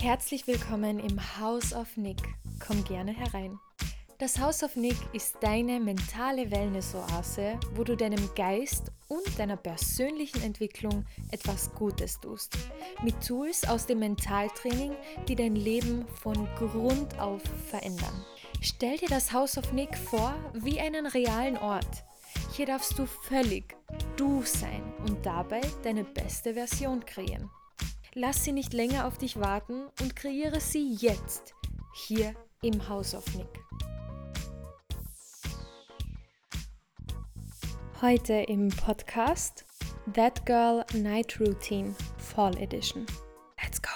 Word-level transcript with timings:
Herzlich 0.00 0.46
willkommen 0.46 0.98
im 0.98 1.20
House 1.38 1.74
of 1.74 1.98
Nick. 1.98 2.16
Komm 2.58 2.82
gerne 2.84 3.12
herein. 3.12 3.60
Das 4.16 4.38
House 4.38 4.62
of 4.62 4.74
Nick 4.74 4.96
ist 5.12 5.36
deine 5.42 5.78
mentale 5.78 6.50
Wellness-Oase, 6.50 7.60
wo 7.74 7.84
du 7.84 7.98
deinem 7.98 8.34
Geist 8.34 8.90
und 9.08 9.38
deiner 9.38 9.58
persönlichen 9.58 10.42
Entwicklung 10.42 11.04
etwas 11.32 11.74
Gutes 11.74 12.18
tust. 12.18 12.56
Mit 13.02 13.14
Tools 13.20 13.68
aus 13.68 13.84
dem 13.84 13.98
Mentaltraining, 13.98 14.92
die 15.28 15.36
dein 15.36 15.54
Leben 15.54 16.06
von 16.22 16.48
Grund 16.56 17.18
auf 17.20 17.42
verändern. 17.68 18.24
Stell 18.62 18.96
dir 18.96 19.08
das 19.08 19.34
House 19.34 19.58
of 19.58 19.70
Nick 19.74 19.98
vor 19.98 20.34
wie 20.54 20.80
einen 20.80 21.04
realen 21.04 21.58
Ort. 21.58 22.04
Hier 22.56 22.64
darfst 22.64 22.98
du 22.98 23.04
völlig 23.04 23.76
du 24.16 24.42
sein 24.44 24.82
und 25.06 25.26
dabei 25.26 25.60
deine 25.82 26.04
beste 26.04 26.54
Version 26.54 27.04
kreieren. 27.04 27.50
Lass 28.14 28.44
sie 28.44 28.50
nicht 28.50 28.72
länger 28.72 29.06
auf 29.06 29.18
dich 29.18 29.38
warten 29.38 29.86
und 30.00 30.16
kreiere 30.16 30.58
sie 30.58 30.94
jetzt 30.94 31.54
hier 31.94 32.34
im 32.60 32.88
House 32.88 33.14
of 33.14 33.24
Nick. 33.36 33.46
Heute 38.02 38.32
im 38.32 38.68
Podcast 38.70 39.64
That 40.12 40.44
Girl 40.44 40.84
Night 40.92 41.38
Routine 41.38 41.94
Fall 42.18 42.56
Edition. 42.58 43.06
Let's 43.62 43.80
go! 43.80 43.90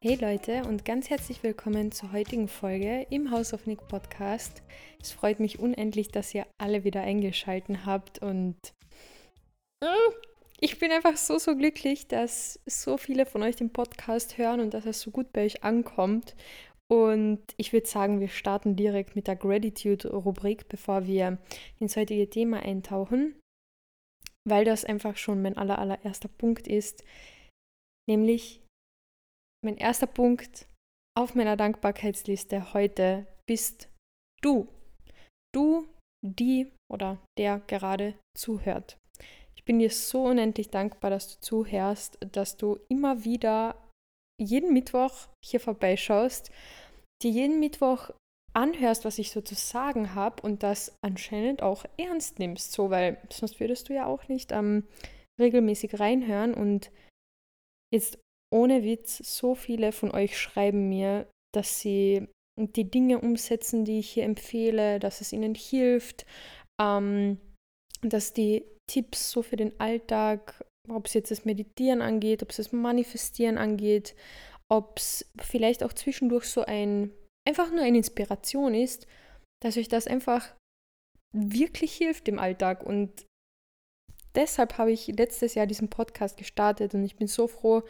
Hey 0.00 0.16
Leute 0.16 0.64
und 0.66 0.84
ganz 0.84 1.08
herzlich 1.08 1.44
willkommen 1.44 1.92
zur 1.92 2.10
heutigen 2.10 2.48
Folge 2.48 3.06
im 3.10 3.30
House 3.30 3.54
of 3.54 3.66
Nick 3.66 3.86
Podcast. 3.86 4.64
Es 5.00 5.12
freut 5.12 5.38
mich 5.38 5.60
unendlich, 5.60 6.08
dass 6.08 6.34
ihr 6.34 6.48
alle 6.58 6.82
wieder 6.82 7.02
eingeschaltet 7.02 7.86
habt 7.86 8.18
und 8.18 8.56
äh, 9.80 9.86
ich 10.64 10.78
bin 10.78 10.90
einfach 10.92 11.18
so, 11.18 11.38
so 11.38 11.54
glücklich, 11.56 12.08
dass 12.08 12.58
so 12.64 12.96
viele 12.96 13.26
von 13.26 13.42
euch 13.42 13.54
den 13.54 13.70
Podcast 13.70 14.38
hören 14.38 14.60
und 14.60 14.72
dass 14.72 14.86
es 14.86 15.02
so 15.02 15.10
gut 15.10 15.30
bei 15.30 15.44
euch 15.44 15.62
ankommt. 15.62 16.34
Und 16.90 17.42
ich 17.58 17.74
würde 17.74 17.86
sagen, 17.86 18.18
wir 18.18 18.28
starten 18.28 18.74
direkt 18.74 19.14
mit 19.14 19.26
der 19.26 19.36
Gratitude-Rubrik, 19.36 20.66
bevor 20.70 21.06
wir 21.06 21.36
ins 21.80 21.96
heutige 21.96 22.30
Thema 22.30 22.60
eintauchen, 22.60 23.38
weil 24.48 24.64
das 24.64 24.86
einfach 24.86 25.18
schon 25.18 25.42
mein 25.42 25.58
aller, 25.58 25.78
allererster 25.78 26.28
Punkt 26.28 26.66
ist. 26.66 27.04
Nämlich 28.08 28.62
mein 29.62 29.76
erster 29.76 30.06
Punkt 30.06 30.66
auf 31.14 31.34
meiner 31.34 31.58
Dankbarkeitsliste 31.58 32.72
heute 32.72 33.26
bist 33.46 33.90
du. 34.42 34.66
Du, 35.54 35.86
die 36.24 36.72
oder 36.90 37.18
der 37.36 37.60
gerade 37.66 38.14
zuhört. 38.34 38.96
Ich 39.64 39.66
bin 39.66 39.78
dir 39.78 39.88
so 39.88 40.24
unendlich 40.24 40.68
dankbar, 40.68 41.08
dass 41.08 41.36
du 41.36 41.40
zuhörst, 41.40 42.18
dass 42.32 42.58
du 42.58 42.78
immer 42.90 43.24
wieder 43.24 43.76
jeden 44.38 44.74
Mittwoch 44.74 45.28
hier 45.42 45.58
vorbeischaust, 45.58 46.50
dir 47.22 47.30
jeden 47.30 47.60
Mittwoch 47.60 48.10
anhörst, 48.52 49.06
was 49.06 49.18
ich 49.18 49.30
so 49.30 49.40
zu 49.40 49.54
sagen 49.54 50.14
habe 50.14 50.42
und 50.42 50.62
das 50.62 50.98
anscheinend 51.02 51.62
auch 51.62 51.86
ernst 51.96 52.38
nimmst, 52.40 52.72
so, 52.72 52.90
weil 52.90 53.16
sonst 53.32 53.58
würdest 53.58 53.88
du 53.88 53.94
ja 53.94 54.04
auch 54.04 54.28
nicht 54.28 54.52
ähm, 54.52 54.86
regelmäßig 55.40 55.98
reinhören 55.98 56.52
und 56.52 56.90
jetzt 57.90 58.18
ohne 58.52 58.84
Witz, 58.84 59.16
so 59.16 59.54
viele 59.54 59.92
von 59.92 60.10
euch 60.10 60.38
schreiben 60.38 60.90
mir, 60.90 61.26
dass 61.54 61.80
sie 61.80 62.28
die 62.60 62.90
Dinge 62.90 63.18
umsetzen, 63.18 63.86
die 63.86 64.00
ich 64.00 64.10
hier 64.10 64.24
empfehle, 64.24 65.00
dass 65.00 65.22
es 65.22 65.32
ihnen 65.32 65.54
hilft, 65.54 66.26
ähm, 66.78 67.40
dass 68.02 68.34
die 68.34 68.64
Tipps 68.86 69.30
so 69.30 69.42
für 69.42 69.56
den 69.56 69.78
Alltag, 69.80 70.64
ob 70.88 71.06
es 71.06 71.14
jetzt 71.14 71.30
das 71.30 71.44
Meditieren 71.44 72.02
angeht, 72.02 72.42
ob 72.42 72.50
es 72.50 72.56
das 72.56 72.72
Manifestieren 72.72 73.58
angeht, 73.58 74.14
ob 74.68 74.98
es 74.98 75.30
vielleicht 75.40 75.82
auch 75.82 75.92
zwischendurch 75.92 76.44
so 76.44 76.64
ein, 76.64 77.10
einfach 77.48 77.70
nur 77.70 77.82
eine 77.82 77.98
Inspiration 77.98 78.74
ist, 78.74 79.06
dass 79.62 79.76
euch 79.76 79.88
das 79.88 80.06
einfach 80.06 80.54
wirklich 81.32 81.94
hilft 81.94 82.28
im 82.28 82.38
Alltag. 82.38 82.84
Und 82.84 83.26
deshalb 84.34 84.78
habe 84.78 84.92
ich 84.92 85.06
letztes 85.08 85.54
Jahr 85.54 85.66
diesen 85.66 85.88
Podcast 85.88 86.36
gestartet 86.36 86.94
und 86.94 87.04
ich 87.04 87.16
bin 87.16 87.26
so 87.26 87.48
froh, 87.48 87.82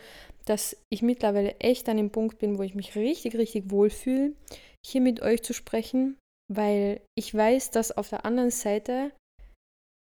dass 0.45 0.77
ich 0.91 1.03
mittlerweile 1.03 1.59
echt 1.61 1.89
an 1.89 1.97
dem 1.97 2.11
Punkt 2.11 2.39
bin, 2.39 2.59
wo 2.59 2.63
ich 2.63 2.75
mich 2.75 2.95
richtig, 2.97 3.37
richtig 3.37 3.71
wohlfühle, 3.71 4.35
hier 4.85 5.01
mit 5.01 5.23
euch 5.23 5.43
zu 5.43 5.55
sprechen, 5.55 6.19
weil 6.53 7.01
ich 7.17 7.35
weiß, 7.35 7.71
dass 7.71 7.97
auf 7.97 8.11
der 8.11 8.25
anderen 8.25 8.51
Seite 8.51 9.13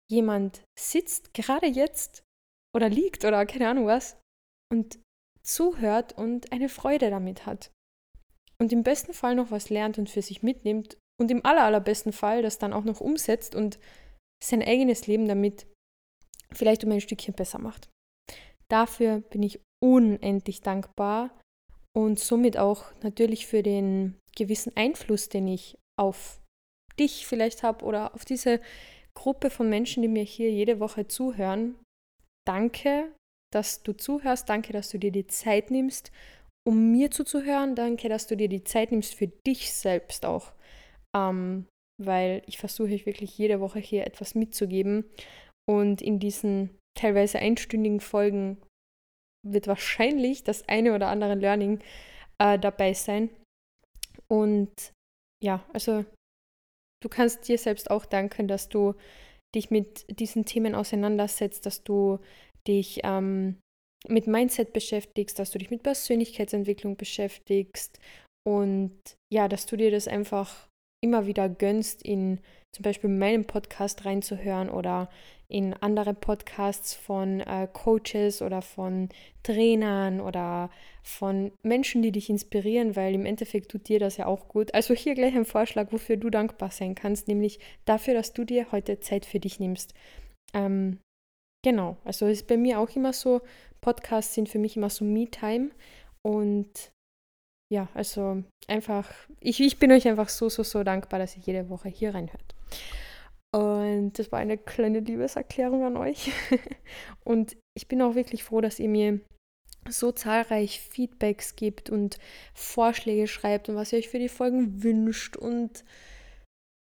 jemand 0.09 0.63
sitzt, 0.77 1.33
gerade 1.33 1.67
jetzt 1.67 2.23
oder 2.75 2.89
liegt 2.89 3.25
oder 3.25 3.45
keine 3.45 3.69
Ahnung 3.69 3.85
was 3.85 4.17
und 4.71 4.99
zuhört 5.43 6.13
und 6.13 6.51
eine 6.51 6.69
Freude 6.69 7.09
damit 7.09 7.45
hat. 7.45 7.71
Und 8.61 8.73
im 8.73 8.83
besten 8.83 9.13
Fall 9.13 9.35
noch 9.35 9.51
was 9.51 9.69
lernt 9.69 9.97
und 9.97 10.09
für 10.09 10.21
sich 10.21 10.43
mitnimmt 10.43 10.97
und 11.19 11.31
im 11.31 11.45
aller, 11.45 11.63
allerbesten 11.63 12.13
Fall 12.13 12.41
das 12.41 12.57
dann 12.57 12.73
auch 12.73 12.83
noch 12.83 12.99
umsetzt 12.99 13.55
und 13.55 13.79
sein 14.43 14.61
eigenes 14.61 15.07
Leben 15.07 15.27
damit 15.27 15.67
vielleicht 16.51 16.83
um 16.83 16.91
ein 16.91 17.01
Stückchen 17.01 17.33
besser 17.33 17.59
macht. 17.59 17.89
Dafür 18.69 19.21
bin 19.21 19.43
ich 19.43 19.59
unendlich 19.83 20.61
dankbar 20.61 21.31
und 21.95 22.19
somit 22.19 22.57
auch 22.57 22.85
natürlich 23.01 23.47
für 23.47 23.63
den 23.63 24.17
gewissen 24.35 24.75
Einfluss, 24.75 25.29
den 25.29 25.47
ich 25.47 25.77
auf 25.97 26.41
dich 26.99 27.25
vielleicht 27.27 27.63
habe 27.63 27.85
oder 27.85 28.13
auf 28.13 28.25
diese 28.25 28.61
Gruppe 29.19 29.49
von 29.49 29.69
Menschen, 29.69 30.01
die 30.01 30.07
mir 30.07 30.23
hier 30.23 30.49
jede 30.49 30.79
Woche 30.79 31.05
zuhören. 31.09 31.75
Danke, 32.47 33.13
dass 33.53 33.83
du 33.83 33.91
zuhörst. 33.91 34.47
Danke, 34.47 34.71
dass 34.71 34.89
du 34.91 34.97
dir 34.97 35.11
die 35.11 35.27
Zeit 35.27 35.71
nimmst, 35.71 36.13
um 36.65 36.93
mir 36.93 37.11
zuzuhören. 37.11 37.75
Danke, 37.75 38.07
dass 38.07 38.27
du 38.27 38.37
dir 38.37 38.47
die 38.47 38.63
Zeit 38.63 38.91
nimmst 38.91 39.15
für 39.15 39.27
dich 39.27 39.73
selbst 39.73 40.25
auch. 40.25 40.53
Ähm, 41.13 41.67
weil 42.01 42.43
ich 42.45 42.59
versuche 42.59 42.93
ich 42.93 43.05
wirklich 43.05 43.37
jede 43.37 43.59
Woche 43.59 43.79
hier 43.79 44.07
etwas 44.07 44.35
mitzugeben. 44.35 45.03
Und 45.69 46.01
in 46.01 46.19
diesen 46.19 46.77
teilweise 46.97 47.39
einstündigen 47.39 47.99
Folgen 47.99 48.57
wird 49.45 49.67
wahrscheinlich 49.67 50.45
das 50.45 50.65
eine 50.69 50.95
oder 50.95 51.09
andere 51.09 51.35
Learning 51.35 51.81
äh, 52.41 52.57
dabei 52.57 52.93
sein. 52.93 53.29
Und 54.29 54.93
ja, 55.43 55.65
also 55.73 56.05
du 57.01 57.09
kannst 57.09 57.47
dir 57.47 57.57
selbst 57.57 57.91
auch 57.91 58.05
danken, 58.05 58.47
dass 58.47 58.69
du 58.69 58.95
dich 59.55 59.71
mit 59.71 60.05
diesen 60.19 60.45
Themen 60.45 60.75
auseinandersetzt, 60.75 61.65
dass 61.65 61.83
du 61.83 62.19
dich 62.67 62.99
ähm, 63.03 63.59
mit 64.07 64.27
Mindset 64.27 64.73
beschäftigst, 64.73 65.39
dass 65.39 65.51
du 65.51 65.59
dich 65.59 65.71
mit 65.71 65.83
Persönlichkeitsentwicklung 65.83 66.97
beschäftigst 66.97 67.99
und 68.47 68.97
ja, 69.33 69.47
dass 69.47 69.65
du 69.65 69.75
dir 69.75 69.91
das 69.91 70.07
einfach 70.07 70.67
immer 71.03 71.25
wieder 71.25 71.49
gönnst, 71.49 72.01
in 72.03 72.39
zum 72.75 72.83
Beispiel 72.83 73.09
meinen 73.09 73.45
Podcast 73.45 74.05
reinzuhören 74.05 74.69
oder 74.69 75.09
in 75.51 75.73
andere 75.73 76.13
Podcasts 76.13 76.93
von 76.93 77.39
äh, 77.41 77.67
Coaches 77.73 78.41
oder 78.41 78.61
von 78.61 79.09
Trainern 79.41 80.21
oder 80.21 80.69
von 81.01 81.51
Menschen, 81.63 82.03
die 82.03 82.11
dich 82.11 82.29
inspirieren, 82.29 82.95
weil 82.95 83.15
im 83.15 83.25
Endeffekt 83.25 83.71
tut 83.71 83.87
dir 83.87 83.99
das 83.99 84.17
ja 84.17 84.27
auch 84.27 84.47
gut. 84.47 84.73
Also 84.75 84.93
hier 84.93 85.15
gleich 85.15 85.35
ein 85.35 85.45
Vorschlag, 85.45 85.91
wofür 85.91 86.17
du 86.17 86.29
dankbar 86.29 86.69
sein 86.69 86.93
kannst, 86.93 87.27
nämlich 87.27 87.59
dafür, 87.85 88.13
dass 88.13 88.33
du 88.33 88.45
dir 88.45 88.71
heute 88.71 88.99
Zeit 88.99 89.25
für 89.25 89.39
dich 89.39 89.59
nimmst. 89.59 89.95
Ähm, 90.53 90.99
genau, 91.63 91.97
also 92.05 92.27
ist 92.27 92.47
bei 92.47 92.57
mir 92.57 92.79
auch 92.79 92.95
immer 92.95 93.11
so, 93.11 93.41
Podcasts 93.81 94.35
sind 94.35 94.49
für 94.49 94.59
mich 94.59 94.77
immer 94.77 94.91
so 94.91 95.03
Me-Time 95.03 95.71
und 96.21 96.91
ja, 97.71 97.87
also 97.93 98.43
einfach, 98.67 99.11
ich, 99.39 99.59
ich 99.59 99.79
bin 99.79 99.91
euch 99.91 100.07
einfach 100.07 100.29
so, 100.29 100.49
so, 100.49 100.63
so 100.63 100.83
dankbar, 100.83 101.19
dass 101.19 101.37
ihr 101.37 101.43
jede 101.43 101.69
Woche 101.69 101.89
hier 101.89 102.13
reinhört. 102.13 102.55
Und 103.51 104.19
das 104.19 104.31
war 104.31 104.39
eine 104.39 104.57
kleine 104.57 104.99
Liebeserklärung 104.99 105.83
an 105.83 105.97
euch. 105.97 106.31
und 107.23 107.57
ich 107.75 107.87
bin 107.87 108.01
auch 108.01 108.15
wirklich 108.15 108.43
froh, 108.43 108.61
dass 108.61 108.79
ihr 108.79 108.89
mir 108.89 109.19
so 109.87 110.11
zahlreich 110.11 110.81
Feedbacks 110.81 111.55
gibt 111.55 111.89
und 111.89 112.19
Vorschläge 112.53 113.27
schreibt 113.27 113.69
und 113.69 113.75
was 113.75 113.91
ihr 113.91 113.99
euch 113.99 114.09
für 114.09 114.19
die 114.19 114.29
Folgen 114.29 114.83
wünscht 114.83 115.35
und 115.35 115.83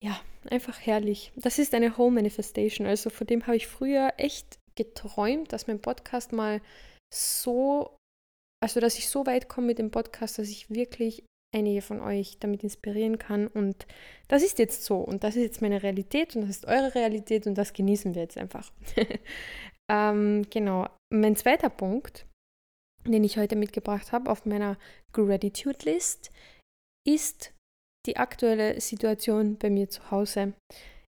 ja, 0.04 0.19
einfach 0.50 0.80
herrlich. 0.80 1.31
Das 1.36 1.58
ist 1.58 1.74
eine 1.74 1.98
Home 1.98 2.16
Manifestation. 2.16 2.86
Also 2.86 3.10
von 3.10 3.28
dem 3.28 3.48
habe 3.48 3.58
ich 3.58 3.68
früher 3.68 4.14
echt 4.18 4.60
geträumt, 4.75 5.54
dass 5.54 5.68
mein 5.68 5.81
Podcast 5.81 6.34
mal 6.34 6.62
so, 7.14 7.96
also 8.64 8.80
dass 8.80 8.98
ich 8.98 9.10
so 9.10 9.25
weit 9.25 9.48
komme 9.48 9.68
mit 9.68 9.80
dem 9.80 9.92
Podcast, 9.92 10.38
dass 10.38 10.50
ich 10.50 10.69
wirklich 10.69 11.24
einige 11.56 11.82
von 11.82 12.02
euch 12.02 12.38
damit 12.40 12.64
inspirieren 12.64 13.18
kann. 13.18 13.48
Und 13.48 13.88
das 14.28 14.44
ist 14.44 14.60
jetzt 14.60 14.84
so. 14.84 14.98
Und 14.98 15.24
das 15.24 15.36
ist 15.36 15.44
jetzt 15.44 15.62
meine 15.62 15.84
Realität 15.84 16.36
und 16.36 16.42
das 16.42 16.52
ist 16.52 16.66
eure 16.66 16.94
Realität 16.96 17.48
und 17.48 17.56
das 17.56 17.74
genießen 17.74 18.16
wir 18.16 18.24
jetzt 18.24 18.38
einfach. 18.38 18.72
ähm, 19.92 20.46
genau. 20.50 20.88
Mein 21.14 21.36
zweiter 21.36 21.70
Punkt, 21.70 22.26
den 23.06 23.24
ich 23.24 23.38
heute 23.38 23.56
mitgebracht 23.56 24.12
habe 24.12 24.30
auf 24.30 24.46
meiner 24.46 24.78
Gratitude 25.14 25.86
List, 25.86 26.32
ist 27.08 27.54
die 28.06 28.18
aktuelle 28.18 28.80
Situation 28.80 29.58
bei 29.58 29.70
mir 29.70 29.90
zu 29.90 30.12
Hause. 30.12 30.54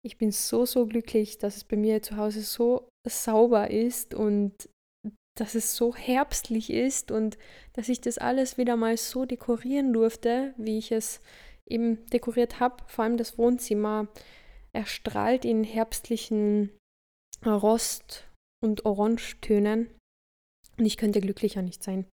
Ich 0.05 0.19
bin 0.19 0.33
so, 0.33 0.67
so 0.67 0.87
glücklich, 0.87 1.39
dass 1.39 1.57
es 1.57 1.65
bei 1.65 1.77
mir 1.77 2.03
zu 2.03 2.17
Hause 2.17 2.43
so 2.43 2.89
sauber 3.09 3.71
ist 3.71 4.15
und 4.15 4.53
dass 5.37 5.55
es 5.55 5.77
so 5.77 5.95
herbstlich 5.95 6.71
ist 6.71 7.11
und 7.11 7.39
dass 7.73 7.89
ich 7.89 8.01
das 8.01 8.19
alles 8.19 8.57
wieder 8.57 8.77
mal 8.77 8.97
so 8.97 9.25
dekorieren 9.25 9.93
durfte, 9.93 10.55
wie 10.57 10.79
ich 10.79 10.93
es 10.93 11.21
eben 11.67 12.07
dekoriert 12.07 12.61
habe. 12.61 12.85
Vor 12.87 13.05
allem 13.05 13.17
das 13.17 13.37
Wohnzimmer 13.39 14.09
erstrahlt 14.73 15.45
in 15.45 15.65
herbstlichen 15.65 16.71
Rost- 17.45 18.29
und 18.63 18.85
Orangetönen. 18.85 19.91
Und 20.77 20.87
ich 20.87 20.97
könnte 20.97 21.21
glücklicher 21.21 21.63
nicht 21.63 21.83
sein. 21.83 22.07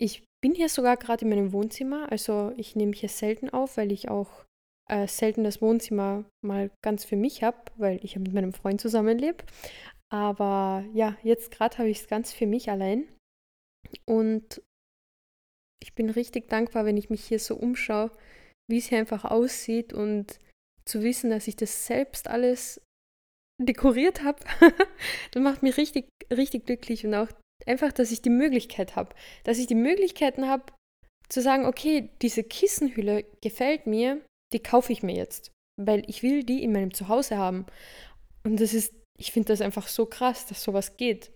Ich 0.00 0.24
bin 0.42 0.54
hier 0.54 0.68
sogar 0.68 0.96
gerade 0.96 1.24
in 1.24 1.30
meinem 1.30 1.52
Wohnzimmer. 1.52 2.10
Also 2.10 2.52
ich 2.56 2.76
nehme 2.76 2.92
hier 2.92 3.08
selten 3.08 3.50
auf, 3.50 3.76
weil 3.76 3.92
ich 3.92 4.08
auch 4.08 4.44
äh, 4.88 5.06
selten 5.06 5.44
das 5.44 5.60
Wohnzimmer 5.60 6.24
mal 6.44 6.70
ganz 6.84 7.04
für 7.04 7.16
mich 7.16 7.42
habe, 7.42 7.58
weil 7.76 8.02
ich 8.04 8.14
ja 8.14 8.20
mit 8.20 8.32
meinem 8.32 8.52
Freund 8.52 8.80
zusammenlebe. 8.80 9.44
Aber 10.10 10.84
ja, 10.94 11.16
jetzt 11.22 11.50
gerade 11.50 11.78
habe 11.78 11.88
ich 11.88 12.00
es 12.00 12.08
ganz 12.08 12.32
für 12.32 12.46
mich 12.46 12.70
allein. 12.70 13.08
Und 14.06 14.62
ich 15.82 15.94
bin 15.94 16.10
richtig 16.10 16.48
dankbar, 16.48 16.84
wenn 16.84 16.96
ich 16.96 17.10
mich 17.10 17.24
hier 17.24 17.38
so 17.38 17.56
umschaue, 17.56 18.10
wie 18.68 18.78
es 18.78 18.86
hier 18.86 18.98
einfach 18.98 19.24
aussieht 19.24 19.92
und 19.92 20.38
zu 20.84 21.02
wissen, 21.02 21.30
dass 21.30 21.48
ich 21.48 21.56
das 21.56 21.86
selbst 21.86 22.28
alles 22.28 22.80
dekoriert 23.60 24.22
habe. 24.22 24.42
das 25.32 25.42
macht 25.42 25.62
mich 25.62 25.76
richtig, 25.76 26.08
richtig 26.32 26.66
glücklich 26.66 27.04
und 27.06 27.14
auch 27.14 27.28
einfach, 27.66 27.92
dass 27.92 28.10
ich 28.10 28.22
die 28.22 28.30
Möglichkeit 28.30 28.96
habe, 28.96 29.14
dass 29.44 29.58
ich 29.58 29.66
die 29.66 29.74
Möglichkeiten 29.74 30.48
habe 30.48 30.72
zu 31.28 31.42
sagen, 31.42 31.66
okay, 31.66 32.10
diese 32.22 32.42
Kissenhülle 32.42 33.24
gefällt 33.42 33.86
mir, 33.86 34.24
die 34.52 34.60
kaufe 34.60 34.92
ich 34.92 35.02
mir 35.02 35.14
jetzt, 35.14 35.52
weil 35.78 36.02
ich 36.08 36.22
will 36.22 36.42
die 36.42 36.62
in 36.62 36.72
meinem 36.72 36.94
Zuhause 36.94 37.36
haben. 37.36 37.66
Und 38.44 38.60
das 38.60 38.72
ist, 38.72 38.94
ich 39.18 39.32
finde 39.32 39.48
das 39.48 39.60
einfach 39.60 39.88
so 39.88 40.06
krass, 40.06 40.46
dass 40.46 40.62
sowas 40.62 40.96
geht. 40.96 41.30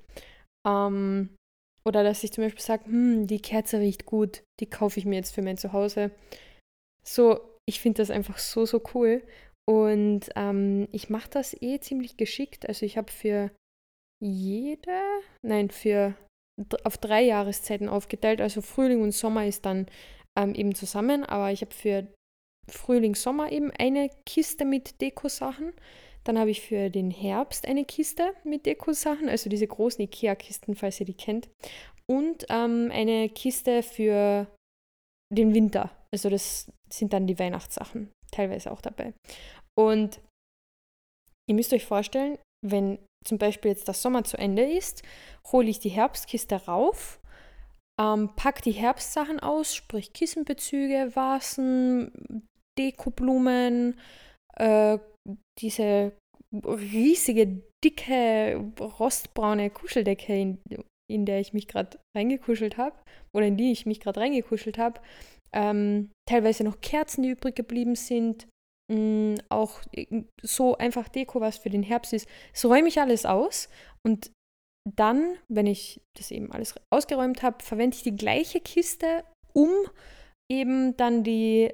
Ähm, 0.66 1.30
oder 1.84 2.04
dass 2.04 2.22
ich 2.22 2.32
zum 2.32 2.44
Beispiel 2.44 2.62
sage, 2.62 2.84
hm, 2.86 3.26
die 3.26 3.40
Kerze 3.40 3.80
riecht 3.80 4.06
gut, 4.06 4.44
die 4.60 4.70
kaufe 4.70 4.98
ich 4.98 5.06
mir 5.06 5.16
jetzt 5.16 5.34
für 5.34 5.42
mein 5.42 5.56
Zuhause. 5.56 6.12
So, 7.04 7.40
ich 7.68 7.80
finde 7.80 8.02
das 8.02 8.10
einfach 8.10 8.38
so, 8.38 8.64
so 8.64 8.82
cool. 8.94 9.22
Und 9.68 10.30
ähm, 10.36 10.88
ich 10.92 11.10
mache 11.10 11.30
das 11.30 11.60
eh 11.60 11.80
ziemlich 11.80 12.16
geschickt. 12.16 12.68
Also 12.68 12.86
ich 12.86 12.96
habe 12.96 13.10
für 13.10 13.50
jede, 14.20 15.00
nein, 15.44 15.70
für 15.70 16.14
auf 16.84 16.98
drei 16.98 17.22
Jahreszeiten 17.22 17.88
aufgeteilt. 17.88 18.40
Also 18.40 18.62
Frühling 18.62 19.02
und 19.02 19.12
Sommer 19.12 19.46
ist 19.46 19.64
dann 19.64 19.86
ähm, 20.38 20.54
eben 20.54 20.74
zusammen, 20.74 21.24
aber 21.24 21.50
ich 21.50 21.62
habe 21.62 21.74
für 21.74 22.06
Frühling, 22.68 23.14
Sommer 23.14 23.50
eben 23.50 23.70
eine 23.72 24.10
Kiste 24.26 24.64
mit 24.64 25.00
Dekosachen. 25.00 25.72
Dann 26.24 26.38
habe 26.38 26.50
ich 26.50 26.60
für 26.60 26.90
den 26.90 27.10
Herbst 27.10 27.66
eine 27.66 27.84
Kiste 27.84 28.34
mit 28.44 28.66
Dekosachen, 28.66 29.28
also 29.28 29.50
diese 29.50 29.66
großen 29.66 30.02
Ikea-Kisten, 30.04 30.74
falls 30.74 31.00
ihr 31.00 31.06
die 31.06 31.14
kennt. 31.14 31.48
Und 32.06 32.46
ähm, 32.48 32.90
eine 32.92 33.28
Kiste 33.28 33.82
für 33.82 34.46
den 35.32 35.54
Winter. 35.54 35.90
Also 36.12 36.28
das 36.28 36.70
sind 36.92 37.12
dann 37.12 37.26
die 37.26 37.38
Weihnachtssachen 37.38 38.12
teilweise 38.30 38.70
auch 38.70 38.80
dabei. 38.80 39.14
Und 39.78 40.20
ihr 41.48 41.54
müsst 41.54 41.72
euch 41.72 41.84
vorstellen, 41.84 42.38
wenn 42.64 42.98
zum 43.24 43.38
Beispiel 43.38 43.70
jetzt 43.70 43.88
der 43.88 43.94
Sommer 43.94 44.24
zu 44.24 44.36
Ende 44.36 44.62
ist, 44.62 45.02
hole 45.50 45.68
ich 45.68 45.80
die 45.80 45.88
Herbstkiste 45.88 46.66
rauf, 46.66 47.20
ähm, 48.00 48.30
pack 48.36 48.62
die 48.62 48.72
Herbstsachen 48.72 49.40
aus, 49.40 49.74
sprich 49.74 50.12
Kissenbezüge, 50.12 51.14
Vasen, 51.14 52.46
Dekoblumen, 52.78 53.98
äh, 54.56 54.98
diese 55.60 56.12
riesige, 56.64 57.62
dicke, 57.84 58.72
rostbraune 58.78 59.70
Kuscheldecke, 59.70 60.38
in, 60.38 60.58
in 61.10 61.24
der 61.24 61.40
ich 61.40 61.52
mich 61.52 61.68
gerade 61.68 61.98
reingekuschelt 62.16 62.76
habe, 62.76 62.96
oder 63.34 63.46
in 63.46 63.56
die 63.56 63.72
ich 63.72 63.86
mich 63.86 64.00
gerade 64.00 64.20
reingekuschelt 64.20 64.78
habe, 64.78 65.00
ähm, 65.54 66.10
teilweise 66.28 66.64
noch 66.64 66.80
Kerzen, 66.80 67.22
die 67.22 67.30
übrig 67.30 67.54
geblieben 67.54 67.94
sind, 67.94 68.48
mh, 68.90 68.98
mm, 68.98 69.34
auch 69.48 69.80
äh, 69.92 70.24
so 70.42 70.76
einfach 70.76 71.08
Deko, 71.08 71.40
was 71.40 71.58
für 71.58 71.70
den 71.70 71.82
Herbst 71.82 72.12
ist. 72.12 72.28
So 72.52 72.68
räume 72.68 72.88
ich 72.88 73.00
alles 73.00 73.26
aus 73.26 73.68
und 74.06 74.30
dann, 74.96 75.36
wenn 75.48 75.66
ich 75.66 76.00
das 76.18 76.30
eben 76.30 76.50
alles 76.50 76.74
ausgeräumt 76.92 77.42
habe, 77.42 77.62
verwende 77.62 77.96
ich 77.96 78.02
die 78.02 78.16
gleiche 78.16 78.60
Kiste, 78.60 79.24
um 79.52 79.70
eben 80.50 80.96
dann 80.96 81.22
die 81.22 81.72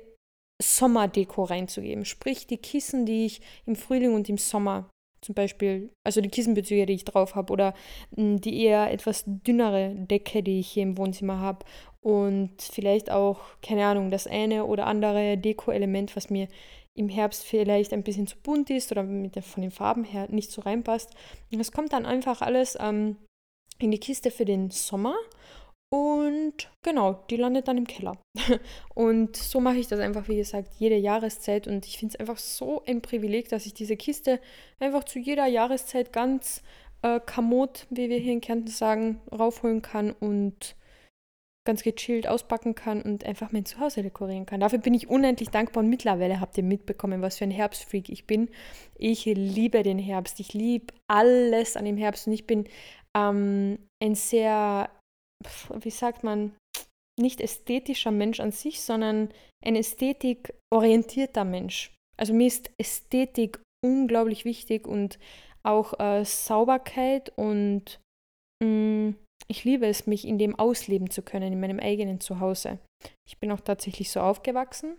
Sommerdeko 0.61 1.45
reinzugeben. 1.45 2.05
Sprich, 2.05 2.47
die 2.47 2.59
Kissen, 2.59 3.07
die 3.07 3.27
ich 3.27 3.41
im 3.67 3.77
Frühling 3.77 4.15
und 4.15 4.29
im 4.29 4.39
Sommer 4.39 4.91
zum 5.21 5.35
Beispiel, 5.35 5.91
also 6.05 6.21
die 6.21 6.29
Kissenbezüge, 6.29 6.87
die 6.87 6.93
ich 6.95 7.05
drauf 7.05 7.35
habe, 7.35 7.53
oder 7.53 7.75
mm, 8.17 8.37
die 8.37 8.63
eher 8.63 8.93
etwas 8.93 9.25
dünnere 9.27 9.95
Decke, 9.95 10.43
die 10.43 10.61
ich 10.61 10.69
hier 10.69 10.85
im 10.85 10.97
Wohnzimmer 10.97 11.41
habe. 11.41 11.67
Und 12.01 12.63
vielleicht 12.63 13.11
auch, 13.11 13.41
keine 13.61 13.87
Ahnung, 13.87 14.11
das 14.11 14.27
eine 14.27 14.65
oder 14.65 14.87
andere 14.87 15.37
Deko-Element, 15.37 16.15
was 16.15 16.31
mir 16.31 16.49
im 16.95 17.09
Herbst 17.09 17.45
vielleicht 17.45 17.93
ein 17.93 18.03
bisschen 18.03 18.27
zu 18.27 18.37
bunt 18.39 18.71
ist 18.71 18.91
oder 18.93 19.03
mit 19.03 19.37
der, 19.37 19.43
von 19.43 19.63
den 19.63 19.71
Farben 19.71 20.05
her 20.05 20.27
nicht 20.31 20.51
so 20.51 20.63
reinpasst. 20.63 21.11
Das 21.51 21.73
kommt 21.73 21.93
dann 21.93 22.07
einfach 22.07 22.41
alles 22.41 22.77
ähm, 22.81 23.17
in 23.79 23.91
die 23.91 24.01
Kiste 24.01 24.31
für 24.31 24.45
den 24.45 24.71
Sommer. 24.71 25.15
Und 25.91 26.71
genau, 26.83 27.25
die 27.31 27.37
landet 27.37 27.67
dann 27.67 27.79
im 27.79 27.87
Keller. 27.87 28.19
und 28.95 29.37
so 29.37 29.61
mache 29.61 29.79
ich 29.79 29.89
das 29.89 30.01
einfach, 30.01 30.29
wie 30.29 30.37
gesagt, 30.37 30.75
jede 30.79 30.97
Jahreszeit. 30.97 31.67
Und 31.67 31.87
ich 31.87 31.99
finde 31.99 32.15
es 32.15 32.21
einfach 32.21 32.39
so 32.39 32.83
ein 32.87 33.01
Privileg, 33.01 33.49
dass 33.49 33.65
ich 33.65 33.75
diese 33.75 33.97
Kiste 33.97 34.41
einfach 34.81 35.05
zu 35.05 35.19
jeder 35.19 35.47
Jahreszeit 35.47 36.13
ganz 36.13 36.63
äh, 37.03 37.21
kamot, 37.21 37.87
wie 37.91 38.11
wir 38.11 38.19
hier 38.19 38.35
in 38.35 38.41
Kärnten 38.41 38.69
sagen, 38.69 39.21
raufholen 39.33 39.81
kann 39.81 40.13
und 40.13 40.77
ganz 41.65 41.83
gechillt 41.83 42.27
auspacken 42.27 42.75
kann 42.75 43.03
und 43.03 43.25
einfach 43.25 43.53
mein 43.53 43.67
Zuhause 43.67 44.03
dekorieren 44.03 44.47
kann. 44.47 44.61
Dafür 44.61 44.79
bin 44.79 44.95
ich 44.95 45.11
unendlich 45.11 45.51
dankbar 45.51 45.83
und 45.85 45.91
mittlerweile 45.91 46.41
habt 46.41 46.57
ihr 46.57 46.65
mitbekommen, 46.65 47.21
was 47.21 47.37
für 47.37 47.45
ein 47.45 47.51
Herbstfreak 47.51 48.09
ich 48.09 48.27
bin. 48.27 48.49
Ich 48.97 49.27
liebe 49.27 49.83
den 49.83 49.99
Herbst. 49.99 50.41
Ich 50.41 50.55
liebe 50.55 50.95
alles 51.09 51.77
an 51.77 51.85
dem 51.85 51.99
Herbst 51.99 52.27
und 52.27 52.33
ich 52.33 52.47
bin 52.47 52.65
ähm, 53.15 53.79
ein 54.03 54.15
sehr 54.15 54.89
wie 55.81 55.91
sagt 55.91 56.25
man, 56.25 56.57
nicht 57.19 57.41
ästhetischer 57.41 58.11
Mensch 58.11 58.41
an 58.41 58.53
sich, 58.53 58.81
sondern 58.81 59.33
ein 59.65 59.77
ästhetikorientierter 59.77 61.45
Mensch. 61.45 61.95
Also 62.17 62.33
mir 62.33 62.47
ist 62.47 62.71
Ästhetik 62.79 63.61
unglaublich 63.85 64.45
wichtig 64.45 64.87
und 64.87 65.19
auch 65.65 65.99
äh, 66.01 66.25
Sauberkeit 66.25 67.33
und 67.37 68.01
mh, 68.63 68.69
mm, 68.69 69.17
ich 69.51 69.65
liebe 69.65 69.87
es, 69.87 70.07
mich 70.07 70.27
in 70.27 70.39
dem 70.39 70.59
ausleben 70.59 71.11
zu 71.11 71.23
können, 71.23 71.53
in 71.53 71.61
meinem 71.61 71.81
eigenen 71.81 72.21
Zuhause. 72.21 72.79
Ich 73.27 73.39
bin 73.39 73.51
auch 73.53 73.61
tatsächlich 73.61 74.11
so 74.11 74.21
aufgewachsen, 74.21 74.99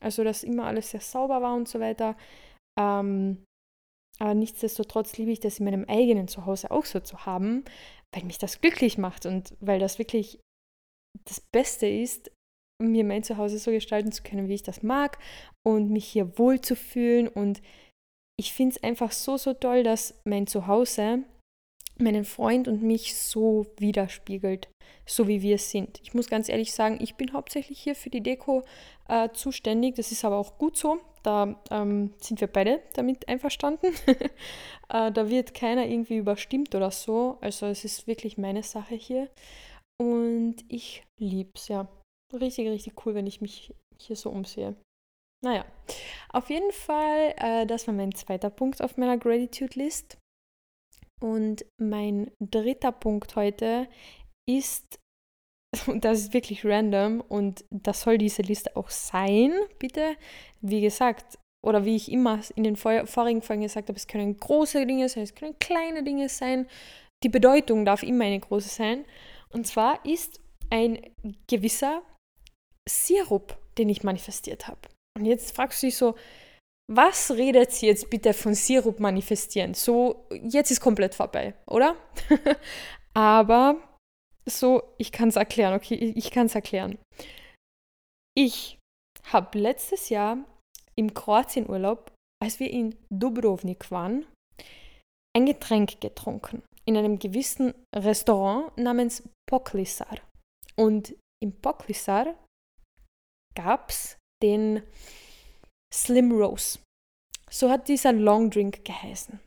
also 0.00 0.24
dass 0.24 0.44
immer 0.44 0.66
alles 0.66 0.90
sehr 0.90 1.00
sauber 1.00 1.42
war 1.42 1.54
und 1.54 1.68
so 1.68 1.80
weiter. 1.80 2.16
Ähm, 2.78 3.44
aber 4.18 4.34
nichtsdestotrotz 4.34 5.16
liebe 5.16 5.32
ich 5.32 5.40
das 5.40 5.58
in 5.58 5.64
meinem 5.64 5.84
eigenen 5.88 6.28
Zuhause 6.28 6.70
auch 6.70 6.84
so 6.84 7.00
zu 7.00 7.26
haben, 7.26 7.64
weil 8.14 8.24
mich 8.24 8.38
das 8.38 8.60
glücklich 8.60 8.98
macht 8.98 9.26
und 9.26 9.54
weil 9.60 9.78
das 9.78 9.98
wirklich 9.98 10.38
das 11.24 11.40
Beste 11.40 11.86
ist, 11.86 12.30
mir 12.82 13.04
mein 13.04 13.22
Zuhause 13.22 13.58
so 13.58 13.70
gestalten 13.70 14.12
zu 14.12 14.22
können, 14.22 14.48
wie 14.48 14.54
ich 14.54 14.62
das 14.62 14.82
mag 14.82 15.18
und 15.66 15.90
mich 15.90 16.06
hier 16.06 16.38
wohl 16.38 16.60
zu 16.60 16.74
fühlen. 16.74 17.28
Und 17.28 17.62
ich 18.38 18.52
finde 18.52 18.76
es 18.76 18.82
einfach 18.82 19.12
so, 19.12 19.36
so 19.36 19.54
toll, 19.54 19.82
dass 19.82 20.20
mein 20.24 20.46
Zuhause 20.46 21.24
meinen 21.98 22.24
Freund 22.24 22.68
und 22.68 22.82
mich 22.82 23.16
so 23.16 23.66
widerspiegelt, 23.78 24.68
so 25.06 25.28
wie 25.28 25.42
wir 25.42 25.58
sind. 25.58 26.00
Ich 26.02 26.14
muss 26.14 26.28
ganz 26.28 26.48
ehrlich 26.48 26.72
sagen, 26.72 26.98
ich 27.00 27.14
bin 27.14 27.32
hauptsächlich 27.32 27.78
hier 27.78 27.94
für 27.94 28.10
die 28.10 28.22
Deko 28.22 28.64
äh, 29.08 29.28
zuständig. 29.32 29.94
Das 29.94 30.10
ist 30.10 30.24
aber 30.24 30.36
auch 30.36 30.58
gut 30.58 30.76
so. 30.76 31.00
Da 31.22 31.60
ähm, 31.70 32.14
sind 32.18 32.40
wir 32.40 32.48
beide 32.48 32.82
damit 32.94 33.28
einverstanden. 33.28 33.94
äh, 34.88 35.12
da 35.12 35.28
wird 35.28 35.54
keiner 35.54 35.86
irgendwie 35.86 36.16
überstimmt 36.16 36.74
oder 36.74 36.90
so. 36.90 37.38
Also 37.40 37.66
es 37.66 37.84
ist 37.84 38.06
wirklich 38.06 38.38
meine 38.38 38.62
Sache 38.62 38.94
hier. 38.94 39.28
Und 40.00 40.56
ich 40.68 41.04
liebe 41.20 41.50
es, 41.54 41.68
ja. 41.68 41.88
Richtig, 42.32 42.68
richtig 42.68 43.06
cool, 43.06 43.14
wenn 43.14 43.26
ich 43.26 43.40
mich 43.40 43.74
hier 44.00 44.16
so 44.16 44.30
umsehe. 44.30 44.74
Naja, 45.44 45.64
auf 46.30 46.50
jeden 46.50 46.72
Fall, 46.72 47.34
äh, 47.36 47.66
das 47.66 47.86
war 47.86 47.94
mein 47.94 48.14
zweiter 48.14 48.48
Punkt 48.50 48.80
auf 48.80 48.96
meiner 48.96 49.18
Gratitude-List. 49.18 50.18
Und 51.20 51.64
mein 51.80 52.32
dritter 52.40 52.90
Punkt 52.90 53.36
heute 53.36 53.88
ist, 54.48 54.98
und 55.86 56.04
das 56.04 56.20
ist 56.20 56.34
wirklich 56.34 56.64
random 56.64 57.20
und 57.20 57.64
das 57.70 58.02
soll 58.02 58.18
diese 58.18 58.42
Liste 58.42 58.76
auch 58.76 58.90
sein, 58.90 59.52
bitte. 59.78 60.16
Wie 60.60 60.80
gesagt, 60.80 61.38
oder 61.64 61.84
wie 61.84 61.96
ich 61.96 62.10
immer 62.10 62.40
in 62.56 62.64
den 62.64 62.76
vorigen 62.76 63.42
Folgen 63.42 63.62
gesagt 63.62 63.88
habe, 63.88 63.96
es 63.96 64.06
können 64.06 64.36
große 64.36 64.84
Dinge 64.86 65.08
sein, 65.08 65.22
es 65.22 65.34
können 65.34 65.58
kleine 65.58 66.02
Dinge 66.02 66.28
sein. 66.28 66.66
Die 67.22 67.28
Bedeutung 67.28 67.84
darf 67.84 68.02
immer 68.02 68.24
eine 68.24 68.40
große 68.40 68.68
sein. 68.68 69.04
Und 69.50 69.66
zwar 69.66 70.04
ist 70.04 70.40
ein 70.70 71.00
gewisser 71.48 72.02
Sirup, 72.88 73.56
den 73.78 73.88
ich 73.88 74.02
manifestiert 74.02 74.66
habe. 74.66 74.80
Und 75.16 75.26
jetzt 75.26 75.54
fragst 75.54 75.82
du 75.82 75.86
dich 75.86 75.96
so, 75.96 76.16
was 76.90 77.30
redet 77.30 77.70
sie 77.70 77.86
jetzt 77.86 78.10
bitte 78.10 78.32
von 78.32 78.54
Sirup 78.54 78.98
manifestieren? 78.98 79.74
So, 79.74 80.26
jetzt 80.42 80.70
ist 80.70 80.80
komplett 80.80 81.14
vorbei, 81.14 81.54
oder? 81.66 81.96
Aber 83.14 83.76
so, 84.46 84.94
ich 84.98 85.12
kann 85.12 85.28
es 85.28 85.36
erklären, 85.36 85.74
okay, 85.74 85.94
ich 85.94 86.30
kann 86.30 86.46
es 86.46 86.54
erklären. 86.54 86.98
Ich 88.36 88.78
habe 89.24 89.58
letztes 89.58 90.08
Jahr 90.08 90.38
im 90.96 91.14
Kroatienurlaub, 91.14 92.12
als 92.42 92.60
wir 92.60 92.70
in 92.70 92.96
Dubrovnik 93.10 93.90
waren, 93.90 94.26
ein 95.34 95.46
Getränk 95.46 96.00
getrunken 96.00 96.62
in 96.84 96.96
einem 96.96 97.18
gewissen 97.18 97.74
Restaurant 97.94 98.76
namens 98.76 99.22
Poklisar. 99.48 100.18
Und 100.76 101.14
im 101.42 101.52
Poklisar 101.60 102.34
gab 103.54 103.90
es 103.90 104.18
den 104.42 104.82
Slim 105.92 106.32
Rose. 106.32 106.78
So 107.50 107.70
hat 107.70 107.88
dieser 107.88 108.12
Long 108.12 108.50
Drink 108.50 108.84
geheißen. 108.84 109.40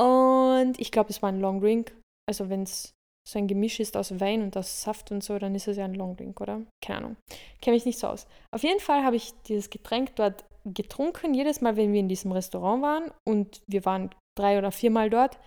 Und 0.00 0.78
ich 0.78 0.90
glaube, 0.92 1.10
es 1.10 1.20
war 1.20 1.28
ein 1.28 1.40
Long 1.40 1.60
Drink. 1.60 1.96
Also 2.28 2.48
wenn 2.48 2.62
es 2.62 2.92
so 3.28 3.38
ein 3.38 3.46
Gemisch 3.46 3.80
ist 3.80 3.96
aus 3.96 4.18
Wein 4.20 4.42
und 4.42 4.56
aus 4.56 4.82
Saft 4.82 5.10
und 5.12 5.22
so, 5.22 5.38
dann 5.38 5.54
ist 5.54 5.68
es 5.68 5.76
ja 5.76 5.84
ein 5.84 5.94
Long 5.94 6.16
Drink, 6.16 6.40
oder? 6.40 6.62
Keine 6.84 6.98
Ahnung. 6.98 7.16
Kenne 7.60 7.76
mich 7.76 7.86
nicht 7.86 7.98
so 7.98 8.08
aus. 8.08 8.26
Auf 8.50 8.62
jeden 8.62 8.80
Fall 8.80 9.04
habe 9.04 9.16
ich 9.16 9.32
dieses 9.46 9.70
Getränk 9.70 10.16
dort 10.16 10.44
getrunken, 10.64 11.34
jedes 11.34 11.60
Mal, 11.60 11.76
wenn 11.76 11.92
wir 11.92 12.00
in 12.00 12.08
diesem 12.08 12.32
Restaurant 12.32 12.82
waren. 12.82 13.10
Und 13.26 13.62
wir 13.66 13.84
waren 13.84 14.10
drei 14.36 14.58
oder 14.58 14.72
viermal 14.72 15.10
dort. 15.10 15.38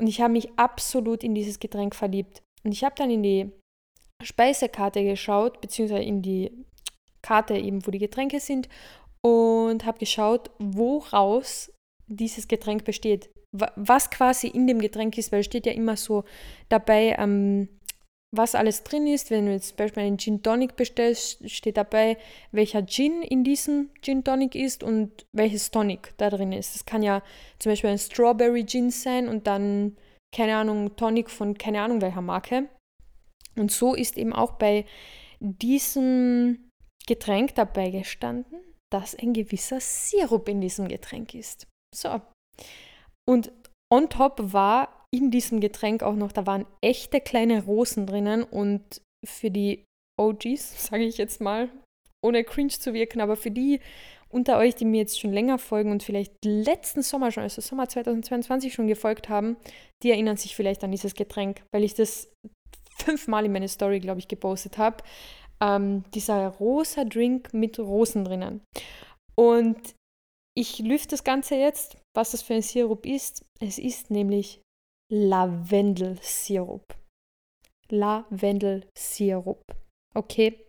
Und 0.00 0.06
ich 0.06 0.20
habe 0.20 0.32
mich 0.32 0.50
absolut 0.56 1.24
in 1.24 1.34
dieses 1.34 1.58
Getränk 1.58 1.94
verliebt. 1.94 2.42
Und 2.64 2.72
ich 2.72 2.84
habe 2.84 2.94
dann 2.96 3.10
in 3.10 3.22
die 3.22 3.50
Speisekarte 4.22 5.04
geschaut, 5.04 5.60
beziehungsweise 5.60 6.02
in 6.02 6.22
die 6.22 6.50
Karte 7.22 7.56
eben, 7.56 7.86
wo 7.86 7.90
die 7.90 7.98
Getränke 7.98 8.40
sind 8.40 8.68
und 9.22 9.84
habe 9.84 9.98
geschaut, 9.98 10.50
woraus 10.58 11.72
dieses 12.06 12.48
Getränk 12.48 12.84
besteht. 12.84 13.30
Was 13.52 14.10
quasi 14.10 14.48
in 14.48 14.66
dem 14.66 14.80
Getränk 14.80 15.16
ist, 15.16 15.32
weil 15.32 15.40
es 15.40 15.46
steht 15.46 15.66
ja 15.66 15.72
immer 15.72 15.96
so 15.96 16.24
dabei, 16.68 17.16
ähm, 17.18 17.68
was 18.32 18.54
alles 18.54 18.82
drin 18.82 19.06
ist. 19.06 19.30
Wenn 19.30 19.46
du 19.46 19.52
jetzt 19.52 19.68
zum 19.68 19.76
Beispiel 19.76 20.02
einen 20.02 20.18
Gin 20.18 20.42
Tonic 20.42 20.76
bestellst, 20.76 21.48
steht 21.48 21.76
dabei, 21.76 22.16
welcher 22.52 22.84
Gin 22.84 23.22
in 23.22 23.44
diesem 23.44 23.90
Gin 24.02 24.24
Tonic 24.24 24.54
ist 24.54 24.82
und 24.82 25.26
welches 25.32 25.70
Tonic 25.70 26.14
da 26.18 26.30
drin 26.30 26.52
ist. 26.52 26.74
Das 26.74 26.84
kann 26.84 27.02
ja 27.02 27.22
zum 27.58 27.72
Beispiel 27.72 27.90
ein 27.90 27.98
Strawberry 27.98 28.64
Gin 28.64 28.90
sein 28.90 29.28
und 29.28 29.46
dann, 29.46 29.96
keine 30.34 30.56
Ahnung, 30.56 30.96
Tonic 30.96 31.30
von 31.30 31.56
keine 31.56 31.80
Ahnung 31.82 32.00
welcher 32.00 32.22
Marke. 32.22 32.68
Und 33.56 33.70
so 33.70 33.94
ist 33.94 34.18
eben 34.18 34.32
auch 34.32 34.52
bei 34.52 34.84
diesem 35.40 36.70
Getränk 37.06 37.54
dabei 37.54 37.90
gestanden, 37.90 38.58
dass 38.90 39.14
ein 39.14 39.32
gewisser 39.32 39.80
Sirup 39.80 40.48
in 40.48 40.60
diesem 40.60 40.88
Getränk 40.88 41.34
ist. 41.34 41.66
So. 41.96 42.20
Und 43.28 43.52
on 43.92 44.08
top 44.08 44.52
war 44.52 45.04
in 45.14 45.30
diesem 45.30 45.60
Getränk 45.60 46.02
auch 46.02 46.14
noch, 46.14 46.32
da 46.32 46.46
waren 46.46 46.66
echte 46.82 47.20
kleine 47.20 47.64
Rosen 47.64 48.06
drinnen 48.06 48.42
und 48.44 49.00
für 49.24 49.50
die 49.50 49.84
OGs, 50.20 50.86
sage 50.86 51.04
ich 51.04 51.18
jetzt 51.18 51.40
mal, 51.40 51.70
ohne 52.24 52.44
cringe 52.44 52.68
zu 52.70 52.94
wirken, 52.94 53.20
aber 53.20 53.36
für 53.36 53.50
die 53.50 53.80
unter 54.28 54.58
euch, 54.58 54.74
die 54.74 54.84
mir 54.84 54.98
jetzt 54.98 55.20
schon 55.20 55.32
länger 55.32 55.58
folgen 55.58 55.92
und 55.92 56.02
vielleicht 56.02 56.32
letzten 56.44 57.02
Sommer 57.02 57.30
schon, 57.30 57.44
also 57.44 57.62
Sommer 57.62 57.88
2022 57.88 58.74
schon 58.74 58.88
gefolgt 58.88 59.28
haben, 59.28 59.56
die 60.02 60.10
erinnern 60.10 60.36
sich 60.36 60.56
vielleicht 60.56 60.82
an 60.82 60.90
dieses 60.90 61.14
Getränk, 61.14 61.62
weil 61.72 61.84
ich 61.84 61.94
das 61.94 62.28
fünfmal 62.96 63.44
in 63.44 63.52
meine 63.52 63.68
Story, 63.68 64.00
glaube 64.00 64.18
ich, 64.18 64.28
gepostet 64.28 64.78
habe. 64.78 65.02
Ähm, 65.62 66.04
dieser 66.12 66.48
rosa 66.48 67.04
Drink 67.04 67.54
mit 67.54 67.78
Rosen 67.78 68.24
drinnen. 68.24 68.62
Und 69.38 69.94
ich 70.56 70.78
lüfte 70.78 71.08
das 71.10 71.24
Ganze 71.24 71.56
jetzt, 71.56 71.96
was 72.16 72.30
das 72.30 72.42
für 72.42 72.54
ein 72.54 72.62
Sirup 72.62 73.04
ist. 73.04 73.44
Es 73.60 73.78
ist 73.78 74.10
nämlich 74.10 74.62
Lavendelsirup. 75.12 76.96
Lavendelsirup. 77.90 79.62
Okay? 80.14 80.66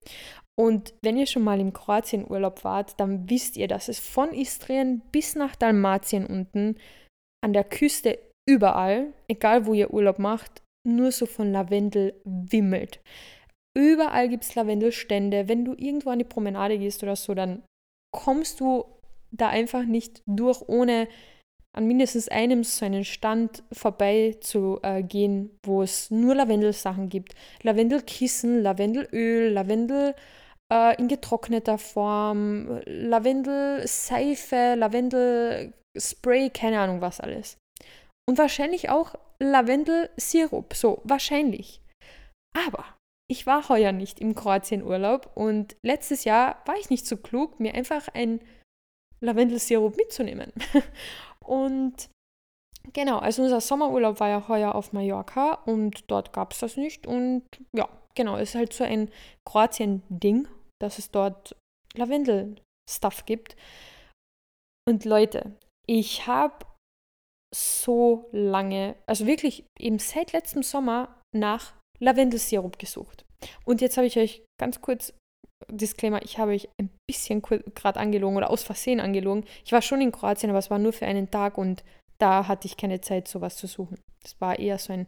Und 0.59 0.93
wenn 1.03 1.17
ihr 1.17 1.27
schon 1.27 1.43
mal 1.43 1.59
im 1.59 1.71
Kroatien 1.71 2.29
Urlaub 2.29 2.63
wart, 2.63 2.99
dann 2.99 3.29
wisst 3.29 3.57
ihr, 3.57 3.67
dass 3.67 3.87
es 3.87 3.99
von 3.99 4.33
Istrien 4.33 5.01
bis 5.11 5.35
nach 5.35 5.55
Dalmatien 5.55 6.25
unten 6.25 6.77
an 7.43 7.53
der 7.53 7.63
Küste 7.63 8.19
überall, 8.49 9.13
egal 9.29 9.65
wo 9.65 9.73
ihr 9.73 9.93
Urlaub 9.93 10.19
macht, 10.19 10.63
nur 10.85 11.11
so 11.11 11.25
von 11.25 11.51
Lavendel 11.51 12.19
wimmelt. 12.23 12.99
Überall 13.77 14.29
gibt 14.29 14.43
es 14.43 14.55
Lavendelstände. 14.55 15.47
Wenn 15.47 15.63
du 15.63 15.73
irgendwo 15.73 16.09
an 16.09 16.19
die 16.19 16.25
Promenade 16.25 16.79
gehst 16.79 17.03
oder 17.03 17.15
so, 17.15 17.35
dann 17.35 17.63
kommst 18.11 18.59
du 18.59 18.85
da 19.31 19.49
einfach 19.49 19.83
nicht 19.83 20.21
durch, 20.25 20.61
ohne 20.67 21.07
an 21.73 21.85
mindestens 21.85 22.27
einem 22.27 22.63
so 22.63 22.85
einen 22.85 23.05
Stand 23.05 23.63
vorbei 23.71 24.35
zu 24.41 24.79
äh, 24.81 25.03
gehen, 25.03 25.57
wo 25.63 25.83
es 25.83 26.09
nur 26.09 26.33
Lavendelsachen 26.33 27.07
gibt. 27.07 27.35
Lavendelkissen, 27.61 28.63
Lavendelöl, 28.63 29.51
Lavendel 29.51 30.15
äh, 30.73 30.99
in 30.99 31.07
getrockneter 31.07 31.77
Form, 31.77 32.81
Lavendelseife, 32.85 34.73
Lavendelspray, 34.75 36.49
keine 36.49 36.79
Ahnung 36.79 37.01
was 37.01 37.19
alles. 37.19 37.57
Und 38.27 38.39
wahrscheinlich 38.39 38.89
auch 38.89 39.13
Lavendelsirup, 39.39 40.73
so 40.73 41.01
wahrscheinlich. 41.03 41.81
Aber 42.57 42.85
ich 43.29 43.45
war 43.45 43.69
heuer 43.69 43.91
nicht 43.91 44.19
im 44.19 44.35
Kroatienurlaub 44.35 45.31
und 45.35 45.75
letztes 45.83 46.23
Jahr 46.23 46.63
war 46.65 46.75
ich 46.79 46.89
nicht 46.89 47.05
so 47.05 47.17
klug, 47.17 47.59
mir 47.59 47.75
einfach 47.75 48.07
ein 48.13 48.39
Lavendelsirup 49.21 49.95
mitzunehmen. 49.97 50.51
und 51.45 52.09
genau, 52.93 53.19
also 53.19 53.43
unser 53.43 53.61
Sommerurlaub 53.61 54.19
war 54.19 54.29
ja 54.29 54.47
heuer 54.47 54.75
auf 54.75 54.93
Mallorca 54.93 55.53
und 55.65 56.09
dort 56.09 56.33
gab 56.33 56.53
es 56.53 56.59
das 56.59 56.77
nicht. 56.77 57.07
Und 57.07 57.43
ja, 57.75 57.89
genau, 58.15 58.37
es 58.37 58.49
ist 58.49 58.55
halt 58.55 58.73
so 58.73 58.83
ein 58.83 59.09
Kroatien-Ding, 59.45 60.47
dass 60.81 60.99
es 60.99 61.11
dort 61.11 61.55
Lavendel-Stuff 61.95 63.25
gibt. 63.25 63.55
Und 64.87 65.05
Leute, 65.05 65.55
ich 65.85 66.27
habe 66.27 66.65
so 67.53 68.29
lange, 68.31 68.95
also 69.05 69.25
wirklich 69.25 69.65
eben 69.79 69.99
seit 69.99 70.33
letztem 70.33 70.63
Sommer 70.63 71.21
nach 71.35 71.73
Lavendelsirup 71.99 72.77
gesucht. 72.77 73.25
Und 73.65 73.81
jetzt 73.81 73.97
habe 73.97 74.07
ich 74.07 74.17
euch 74.17 74.43
ganz 74.59 74.81
kurz 74.81 75.13
Disclaimer, 75.69 76.21
ich 76.23 76.37
habe 76.37 76.51
euch 76.51 76.69
ein 76.79 76.89
bisschen 77.09 77.41
gerade 77.41 77.99
angelogen 77.99 78.37
oder 78.37 78.49
aus 78.49 78.63
Versehen 78.63 78.99
angelogen. 78.99 79.45
Ich 79.65 79.71
war 79.71 79.81
schon 79.81 80.01
in 80.01 80.11
Kroatien, 80.11 80.49
aber 80.49 80.59
es 80.59 80.69
war 80.69 80.79
nur 80.79 80.93
für 80.93 81.05
einen 81.05 81.29
Tag 81.31 81.57
und 81.57 81.83
da 82.19 82.47
hatte 82.47 82.67
ich 82.67 82.77
keine 82.77 83.01
Zeit, 83.01 83.27
sowas 83.27 83.57
zu 83.57 83.67
suchen. 83.67 83.99
Das 84.21 84.39
war 84.39 84.59
eher 84.59 84.77
so 84.77 84.93
ein 84.93 85.07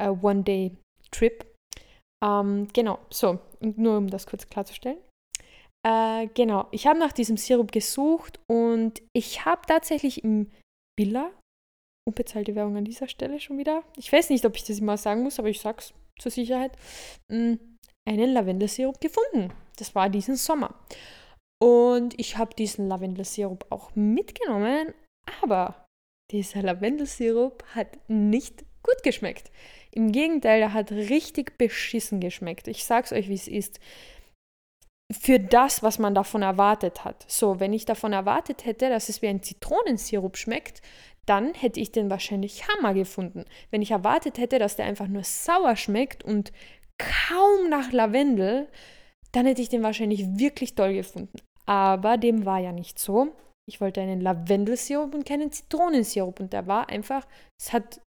uh, 0.00 0.16
One-Day-Trip. 0.22 1.46
Ähm, 2.24 2.68
genau, 2.72 2.98
so, 3.10 3.38
nur 3.60 3.98
um 3.98 4.08
das 4.08 4.26
kurz 4.26 4.46
klarzustellen. 4.48 4.98
Äh, 5.86 6.28
genau, 6.34 6.66
ich 6.70 6.86
habe 6.86 6.98
nach 6.98 7.12
diesem 7.12 7.36
Sirup 7.36 7.70
gesucht 7.70 8.40
und 8.50 9.02
ich 9.12 9.44
habe 9.44 9.62
tatsächlich 9.66 10.24
im 10.24 10.50
Billa, 10.96 11.30
unbezahlte 12.08 12.54
Werbung 12.54 12.76
an 12.76 12.84
dieser 12.84 13.08
Stelle 13.08 13.40
schon 13.40 13.58
wieder, 13.58 13.82
ich 13.96 14.10
weiß 14.10 14.30
nicht, 14.30 14.44
ob 14.46 14.56
ich 14.56 14.64
das 14.64 14.78
immer 14.78 14.96
sagen 14.96 15.22
muss, 15.22 15.38
aber 15.38 15.48
ich 15.48 15.60
sag's 15.60 15.92
zur 16.18 16.30
Sicherheit, 16.30 16.72
mm, 17.30 17.54
einen 18.08 18.32
Lavendelsirup 18.32 19.00
gefunden. 19.00 19.52
Das 19.76 19.94
war 19.94 20.08
diesen 20.08 20.36
Sommer. 20.36 20.74
Und 21.62 22.18
ich 22.18 22.36
habe 22.36 22.54
diesen 22.54 22.88
Lavendelsirup 22.88 23.66
auch 23.70 23.94
mitgenommen, 23.94 24.92
aber 25.42 25.86
dieser 26.30 26.62
Lavendelsirup 26.62 27.64
hat 27.74 27.88
nicht 28.08 28.64
gut 28.82 29.02
geschmeckt. 29.02 29.50
Im 29.90 30.12
Gegenteil, 30.12 30.60
er 30.60 30.72
hat 30.72 30.92
richtig 30.92 31.56
beschissen 31.56 32.20
geschmeckt. 32.20 32.68
Ich 32.68 32.84
sag's 32.84 33.12
euch, 33.12 33.28
wie 33.28 33.34
es 33.34 33.48
ist. 33.48 33.80
Für 35.12 35.38
das, 35.38 35.82
was 35.82 35.98
man 35.98 36.14
davon 36.14 36.42
erwartet 36.42 37.04
hat. 37.04 37.24
So, 37.28 37.60
wenn 37.60 37.72
ich 37.72 37.84
davon 37.84 38.12
erwartet 38.12 38.64
hätte, 38.64 38.88
dass 38.88 39.08
es 39.08 39.22
wie 39.22 39.28
ein 39.28 39.42
Zitronensirup 39.42 40.36
schmeckt, 40.36 40.82
dann 41.26 41.54
hätte 41.54 41.80
ich 41.80 41.92
den 41.92 42.10
wahrscheinlich 42.10 42.66
Hammer 42.68 42.94
gefunden. 42.94 43.44
Wenn 43.70 43.82
ich 43.82 43.90
erwartet 43.92 44.38
hätte, 44.38 44.58
dass 44.58 44.76
der 44.76 44.86
einfach 44.86 45.08
nur 45.08 45.24
sauer 45.24 45.76
schmeckt 45.76 46.24
und 46.24 46.52
kaum 46.98 47.68
nach 47.68 47.92
Lavendel, 47.92 48.68
dann 49.32 49.46
hätte 49.46 49.62
ich 49.62 49.68
den 49.68 49.82
wahrscheinlich 49.82 50.38
wirklich 50.38 50.74
toll 50.74 50.94
gefunden. 50.94 51.38
Aber 51.66 52.18
dem 52.18 52.44
war 52.44 52.58
ja 52.58 52.72
nicht 52.72 52.98
so. 52.98 53.34
Ich 53.66 53.80
wollte 53.80 54.00
einen 54.00 54.20
Lavendelsirup 54.20 55.14
und 55.14 55.26
keinen 55.26 55.50
Zitronensirup 55.50 56.38
und 56.40 56.52
der 56.52 56.66
war 56.66 56.88
einfach, 56.90 57.26
es 57.58 57.72
hat 57.72 58.00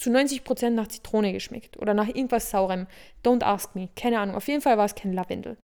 zu 0.00 0.10
90% 0.10 0.70
nach 0.70 0.88
Zitrone 0.88 1.32
geschmeckt 1.32 1.76
oder 1.76 1.94
nach 1.94 2.08
irgendwas 2.08 2.50
saurem. 2.50 2.86
Don't 3.22 3.44
ask 3.44 3.74
me, 3.74 3.88
keine 3.94 4.18
Ahnung. 4.18 4.36
Auf 4.36 4.48
jeden 4.48 4.62
Fall 4.62 4.78
war 4.78 4.86
es 4.86 4.94
kein 4.94 5.12
Lavendel. 5.12 5.58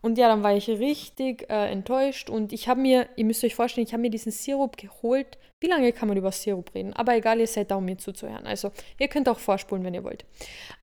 Und 0.00 0.18
ja, 0.18 0.28
dann 0.28 0.42
war 0.42 0.54
ich 0.54 0.68
richtig 0.68 1.48
äh, 1.50 1.70
enttäuscht 1.70 2.30
und 2.30 2.52
ich 2.52 2.68
habe 2.68 2.80
mir, 2.80 3.08
ihr 3.16 3.24
müsst 3.24 3.42
euch 3.44 3.54
vorstellen, 3.54 3.86
ich 3.86 3.92
habe 3.92 4.02
mir 4.02 4.10
diesen 4.10 4.32
Sirup 4.32 4.76
geholt. 4.76 5.38
Wie 5.60 5.66
lange 5.66 5.92
kann 5.92 6.08
man 6.08 6.16
über 6.16 6.30
Sirup 6.30 6.74
reden? 6.74 6.92
Aber 6.92 7.16
egal, 7.16 7.40
ihr 7.40 7.46
seid 7.46 7.70
da, 7.70 7.76
um 7.76 7.84
mir 7.84 7.98
zuzuhören. 7.98 8.46
Also 8.46 8.70
ihr 8.98 9.08
könnt 9.08 9.28
auch 9.28 9.38
vorspulen, 9.38 9.84
wenn 9.84 9.94
ihr 9.94 10.04
wollt. 10.04 10.24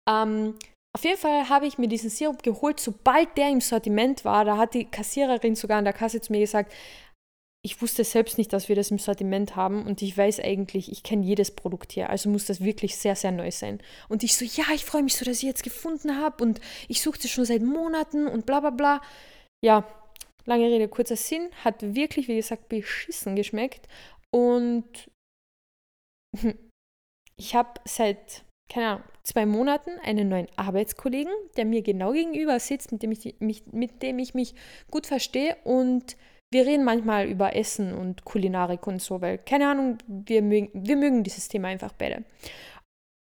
Ähm, 0.10 0.56
auf 0.96 1.04
jeden 1.04 1.18
Fall 1.18 1.50
habe 1.50 1.68
ich 1.68 1.78
mir 1.78 1.90
diesen 1.90 2.10
Sirup 2.10 2.42
geholt, 2.42 2.80
sobald 2.80 3.36
der 3.38 3.50
im 3.50 3.60
Sortiment 3.60 4.24
war. 4.24 4.46
Da 4.46 4.58
hat 4.58 4.74
die 4.74 4.86
Kassiererin 4.86 5.56
sogar 5.56 5.78
an 5.78 5.84
der 5.84 5.94
Kasse 5.94 6.22
zu 6.22 6.32
mir 6.32 6.40
gesagt, 6.40 6.72
ich 7.66 7.82
wusste 7.82 8.04
selbst 8.04 8.38
nicht, 8.38 8.54
dass 8.54 8.70
wir 8.70 8.76
das 8.76 8.92
im 8.92 9.00
Sortiment 9.00 9.56
haben 9.56 9.88
und 9.88 10.04
ich 10.04 10.16
weiß 10.16 10.40
eigentlich, 10.40 10.92
ich 10.92 11.02
kenne 11.02 11.26
jedes 11.26 11.50
Produkt 11.50 11.94
hier, 11.94 12.12
also 12.12 12.30
muss 12.30 12.46
das 12.46 12.64
wirklich 12.64 12.96
sehr, 12.96 13.16
sehr 13.16 13.32
neu 13.32 13.50
sein. 13.50 13.80
Und 14.08 14.22
ich 14.22 14.38
so, 14.38 14.46
ja, 14.46 14.66
ich 14.76 14.86
freue 14.86 15.02
mich 15.02 15.16
so, 15.16 15.26
dass 15.26 15.38
ich 15.38 15.44
jetzt 15.44 15.64
gefunden 15.64 16.16
habe 16.16 16.44
und 16.44 16.62
ich 16.88 17.02
suche 17.02 17.18
das 17.20 17.32
schon 17.32 17.44
seit 17.44 17.64
Monaten 17.64 18.28
und 18.28 18.46
bla 18.46 18.60
bla 18.60 18.70
bla. 18.70 19.02
Ja, 19.64 19.84
lange 20.46 20.68
Rede, 20.68 20.88
kurzer 20.88 21.16
Sinn, 21.16 21.50
hat 21.64 21.82
wirklich, 21.82 22.28
wie 22.28 22.36
gesagt, 22.36 22.70
beschissen 22.70 23.36
geschmeckt 23.36 23.88
und 24.30 25.10
ich 27.36 27.56
habe 27.56 27.82
seit, 27.86 28.46
keine 28.72 28.88
Ahnung, 28.90 29.04
zwei 29.24 29.48
Monaten 29.48 29.90
einen 30.04 30.30
neuen 30.30 30.50
Arbeitskollegen, 30.56 31.34
der 31.58 31.66
mir 31.66 31.82
genau 31.82 32.12
gegenüber 32.12 32.60
sitzt, 32.60 32.92
mit 32.92 33.02
dem 33.02 33.12
ich 33.12 33.38
mich, 33.40 33.66
mit 33.72 34.04
dem 34.04 34.20
ich 34.20 34.36
mich 34.36 34.54
gut 34.92 35.08
verstehe 35.08 35.58
und 35.64 36.16
wir 36.56 36.66
reden 36.66 36.86
manchmal 36.86 37.28
über 37.28 37.54
Essen 37.54 37.94
und 37.94 38.24
Kulinarik 38.24 38.88
und 38.88 39.02
so, 39.02 39.20
weil, 39.20 39.40
keine 39.40 39.70
Ahnung, 39.70 39.98
wir 40.08 40.42
mögen, 40.42 40.70
wir 40.74 40.96
mögen 40.96 41.22
dieses 41.22 41.50
Thema 41.50 41.68
einfach 41.68 41.92
beide. 41.92 42.24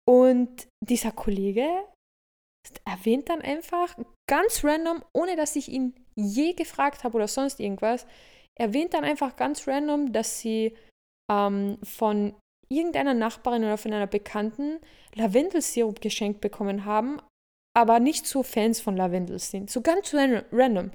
Und 0.09 0.67
dieser 0.83 1.11
Kollege 1.11 1.67
erwähnt 2.83 3.29
dann 3.29 3.41
einfach 3.41 3.95
ganz 4.27 4.63
random, 4.63 5.03
ohne 5.13 5.35
dass 5.35 5.55
ich 5.55 5.69
ihn 5.69 5.93
je 6.15 6.53
gefragt 6.53 7.03
habe 7.03 7.15
oder 7.15 7.27
sonst 7.27 7.59
irgendwas, 7.59 8.07
erwähnt 8.59 8.95
dann 8.95 9.03
einfach 9.03 9.35
ganz 9.35 9.67
random, 9.67 10.11
dass 10.11 10.39
sie 10.39 10.75
ähm, 11.31 11.77
von 11.83 12.33
irgendeiner 12.69 13.13
Nachbarin 13.13 13.63
oder 13.63 13.77
von 13.77 13.93
einer 13.93 14.07
Bekannten 14.07 14.79
Lavendelsirup 15.13 16.01
geschenkt 16.01 16.41
bekommen 16.41 16.85
haben, 16.85 17.21
aber 17.77 17.99
nicht 17.99 18.25
so 18.25 18.41
Fans 18.41 18.81
von 18.81 18.97
Lavendel 18.97 19.37
sind. 19.37 19.69
So 19.69 19.81
ganz 19.81 20.11
random. 20.15 20.89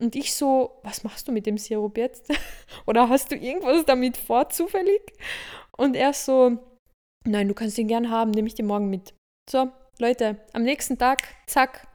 Und 0.00 0.16
ich 0.16 0.34
so, 0.34 0.80
was 0.82 1.04
machst 1.04 1.28
du 1.28 1.32
mit 1.32 1.46
dem 1.46 1.58
Sirup 1.58 1.98
jetzt? 1.98 2.32
Oder 2.86 3.08
hast 3.08 3.30
du 3.30 3.36
irgendwas 3.36 3.84
damit 3.84 4.16
vor, 4.16 4.48
zufällig? 4.48 5.00
Und 5.76 5.94
er 5.94 6.12
so, 6.14 6.58
nein, 7.26 7.48
du 7.48 7.54
kannst 7.54 7.78
ihn 7.78 7.88
gern 7.88 8.10
haben, 8.10 8.30
nehme 8.30 8.48
ich 8.48 8.54
den 8.54 8.66
morgen 8.66 8.88
mit. 8.88 9.14
So, 9.48 9.70
Leute, 9.98 10.38
am 10.52 10.62
nächsten 10.62 10.96
Tag, 10.98 11.22
zack, 11.46 11.86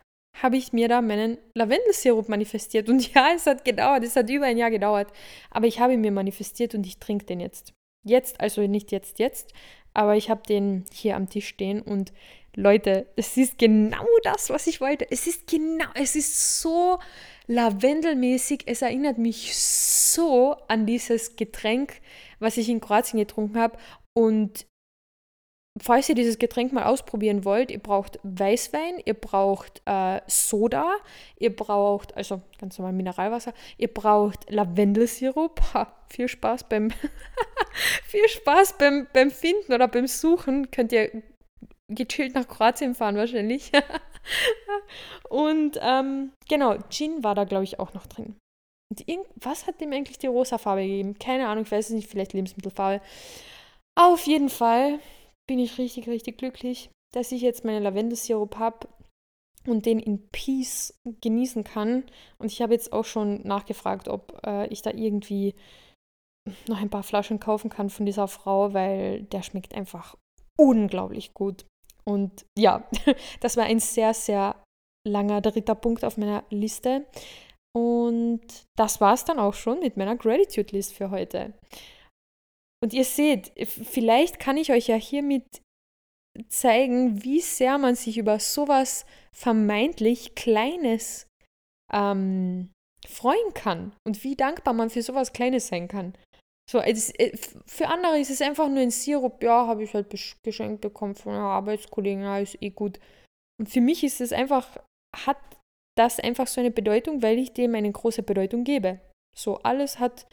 habe 0.41 0.57
ich 0.57 0.73
mir 0.73 0.87
da 0.87 1.01
meinen 1.01 1.37
Lavendelsirup 1.55 2.29
manifestiert. 2.29 2.89
Und 2.89 3.13
ja, 3.13 3.29
es 3.35 3.47
hat 3.47 3.65
gedauert, 3.65 4.03
es 4.03 4.15
hat 4.15 4.29
über 4.29 4.45
ein 4.45 4.57
Jahr 4.57 4.71
gedauert. 4.71 5.11
Aber 5.49 5.65
ich 5.65 5.79
habe 5.79 5.93
ihn 5.93 6.01
mir 6.01 6.11
manifestiert 6.11 6.75
und 6.75 6.85
ich 6.85 6.99
trinke 6.99 7.25
den 7.25 7.39
jetzt. 7.39 7.73
Jetzt, 8.07 8.39
also 8.39 8.61
nicht 8.61 8.91
jetzt, 8.91 9.17
jetzt, 9.17 9.51
aber 9.95 10.15
ich 10.15 10.29
habe 10.29 10.43
den 10.47 10.85
hier 10.91 11.15
am 11.15 11.27
Tisch 11.27 11.47
stehen 11.47 11.81
und 11.81 12.13
Leute, 12.55 13.07
es 13.15 13.35
ist 13.37 13.57
genau 13.57 14.07
das, 14.23 14.49
was 14.49 14.67
ich 14.67 14.79
wollte. 14.81 15.09
Es 15.11 15.27
ist 15.27 15.47
genau, 15.47 15.87
es 15.93 16.15
ist 16.15 16.61
so 16.61 16.99
lavendelmäßig. 17.47 18.63
Es 18.65 18.81
erinnert 18.81 19.17
mich 19.17 19.55
so 19.57 20.55
an 20.67 20.85
dieses 20.85 21.35
Getränk, 21.35 22.01
was 22.39 22.57
ich 22.57 22.69
in 22.69 22.79
Kroatien 22.79 23.19
getrunken 23.19 23.59
habe. 23.59 23.77
Und 24.13 24.65
falls 25.81 26.07
ihr 26.07 26.15
dieses 26.15 26.39
Getränk 26.39 26.71
mal 26.71 26.85
ausprobieren 26.85 27.43
wollt, 27.43 27.71
ihr 27.71 27.79
braucht 27.79 28.19
Weißwein, 28.23 29.01
ihr 29.03 29.15
braucht 29.15 29.81
äh, 29.85 30.21
Soda, 30.27 30.95
ihr 31.37 31.53
braucht, 31.53 32.15
also 32.15 32.41
ganz 32.57 32.77
normal 32.77 32.93
Mineralwasser, 32.93 33.53
ihr 33.77 33.93
braucht 33.93 34.49
Lavendelsirup. 34.49 35.61
Ha, 35.73 35.93
viel 36.07 36.29
Spaß 36.29 36.69
beim 36.69 36.91
viel 38.05 38.27
Spaß 38.29 38.77
beim, 38.77 39.07
beim 39.11 39.29
Finden 39.29 39.73
oder 39.73 39.89
beim 39.89 40.07
Suchen. 40.07 40.71
Könnt 40.71 40.93
ihr 40.93 41.21
gechillt 41.91 42.35
nach 42.35 42.47
Kroatien 42.47 42.95
fahren 42.95 43.15
wahrscheinlich. 43.15 43.71
und 45.29 45.79
ähm, 45.81 46.31
genau, 46.49 46.77
Gin 46.89 47.23
war 47.23 47.35
da, 47.35 47.43
glaube 47.43 47.63
ich, 47.63 47.79
auch 47.79 47.93
noch 47.93 48.07
drin. 48.07 48.35
Und 48.91 49.05
was 49.35 49.67
hat 49.67 49.81
dem 49.81 49.93
eigentlich 49.93 50.19
die 50.19 50.27
rosa 50.27 50.57
Farbe 50.57 50.81
gegeben? 50.81 51.17
Keine 51.19 51.47
Ahnung, 51.47 51.63
ich 51.63 51.71
weiß 51.71 51.89
es 51.89 51.95
nicht, 51.95 52.09
vielleicht 52.09 52.33
Lebensmittelfarbe. 52.33 53.03
Auf 53.97 54.25
jeden 54.27 54.49
Fall 54.49 54.99
bin 55.47 55.59
ich 55.59 55.77
richtig, 55.77 56.07
richtig 56.07 56.37
glücklich, 56.37 56.89
dass 57.13 57.31
ich 57.31 57.41
jetzt 57.41 57.65
meinen 57.65 57.83
Lavendelsirup 57.83 58.57
habe 58.57 58.87
und 59.67 59.85
den 59.85 59.99
in 59.99 60.27
Peace 60.29 60.99
genießen 61.21 61.63
kann. 61.63 62.03
Und 62.37 62.51
ich 62.51 62.61
habe 62.61 62.73
jetzt 62.73 62.93
auch 62.93 63.05
schon 63.05 63.41
nachgefragt, 63.43 64.07
ob 64.07 64.39
äh, 64.45 64.67
ich 64.67 64.81
da 64.81 64.91
irgendwie 64.91 65.55
noch 66.67 66.79
ein 66.79 66.89
paar 66.89 67.03
Flaschen 67.03 67.39
kaufen 67.39 67.69
kann 67.69 67.89
von 67.89 68.05
dieser 68.05 68.27
Frau, 68.27 68.73
weil 68.73 69.23
der 69.23 69.41
schmeckt 69.41 69.73
einfach 69.73 70.15
unglaublich 70.57 71.33
gut. 71.33 71.65
Und 72.07 72.45
ja, 72.57 72.87
das 73.39 73.57
war 73.57 73.65
ein 73.65 73.79
sehr, 73.79 74.13
sehr 74.13 74.61
langer 75.07 75.41
dritter 75.41 75.75
Punkt 75.75 76.03
auf 76.03 76.17
meiner 76.17 76.43
Liste. 76.49 77.05
Und 77.75 78.41
das 78.77 79.01
war 79.01 79.13
es 79.13 79.25
dann 79.25 79.39
auch 79.39 79.53
schon 79.53 79.79
mit 79.79 79.97
meiner 79.97 80.15
Gratitude 80.15 80.75
List 80.75 80.93
für 80.93 81.11
heute. 81.11 81.53
Und 82.81 82.93
ihr 82.93 83.03
seht, 83.03 83.51
vielleicht 83.67 84.39
kann 84.39 84.57
ich 84.57 84.71
euch 84.71 84.87
ja 84.87 84.95
hiermit 84.95 85.61
zeigen, 86.47 87.23
wie 87.23 87.41
sehr 87.41 87.77
man 87.77 87.95
sich 87.95 88.17
über 88.17 88.39
sowas 88.39 89.05
vermeintlich 89.33 90.35
Kleines 90.35 91.27
ähm, 91.91 92.71
freuen 93.07 93.53
kann 93.53 93.95
und 94.05 94.23
wie 94.23 94.35
dankbar 94.35 94.73
man 94.73 94.89
für 94.89 95.01
sowas 95.01 95.33
Kleines 95.33 95.67
sein 95.67 95.87
kann. 95.87 96.13
So, 96.69 96.79
es, 96.79 97.11
äh, 97.19 97.35
für 97.65 97.87
andere 97.87 98.19
ist 98.19 98.31
es 98.31 98.41
einfach 98.41 98.67
nur 98.67 98.79
ein 98.79 98.91
Sirup, 98.91 99.43
ja, 99.43 99.67
habe 99.67 99.83
ich 99.83 99.93
halt 99.93 100.09
geschenkt 100.43 100.81
bekommen 100.81 101.15
von 101.15 101.33
einer 101.33 101.43
Arbeitskollegin, 101.43 102.21
ja, 102.21 102.39
ist 102.39 102.61
eh 102.61 102.71
gut. 102.71 102.99
Und 103.59 103.69
für 103.69 103.81
mich 103.81 104.03
ist 104.03 104.19
es 104.19 104.33
einfach, 104.33 104.77
hat 105.15 105.37
das 105.97 106.19
einfach 106.19 106.47
so 106.47 106.59
eine 106.59 106.71
Bedeutung, 106.71 107.21
weil 107.21 107.37
ich 107.37 107.53
dem 107.53 107.75
eine 107.75 107.91
große 107.91 108.23
Bedeutung 108.23 108.63
gebe. 108.63 108.99
So, 109.35 109.57
alles 109.59 109.99
hat 109.99 110.27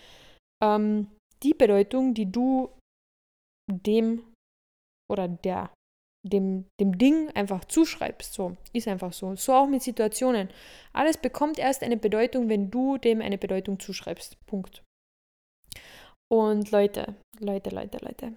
ähm, 0.63 1.09
die 1.43 1.55
Bedeutung, 1.55 2.15
die 2.15 2.31
du 2.31 2.71
dem 3.71 4.25
oder 5.11 5.29
der, 5.29 5.71
dem, 6.27 6.67
dem 6.81 6.97
Ding 6.99 7.31
einfach 7.35 7.65
zuschreibst. 7.67 8.33
So, 8.33 8.57
ist 8.73 8.89
einfach 8.89 9.13
so. 9.13 9.37
So 9.37 9.53
auch 9.53 9.67
mit 9.69 9.83
Situationen. 9.83 10.49
Alles 10.93 11.17
bekommt 11.17 11.59
erst 11.59 11.83
eine 11.83 11.97
Bedeutung, 11.97 12.49
wenn 12.49 12.71
du 12.71 12.97
dem 12.97 13.21
eine 13.21 13.39
Bedeutung 13.39 13.79
zuschreibst. 13.79 14.37
Punkt. 14.47 14.83
Und 16.33 16.71
Leute, 16.71 17.15
Leute, 17.41 17.69
Leute, 17.69 17.99
Leute. 17.99 18.33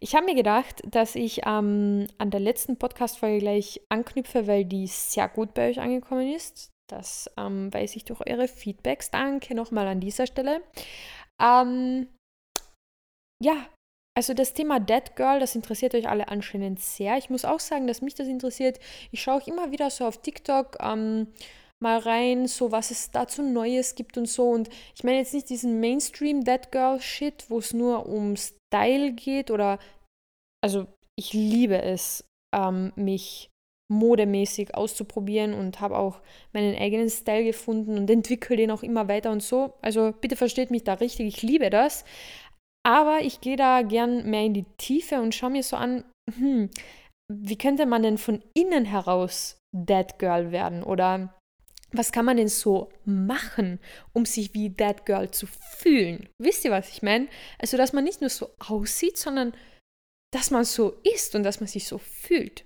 Ich 0.00 0.14
habe 0.14 0.24
mir 0.24 0.34
gedacht, 0.34 0.80
dass 0.86 1.14
ich 1.14 1.42
ähm, 1.44 2.06
an 2.16 2.30
der 2.30 2.40
letzten 2.40 2.78
Podcast-Folge 2.78 3.40
gleich 3.40 3.82
anknüpfe, 3.90 4.46
weil 4.46 4.64
die 4.64 4.86
sehr 4.86 5.28
gut 5.28 5.52
bei 5.52 5.68
euch 5.68 5.78
angekommen 5.78 6.32
ist. 6.32 6.70
Das 6.88 7.30
ähm, 7.36 7.72
weiß 7.74 7.94
ich 7.96 8.06
durch 8.06 8.26
eure 8.26 8.48
Feedbacks. 8.48 9.10
Danke 9.10 9.54
nochmal 9.54 9.86
an 9.86 10.00
dieser 10.00 10.26
Stelle. 10.26 10.62
Ähm, 11.38 12.08
ja, 13.44 13.66
also 14.16 14.32
das 14.32 14.54
Thema 14.54 14.80
Dead 14.80 15.14
Girl, 15.14 15.38
das 15.38 15.54
interessiert 15.54 15.94
euch 15.94 16.08
alle 16.08 16.28
anscheinend 16.28 16.80
sehr. 16.80 17.18
Ich 17.18 17.28
muss 17.28 17.44
auch 17.44 17.60
sagen, 17.60 17.86
dass 17.86 18.00
mich 18.00 18.14
das 18.14 18.28
interessiert. 18.28 18.80
Ich 19.10 19.20
schaue 19.20 19.42
auch 19.42 19.46
immer 19.46 19.72
wieder 19.72 19.90
so 19.90 20.06
auf 20.06 20.22
TikTok. 20.22 20.78
Ähm, 20.80 21.26
mal 21.82 21.98
rein, 21.98 22.46
so 22.46 22.72
was 22.72 22.90
es 22.90 23.10
dazu 23.10 23.42
Neues 23.42 23.94
gibt 23.94 24.16
und 24.16 24.26
so. 24.26 24.50
Und 24.50 24.68
ich 24.94 25.04
meine 25.04 25.18
jetzt 25.18 25.34
nicht 25.34 25.48
diesen 25.50 25.80
Mainstream 25.80 26.44
Dead 26.44 26.70
Girl 26.70 27.00
Shit, 27.00 27.46
wo 27.48 27.58
es 27.58 27.72
nur 27.72 28.06
um 28.06 28.36
Style 28.36 29.12
geht 29.12 29.50
oder, 29.50 29.78
also 30.64 30.86
ich 31.18 31.32
liebe 31.32 31.80
es, 31.80 32.24
ähm, 32.54 32.92
mich 32.96 33.50
modemäßig 33.88 34.74
auszuprobieren 34.74 35.54
und 35.54 35.80
habe 35.80 35.96
auch 35.96 36.20
meinen 36.52 36.76
eigenen 36.76 37.08
Style 37.08 37.44
gefunden 37.44 37.96
und 37.98 38.10
entwickle 38.10 38.56
den 38.56 38.70
auch 38.70 38.82
immer 38.82 39.08
weiter 39.08 39.30
und 39.30 39.42
so. 39.42 39.74
Also 39.80 40.12
bitte 40.20 40.36
versteht 40.36 40.70
mich 40.70 40.84
da 40.84 40.94
richtig, 40.94 41.26
ich 41.26 41.42
liebe 41.42 41.70
das. 41.70 42.04
Aber 42.84 43.20
ich 43.20 43.40
gehe 43.40 43.56
da 43.56 43.82
gern 43.82 44.28
mehr 44.30 44.44
in 44.44 44.54
die 44.54 44.66
Tiefe 44.78 45.20
und 45.20 45.34
schaue 45.34 45.50
mir 45.50 45.62
so 45.62 45.76
an, 45.76 46.04
hm, 46.36 46.70
wie 47.32 47.58
könnte 47.58 47.86
man 47.86 48.02
denn 48.02 48.18
von 48.18 48.42
innen 48.54 48.84
heraus 48.84 49.58
Dead 49.72 50.18
Girl 50.18 50.52
werden? 50.52 50.82
Oder 50.82 51.34
was 51.92 52.12
kann 52.12 52.24
man 52.24 52.36
denn 52.36 52.48
so 52.48 52.90
machen, 53.04 53.78
um 54.12 54.24
sich 54.24 54.52
wie 54.54 54.74
That 54.74 55.06
Girl 55.06 55.30
zu 55.30 55.46
fühlen? 55.46 56.28
Wisst 56.38 56.64
ihr, 56.64 56.70
was 56.70 56.90
ich 56.90 57.02
meine? 57.02 57.28
Also, 57.58 57.76
dass 57.76 57.92
man 57.92 58.04
nicht 58.04 58.20
nur 58.20 58.30
so 58.30 58.50
aussieht, 58.58 59.16
sondern 59.16 59.54
dass 60.32 60.50
man 60.50 60.64
so 60.64 60.96
ist 61.02 61.34
und 61.34 61.42
dass 61.44 61.60
man 61.60 61.68
sich 61.68 61.86
so 61.86 61.98
fühlt. 61.98 62.64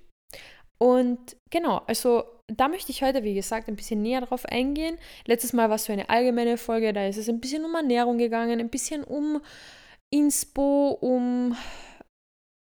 Und 0.81 1.37
genau, 1.51 1.77
also 1.87 2.23
da 2.51 2.67
möchte 2.67 2.91
ich 2.91 3.03
heute, 3.03 3.23
wie 3.23 3.35
gesagt, 3.35 3.67
ein 3.67 3.75
bisschen 3.75 4.01
näher 4.01 4.21
drauf 4.21 4.45
eingehen. 4.45 4.97
Letztes 5.25 5.53
Mal 5.53 5.69
war 5.69 5.75
es 5.75 5.85
so 5.85 5.93
eine 5.93 6.09
allgemeine 6.09 6.57
Folge, 6.57 6.91
da 6.91 7.05
ist 7.05 7.17
es 7.17 7.29
ein 7.29 7.39
bisschen 7.39 7.63
um 7.63 7.75
Ernährung 7.75 8.17
gegangen, 8.17 8.59
ein 8.59 8.69
bisschen 8.69 9.03
um 9.03 9.41
Inspo, 10.11 10.97
um 10.99 11.55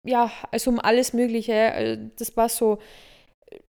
ja, 0.06 0.32
also 0.52 0.70
um 0.70 0.80
alles 0.80 1.14
Mögliche. 1.14 1.72
Also, 1.74 2.10
das 2.18 2.38
war 2.38 2.48
so 2.48 2.78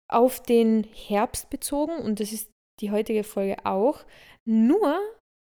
auf 0.08 0.42
den 0.42 0.84
Herbst 0.84 1.50
bezogen 1.50 1.96
und 1.96 2.20
das 2.20 2.32
ist 2.32 2.50
die 2.80 2.90
heutige 2.90 3.24
Folge 3.24 3.64
auch. 3.64 4.04
Nur 4.44 4.98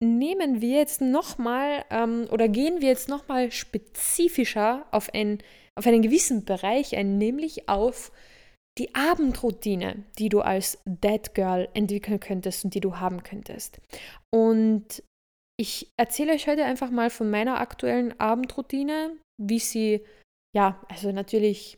nehmen 0.04 0.62
wir 0.62 0.78
jetzt 0.78 1.02
nochmal 1.02 1.86
ähm, 1.90 2.28
oder 2.32 2.48
gehen 2.48 2.82
wir 2.82 2.90
jetzt 2.90 3.10
nochmal 3.10 3.52
spezifischer 3.52 4.86
auf, 4.92 5.14
ein, 5.14 5.40
auf 5.76 5.88
einen 5.88 6.02
gewissen 6.02 6.46
Bereich 6.46 6.96
ein, 6.96 7.18
nämlich 7.18 7.70
auf 7.70 8.12
die 8.78 8.94
Abendroutine, 8.96 10.04
die 10.18 10.30
du 10.30 10.42
als 10.42 10.80
Dead 10.86 11.34
Girl 11.34 11.70
entwickeln 11.74 12.20
könntest 12.20 12.66
und 12.66 12.74
die 12.74 12.80
du 12.80 12.98
haben 12.98 13.24
könntest. 13.24 13.80
Und 14.34 15.04
ich 15.60 15.92
erzähle 15.98 16.34
euch 16.34 16.48
heute 16.48 16.66
einfach 16.66 16.90
mal 16.90 17.10
von 17.10 17.30
meiner 17.30 17.60
aktuellen 17.62 18.20
Abendroutine, 18.20 19.16
wie 19.40 19.60
sie, 19.60 20.04
ja, 20.56 20.84
also 20.90 21.12
natürlich 21.12 21.78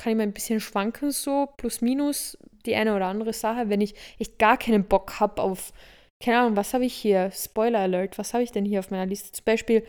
kann 0.00 0.12
ich 0.12 0.16
mal 0.16 0.22
ein 0.22 0.32
bisschen 0.32 0.60
schwanken, 0.60 1.10
so 1.10 1.48
plus 1.58 1.82
minus 1.82 2.38
die 2.66 2.74
eine 2.74 2.94
oder 2.94 3.06
andere 3.06 3.32
Sache, 3.32 3.68
wenn 3.68 3.80
ich 3.80 3.94
echt 4.18 4.38
gar 4.38 4.56
keinen 4.56 4.84
Bock 4.84 5.20
habe 5.20 5.42
auf, 5.42 5.72
keine 6.22 6.38
Ahnung, 6.38 6.56
was 6.56 6.74
habe 6.74 6.84
ich 6.84 6.94
hier? 6.94 7.30
Spoiler 7.30 7.80
Alert, 7.80 8.18
was 8.18 8.34
habe 8.34 8.42
ich 8.42 8.52
denn 8.52 8.64
hier 8.64 8.80
auf 8.80 8.90
meiner 8.90 9.06
Liste? 9.06 9.32
Zum 9.32 9.44
Beispiel 9.44 9.84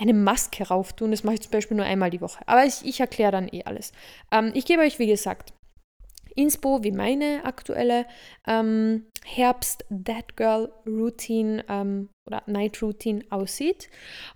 eine 0.00 0.14
Maske 0.14 0.66
rauf 0.68 0.92
tun, 0.92 1.10
das 1.10 1.24
mache 1.24 1.34
ich 1.34 1.40
zum 1.42 1.50
Beispiel 1.50 1.76
nur 1.76 1.86
einmal 1.86 2.10
die 2.10 2.20
Woche. 2.20 2.42
Aber 2.46 2.64
ich, 2.64 2.84
ich 2.84 3.00
erkläre 3.00 3.32
dann 3.32 3.48
eh 3.48 3.64
alles. 3.64 3.92
Ähm, 4.30 4.52
ich 4.54 4.64
gebe 4.64 4.82
euch, 4.82 4.98
wie 4.98 5.08
gesagt, 5.08 5.52
Inspo, 6.38 6.84
wie 6.84 6.92
meine 6.92 7.44
aktuelle 7.44 8.06
ähm, 8.46 9.06
Herbst 9.24 9.84
That 9.90 10.36
Girl 10.36 10.72
Routine 10.86 11.64
ähm, 11.68 12.10
oder 12.28 12.44
Night 12.46 12.80
Routine 12.80 13.24
aussieht. 13.30 13.90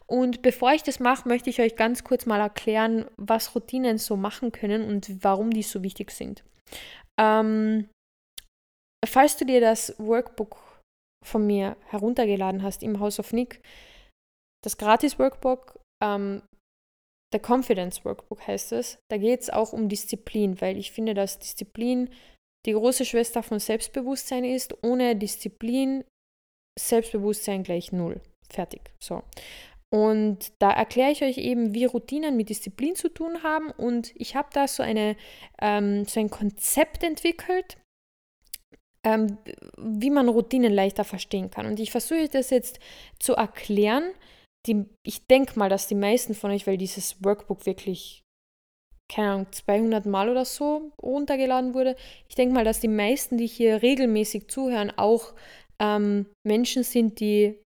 Und 0.06 0.42
bevor 0.42 0.72
ich 0.72 0.82
das 0.82 0.98
mache, 0.98 1.28
möchte 1.28 1.48
ich 1.48 1.60
euch 1.60 1.76
ganz 1.76 2.02
kurz 2.02 2.26
mal 2.26 2.40
erklären, 2.40 3.04
was 3.16 3.54
Routinen 3.54 3.98
so 3.98 4.16
machen 4.16 4.50
können 4.50 4.82
und 4.82 5.22
warum 5.22 5.50
die 5.50 5.62
so 5.62 5.84
wichtig 5.84 6.10
sind. 6.10 6.42
Ähm, 7.22 7.88
falls 9.06 9.36
du 9.36 9.44
dir 9.44 9.60
das 9.60 9.94
Workbook 9.98 10.56
von 11.24 11.46
mir 11.46 11.76
heruntergeladen 11.86 12.62
hast 12.62 12.82
im 12.82 12.98
House 12.98 13.20
of 13.20 13.32
Nick, 13.32 13.62
das 14.64 14.76
Gratis-Workbook, 14.76 15.78
ähm, 16.02 16.42
der 17.32 17.40
Confidence 17.40 18.04
Workbook 18.04 18.46
heißt 18.46 18.72
es, 18.72 18.98
da 19.10 19.16
geht 19.16 19.40
es 19.40 19.50
auch 19.50 19.72
um 19.72 19.88
Disziplin, 19.88 20.60
weil 20.60 20.76
ich 20.76 20.92
finde, 20.92 21.14
dass 21.14 21.38
Disziplin 21.38 22.10
die 22.66 22.72
große 22.72 23.04
Schwester 23.04 23.42
von 23.42 23.58
Selbstbewusstsein 23.58 24.44
ist. 24.44 24.84
Ohne 24.84 25.16
Disziplin 25.16 26.04
Selbstbewusstsein 26.78 27.62
gleich 27.62 27.92
null. 27.92 28.20
Fertig. 28.48 28.92
So. 29.02 29.22
Und 29.92 30.52
da 30.58 30.70
erkläre 30.70 31.10
ich 31.10 31.22
euch 31.22 31.36
eben, 31.36 31.74
wie 31.74 31.84
Routinen 31.84 32.34
mit 32.34 32.48
Disziplin 32.48 32.96
zu 32.96 33.10
tun 33.10 33.42
haben. 33.42 33.70
Und 33.70 34.12
ich 34.14 34.34
habe 34.34 34.48
da 34.54 34.66
so, 34.66 34.82
eine, 34.82 35.16
ähm, 35.60 36.06
so 36.06 36.18
ein 36.18 36.30
Konzept 36.30 37.02
entwickelt, 37.02 37.76
ähm, 39.04 39.36
wie 39.76 40.08
man 40.08 40.30
Routinen 40.30 40.72
leichter 40.72 41.04
verstehen 41.04 41.50
kann. 41.50 41.66
Und 41.66 41.78
ich 41.78 41.90
versuche 41.90 42.26
das 42.28 42.48
jetzt 42.48 42.80
zu 43.18 43.34
erklären, 43.34 44.14
die, 44.66 44.86
ich 45.02 45.26
denke 45.26 45.58
mal, 45.58 45.68
dass 45.68 45.88
die 45.88 45.94
meisten 45.94 46.34
von 46.34 46.52
euch, 46.52 46.66
weil 46.66 46.78
dieses 46.78 47.22
Workbook 47.22 47.66
wirklich, 47.66 48.22
keine 49.12 49.30
Ahnung, 49.32 49.52
200 49.52 50.06
Mal 50.06 50.30
oder 50.30 50.46
so 50.46 50.92
runtergeladen 51.02 51.74
wurde, 51.74 51.96
ich 52.30 52.34
denke 52.34 52.54
mal, 52.54 52.64
dass 52.64 52.80
die 52.80 52.88
meisten, 52.88 53.36
die 53.36 53.46
hier 53.46 53.82
regelmäßig 53.82 54.48
zuhören, 54.48 54.90
auch 54.96 55.34
ähm, 55.80 56.30
Menschen 56.46 56.82
sind, 56.82 57.20
die 57.20 57.60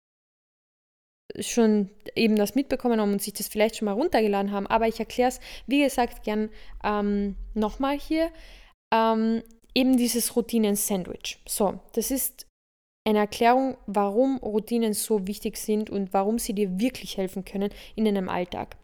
schon 1.41 1.91
eben 2.15 2.37
das 2.37 2.55
mitbekommen 2.55 3.01
haben 3.01 3.13
und 3.13 3.23
sich 3.23 3.33
das 3.33 3.49
vielleicht 3.49 3.77
schon 3.77 3.87
mal 3.87 3.93
runtergeladen 3.93 4.53
haben. 4.53 4.67
Aber 4.67 4.89
ich 4.89 4.99
erkläre 4.99 5.29
es, 5.29 5.41
wie 5.67 5.83
gesagt, 5.83 6.25
gern 6.25 6.51
ähm, 6.85 7.37
nochmal 7.55 7.99
hier. 7.99 8.31
Ähm, 8.93 9.43
eben 9.75 9.97
dieses 9.97 10.37
Routinen-Sandwich. 10.37 11.39
So, 11.47 11.81
das 11.95 12.11
ist 12.11 12.47
eine 13.07 13.21
Erklärung, 13.21 13.77
warum 13.87 14.37
Routinen 14.39 14.95
so 14.95 15.27
wichtig 15.27 15.57
sind 15.57 15.91
und 15.91 16.13
warum 16.13 16.39
sie 16.39 16.53
dir 16.53 16.79
wirklich 16.79 17.17
helfen 17.17 17.45
können 17.45 17.71
in 17.97 18.05
deinem 18.05 18.29
Alltag. 18.29 18.77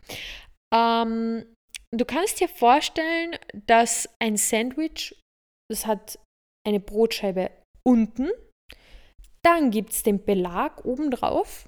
Ähm, 0.74 1.44
du 1.92 2.04
kannst 2.04 2.40
dir 2.40 2.48
vorstellen, 2.48 3.36
dass 3.66 4.08
ein 4.18 4.36
Sandwich, 4.36 5.14
das 5.70 5.86
hat 5.86 6.18
eine 6.66 6.80
Brotscheibe 6.80 7.50
unten, 7.86 8.30
dann 9.44 9.70
gibt 9.70 9.92
es 9.92 10.02
den 10.02 10.24
Belag 10.24 10.84
obendrauf 10.84 11.67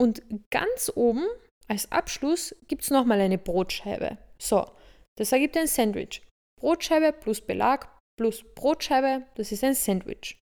und 0.00 0.22
ganz 0.50 0.92
oben 0.94 1.26
als 1.68 1.90
Abschluss 1.90 2.54
gibt 2.68 2.82
es 2.82 2.90
nochmal 2.90 3.20
eine 3.20 3.38
Brotscheibe. 3.38 4.18
So, 4.38 4.70
das 5.16 5.32
ergibt 5.32 5.56
ein 5.56 5.66
Sandwich. 5.66 6.22
Brotscheibe 6.60 7.12
plus 7.12 7.40
Belag 7.40 7.88
plus 8.18 8.44
Brotscheibe, 8.54 9.26
das 9.34 9.52
ist 9.52 9.64
ein 9.64 9.74
Sandwich. 9.74 10.38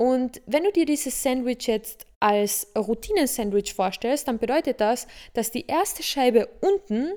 Und 0.00 0.42
wenn 0.46 0.64
du 0.64 0.72
dir 0.72 0.86
dieses 0.86 1.22
Sandwich 1.22 1.66
jetzt 1.66 2.06
als 2.20 2.72
Routinen-Sandwich 2.76 3.74
vorstellst, 3.74 4.26
dann 4.28 4.38
bedeutet 4.38 4.80
das, 4.80 5.06
dass 5.34 5.50
die 5.50 5.66
erste 5.66 6.02
Scheibe 6.02 6.48
unten, 6.60 7.12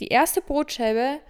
die 0.00 0.08
erste 0.08 0.42
Brotscheibe, 0.42 1.20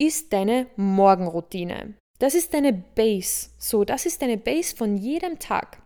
ist 0.00 0.32
deine 0.32 0.68
Morgenroutine. 0.76 1.94
Das 2.18 2.34
ist 2.34 2.54
deine 2.54 2.72
Base. 2.72 3.50
So, 3.58 3.84
das 3.84 4.06
ist 4.06 4.22
deine 4.22 4.38
Base 4.38 4.74
von 4.76 4.96
jedem 4.96 5.38
Tag. 5.38 5.82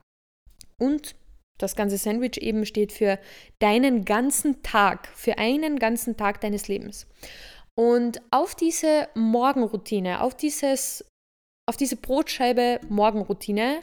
Und 0.79 1.15
das 1.59 1.77
ganze 1.77 1.97
Sandwich 1.97 2.39
eben 2.39 2.67
steht 2.67 2.93
für 2.93 3.19
deinen 3.59 4.05
ganzen 4.05 4.63
Tag, 4.63 5.09
für 5.15 5.39
einen 5.39 5.79
ganzen 5.79 6.17
Tag 6.17 6.41
deines 6.41 6.69
Lebens. 6.69 7.07
Und 7.75 8.21
auf 8.31 8.55
diese 8.55 9.09
Morgenroutine, 9.15 10.23
auf 10.23 10.35
dieses 10.35 11.05
auf 11.69 11.77
diese 11.77 11.97
Brotscheibe 11.97 12.81
Morgenroutine 12.89 13.83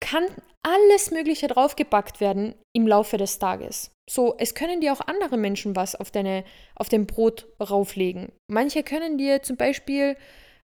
kann 0.00 0.24
alles 0.62 1.10
Mögliche 1.10 1.48
draufgepackt 1.48 2.20
werden 2.20 2.54
im 2.74 2.86
Laufe 2.86 3.16
des 3.16 3.38
Tages. 3.38 3.90
So, 4.08 4.36
es 4.38 4.54
können 4.54 4.80
dir 4.80 4.92
auch 4.92 5.00
andere 5.00 5.36
Menschen 5.36 5.74
was 5.74 5.94
auf, 5.94 6.10
deine, 6.10 6.44
auf 6.76 6.88
dein 6.88 7.06
Brot 7.06 7.48
rauflegen. 7.60 8.32
Manche 8.48 8.82
können 8.82 9.16
dir 9.16 9.42
zum 9.42 9.56
Beispiel, 9.56 10.16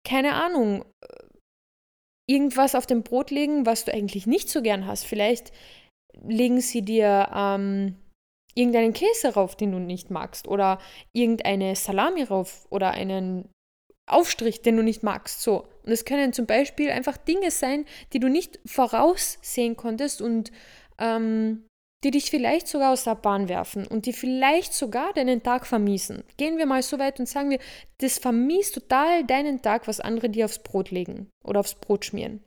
keine 0.06 0.34
Ahnung, 0.34 0.84
irgendwas 2.26 2.74
auf 2.74 2.86
dem 2.86 3.02
Brot 3.02 3.30
legen, 3.30 3.66
was 3.66 3.84
du 3.84 3.92
eigentlich 3.92 4.26
nicht 4.26 4.48
so 4.48 4.62
gern 4.62 4.86
hast. 4.86 5.04
Vielleicht 5.04 5.52
legen 6.22 6.60
sie 6.60 6.82
dir 6.82 7.28
ähm, 7.34 7.96
irgendeinen 8.54 8.92
Käse 8.92 9.34
rauf, 9.34 9.56
den 9.56 9.72
du 9.72 9.78
nicht 9.78 10.10
magst, 10.10 10.48
oder 10.48 10.78
irgendeine 11.12 11.76
Salami 11.76 12.22
rauf 12.22 12.66
oder 12.70 12.92
einen 12.92 13.48
Aufstrich, 14.06 14.62
den 14.62 14.76
du 14.76 14.82
nicht 14.82 15.02
magst. 15.02 15.42
So. 15.42 15.66
Und 15.82 15.92
es 15.92 16.04
können 16.04 16.32
zum 16.32 16.46
Beispiel 16.46 16.90
einfach 16.90 17.16
Dinge 17.16 17.50
sein, 17.50 17.84
die 18.12 18.20
du 18.20 18.28
nicht 18.28 18.60
voraussehen 18.66 19.76
konntest 19.76 20.22
und 20.22 20.52
ähm, 20.98 21.66
die 22.04 22.10
dich 22.10 22.30
vielleicht 22.30 22.68
sogar 22.68 22.92
aus 22.92 23.04
der 23.04 23.14
Bahn 23.14 23.48
werfen 23.48 23.86
und 23.86 24.06
die 24.06 24.12
vielleicht 24.12 24.74
sogar 24.74 25.12
deinen 25.14 25.42
Tag 25.42 25.66
vermiesen. 25.66 26.22
Gehen 26.36 26.58
wir 26.58 26.66
mal 26.66 26.82
so 26.82 26.98
weit 26.98 27.18
und 27.18 27.28
sagen 27.28 27.50
wir, 27.50 27.58
das 27.98 28.18
vermiest 28.18 28.74
total 28.74 29.24
deinen 29.24 29.62
Tag, 29.62 29.88
was 29.88 30.00
andere 30.00 30.28
dir 30.28 30.44
aufs 30.44 30.58
Brot 30.58 30.90
legen 30.90 31.30
oder 31.42 31.60
aufs 31.60 31.74
Brot 31.74 32.04
schmieren. 32.04 32.44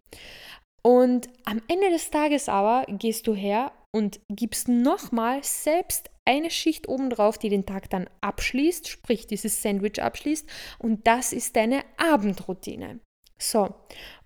Und 0.83 1.27
am 1.45 1.61
Ende 1.67 1.89
des 1.89 2.11
Tages 2.11 2.47
aber 2.47 2.85
gehst 2.87 3.27
du 3.27 3.33
her 3.33 3.71
und 3.93 4.19
gibst 4.29 4.69
nochmal 4.69 5.43
selbst 5.43 6.09
eine 6.23 6.51
Schicht 6.51 6.87
obendrauf, 6.87 7.37
die 7.37 7.49
den 7.49 7.65
Tag 7.65 7.89
dann 7.89 8.09
abschließt, 8.21 8.87
sprich 8.87 9.27
dieses 9.27 9.61
Sandwich 9.61 10.01
abschließt. 10.01 10.47
Und 10.77 11.07
das 11.07 11.33
ist 11.33 11.55
deine 11.55 11.81
Abendroutine. 11.97 12.99
So, 13.39 13.73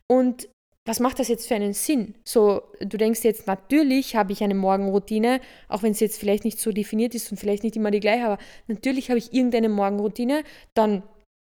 und 0.07 0.49
was 0.87 0.99
macht 0.99 1.19
das 1.19 1.27
jetzt 1.27 1.47
für 1.47 1.55
einen 1.55 1.73
Sinn? 1.73 2.15
So, 2.23 2.63
du 2.79 2.97
denkst 2.97 3.23
jetzt, 3.23 3.45
natürlich 3.45 4.15
habe 4.15 4.31
ich 4.31 4.43
eine 4.43 4.55
Morgenroutine, 4.55 5.39
auch 5.67 5.83
wenn 5.83 5.93
sie 5.93 6.05
jetzt 6.05 6.19
vielleicht 6.19 6.43
nicht 6.43 6.59
so 6.59 6.71
definiert 6.71 7.13
ist 7.13 7.31
und 7.31 7.37
vielleicht 7.37 7.63
nicht 7.63 7.75
immer 7.75 7.91
die 7.91 7.99
gleiche, 7.99 8.25
aber 8.25 8.37
natürlich 8.67 9.09
habe 9.09 9.19
ich 9.19 9.33
irgendeine 9.33 9.69
Morgenroutine. 9.69 10.43
Dann, 10.73 11.03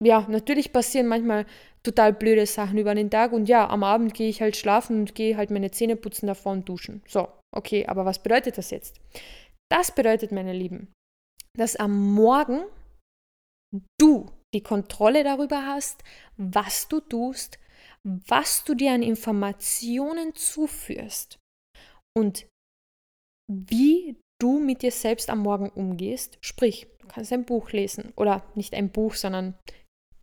ja, 0.03 0.27
natürlich 0.29 0.73
passieren 0.73 1.07
manchmal 1.07 1.47
total 1.83 2.13
blöde 2.13 2.45
Sachen 2.47 2.77
über 2.77 2.95
den 2.95 3.11
Tag 3.11 3.33
und 3.33 3.49
ja, 3.49 3.69
am 3.69 3.85
Abend 3.85 4.15
gehe 4.15 4.29
ich 4.29 4.43
halt 4.43 4.57
schlafen 4.57 5.01
und 5.01 5.15
gehe 5.15 5.37
halt 5.37 5.51
meine 5.51 5.71
Zähne 5.71 5.97
putzen 5.97 6.27
davor 6.27 6.53
und 6.53 6.69
duschen. 6.69 7.03
So, 7.07 7.29
okay, 7.57 7.87
aber 7.87 8.05
was 8.05 8.23
bedeutet 8.23 8.59
das 8.59 8.71
jetzt? 8.71 9.01
Das 9.71 9.95
bedeutet, 9.95 10.33
meine 10.33 10.53
Lieben, 10.53 10.93
dass 11.57 11.77
am 11.77 12.13
Morgen 12.15 12.65
du 14.01 14.29
die 14.53 14.63
Kontrolle 14.63 15.23
darüber 15.23 15.65
hast, 15.65 16.03
was 16.37 16.89
du 16.89 16.99
tust, 16.99 17.60
was 18.07 18.65
du 18.65 18.75
dir 18.75 18.93
an 18.93 19.03
Informationen 19.03 20.35
zuführst 20.35 21.39
und 22.17 22.47
wie 23.51 24.17
du 24.41 24.59
mit 24.59 24.83
dir 24.83 24.93
selbst 24.93 25.29
am 25.29 25.41
Morgen 25.41 25.69
umgehst. 25.69 26.39
Sprich, 26.41 26.87
du 27.01 27.09
kannst 27.09 27.33
ein 27.33 27.45
Buch 27.45 27.73
lesen 27.73 28.13
oder 28.17 28.45
nicht 28.55 28.75
ein 28.75 28.91
Buch, 28.91 29.15
sondern 29.15 29.59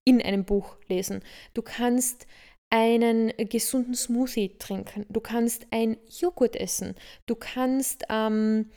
in 0.06 0.22
einem 0.22 0.46
Buch 0.46 0.78
lesen. 0.88 1.22
Du 1.54 1.62
kannst 1.62 2.26
einen 2.70 3.32
gesunden 3.38 3.96
Smoothie 3.96 4.58
trinken. 4.58 5.06
Du 5.10 5.22
kannst 5.22 5.68
ein 5.72 5.98
Joghurt 6.10 6.56
essen. 6.56 6.96
Du 7.26 7.36
kannst 7.36 8.04
ähm, 8.10 8.72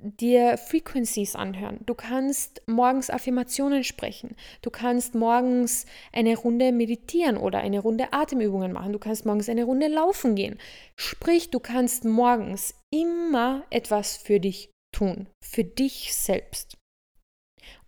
dir 0.00 0.58
Frequencies 0.58 1.34
anhören. 1.36 1.80
Du 1.86 1.94
kannst 1.94 2.62
morgens 2.66 3.10
Affirmationen 3.10 3.84
sprechen. 3.84 4.36
Du 4.62 4.70
kannst 4.70 5.14
morgens 5.14 5.86
eine 6.12 6.36
Runde 6.36 6.72
meditieren 6.72 7.36
oder 7.36 7.58
eine 7.58 7.80
Runde 7.80 8.12
Atemübungen 8.12 8.72
machen. 8.72 8.92
Du 8.92 8.98
kannst 8.98 9.26
morgens 9.26 9.48
eine 9.48 9.64
Runde 9.64 9.88
laufen 9.88 10.34
gehen. 10.34 10.58
Sprich, 10.98 11.50
du 11.50 11.60
kannst 11.60 12.04
morgens 12.04 12.74
immer 12.92 13.64
etwas 13.70 14.16
für 14.16 14.40
dich 14.40 14.70
tun, 14.94 15.28
für 15.42 15.64
dich 15.64 16.14
selbst. 16.14 16.76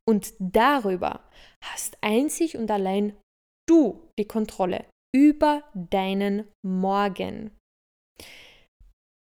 Und 0.08 0.34
darüber 0.38 1.28
hast 1.64 1.98
einzig 2.00 2.56
und 2.56 2.70
allein 2.70 3.16
du 3.68 4.08
die 4.18 4.26
Kontrolle 4.26 4.84
über 5.14 5.64
deinen 5.74 6.48
Morgen. 6.64 7.50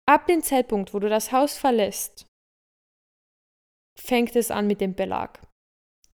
ab 0.09 0.27
dem 0.27 0.43
Zeitpunkt, 0.43 0.93
wo 0.93 0.99
du 0.99 1.09
das 1.09 1.31
Haus 1.31 1.57
verlässt, 1.57 2.27
fängt 4.01 4.37
es 4.37 4.51
an 4.51 4.67
mit 4.67 4.81
dem 4.81 4.95
Belag. 4.95 5.41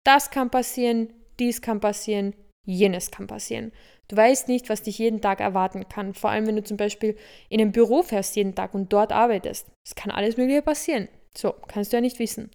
Das 0.06 0.32
kann 0.32 0.50
passieren, 0.50 1.13
dies 1.39 1.62
kann 1.62 1.80
passieren, 1.80 2.34
jenes 2.65 3.12
kann 3.12 3.28
passieren. 3.28 3.72
Du 4.08 4.17
weißt 4.17 4.48
nicht, 4.48 4.70
was 4.70 4.84
dich 4.84 4.98
jeden 4.98 5.22
Tag 5.22 5.39
erwarten 5.39 5.88
kann. 5.88 6.13
Vor 6.13 6.30
allem, 6.30 6.46
wenn 6.48 6.58
du 6.58 6.63
zum 6.63 6.78
Beispiel 6.78 7.17
in 7.50 7.62
ein 7.62 7.72
Büro 7.72 8.04
fährst 8.04 8.36
jeden 8.36 8.56
Tag 8.56 8.74
und 8.74 8.91
dort 8.91 9.12
arbeitest. 9.12 9.72
Es 9.88 9.96
kann 9.96 10.12
alles 10.12 10.38
Mögliche 10.38 10.62
passieren. 10.62 11.08
So, 11.36 11.54
kannst 11.67 11.94
du 11.94 11.98
ja 11.98 12.02
nicht 12.02 12.20
wissen. 12.20 12.52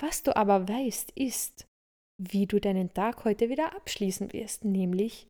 Was 0.00 0.22
du 0.22 0.36
aber 0.36 0.68
weißt, 0.68 1.12
ist, 1.12 1.64
wie 2.20 2.46
du 2.46 2.60
deinen 2.60 2.92
Tag 2.92 3.24
heute 3.24 3.48
wieder 3.48 3.74
abschließen 3.74 4.32
wirst, 4.32 4.64
nämlich 4.64 5.26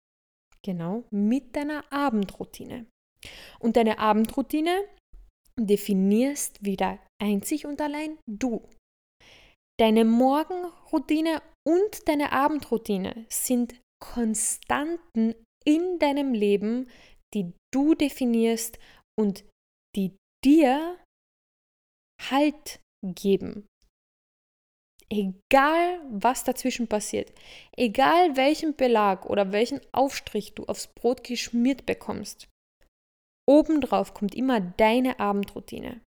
genau 0.62 1.04
mit 1.10 1.54
deiner 1.54 1.84
Abendroutine. 1.92 2.86
Und 3.60 3.76
deine 3.76 3.98
Abendroutine 3.98 4.84
definierst 5.58 6.64
wieder 6.64 6.98
einzig 7.22 7.66
und 7.66 7.80
allein 7.80 8.18
du. 8.26 8.68
Deine 9.80 10.04
Morgenroutine 10.04 11.40
und 11.66 12.06
deine 12.06 12.32
Abendroutine 12.32 13.24
sind 13.30 13.80
Konstanten 13.98 15.34
in 15.64 15.98
deinem 15.98 16.34
Leben, 16.34 16.90
die 17.32 17.54
du 17.72 17.94
definierst 17.94 18.78
und 19.18 19.42
die 19.96 20.14
dir 20.44 20.98
Halt 22.30 22.80
geben. 23.02 23.66
Egal, 25.08 26.02
was 26.10 26.44
dazwischen 26.44 26.86
passiert, 26.86 27.32
egal 27.74 28.36
welchen 28.36 28.76
Belag 28.76 29.24
oder 29.24 29.50
welchen 29.50 29.80
Aufstrich 29.92 30.54
du 30.54 30.66
aufs 30.66 30.88
Brot 30.88 31.24
geschmiert 31.24 31.86
bekommst, 31.86 32.50
obendrauf 33.48 34.12
kommt 34.12 34.34
immer 34.34 34.60
deine 34.60 35.18
Abendroutine. 35.18 36.02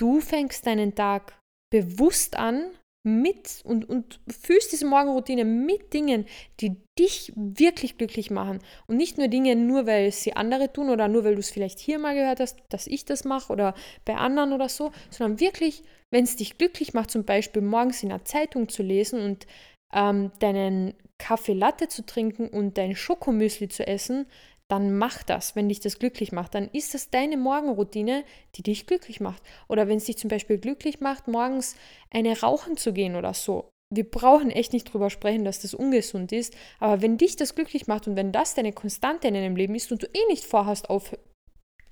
Du 0.00 0.20
fängst 0.20 0.66
deinen 0.66 0.96
Tag 0.96 1.40
bewusst 1.82 2.36
an 2.36 2.70
mit 3.06 3.60
und, 3.64 3.88
und 3.88 4.20
fühlst 4.28 4.72
diese 4.72 4.86
Morgenroutine 4.86 5.44
mit 5.44 5.92
Dingen, 5.92 6.26
die 6.58 6.76
dich 6.98 7.32
wirklich 7.36 7.98
glücklich 7.98 8.30
machen. 8.32 8.58
Und 8.88 8.96
nicht 8.96 9.16
nur 9.16 9.28
Dinge, 9.28 9.54
nur 9.54 9.86
weil 9.86 10.10
sie 10.10 10.34
andere 10.34 10.72
tun 10.72 10.90
oder 10.90 11.06
nur 11.06 11.22
weil 11.22 11.34
du 11.34 11.40
es 11.40 11.50
vielleicht 11.50 11.78
hier 11.78 12.00
mal 12.00 12.14
gehört 12.14 12.40
hast, 12.40 12.58
dass 12.68 12.88
ich 12.88 13.04
das 13.04 13.24
mache 13.24 13.52
oder 13.52 13.74
bei 14.04 14.16
anderen 14.16 14.52
oder 14.52 14.68
so, 14.68 14.90
sondern 15.10 15.38
wirklich, 15.38 15.84
wenn 16.10 16.24
es 16.24 16.34
dich 16.34 16.58
glücklich 16.58 16.94
macht, 16.94 17.12
zum 17.12 17.24
Beispiel 17.24 17.62
morgens 17.62 18.02
in 18.02 18.10
einer 18.10 18.24
Zeitung 18.24 18.68
zu 18.68 18.82
lesen 18.82 19.20
und 19.20 19.46
ähm, 19.92 20.32
deinen 20.40 20.94
Kaffee 21.18 21.54
Latte 21.54 21.86
zu 21.86 22.04
trinken 22.04 22.48
und 22.48 22.76
dein 22.76 22.96
Schokomüsli 22.96 23.68
zu 23.68 23.86
essen, 23.86 24.26
dann 24.68 24.98
mach 24.98 25.22
das, 25.22 25.54
wenn 25.54 25.68
dich 25.68 25.80
das 25.80 25.98
glücklich 25.98 26.32
macht. 26.32 26.54
Dann 26.54 26.68
ist 26.72 26.94
das 26.94 27.10
deine 27.10 27.36
Morgenroutine, 27.36 28.24
die 28.56 28.62
dich 28.62 28.86
glücklich 28.86 29.20
macht. 29.20 29.42
Oder 29.68 29.86
wenn 29.88 29.98
es 29.98 30.06
dich 30.06 30.18
zum 30.18 30.28
Beispiel 30.28 30.58
glücklich 30.58 31.00
macht, 31.00 31.28
morgens 31.28 31.76
eine 32.10 32.40
rauchen 32.40 32.76
zu 32.76 32.92
gehen 32.92 33.14
oder 33.14 33.32
so. 33.32 33.70
Wir 33.94 34.08
brauchen 34.08 34.50
echt 34.50 34.72
nicht 34.72 34.92
drüber 34.92 35.10
sprechen, 35.10 35.44
dass 35.44 35.60
das 35.60 35.72
ungesund 35.72 36.32
ist. 36.32 36.56
Aber 36.80 37.00
wenn 37.00 37.18
dich 37.18 37.36
das 37.36 37.54
glücklich 37.54 37.86
macht 37.86 38.08
und 38.08 38.16
wenn 38.16 38.32
das 38.32 38.54
deine 38.54 38.72
Konstante 38.72 39.28
in 39.28 39.34
deinem 39.34 39.54
Leben 39.54 39.76
ist 39.76 39.92
und 39.92 40.02
du 40.02 40.06
eh 40.06 40.26
nicht 40.28 40.44
vorhast, 40.44 40.90
auf, 40.90 41.16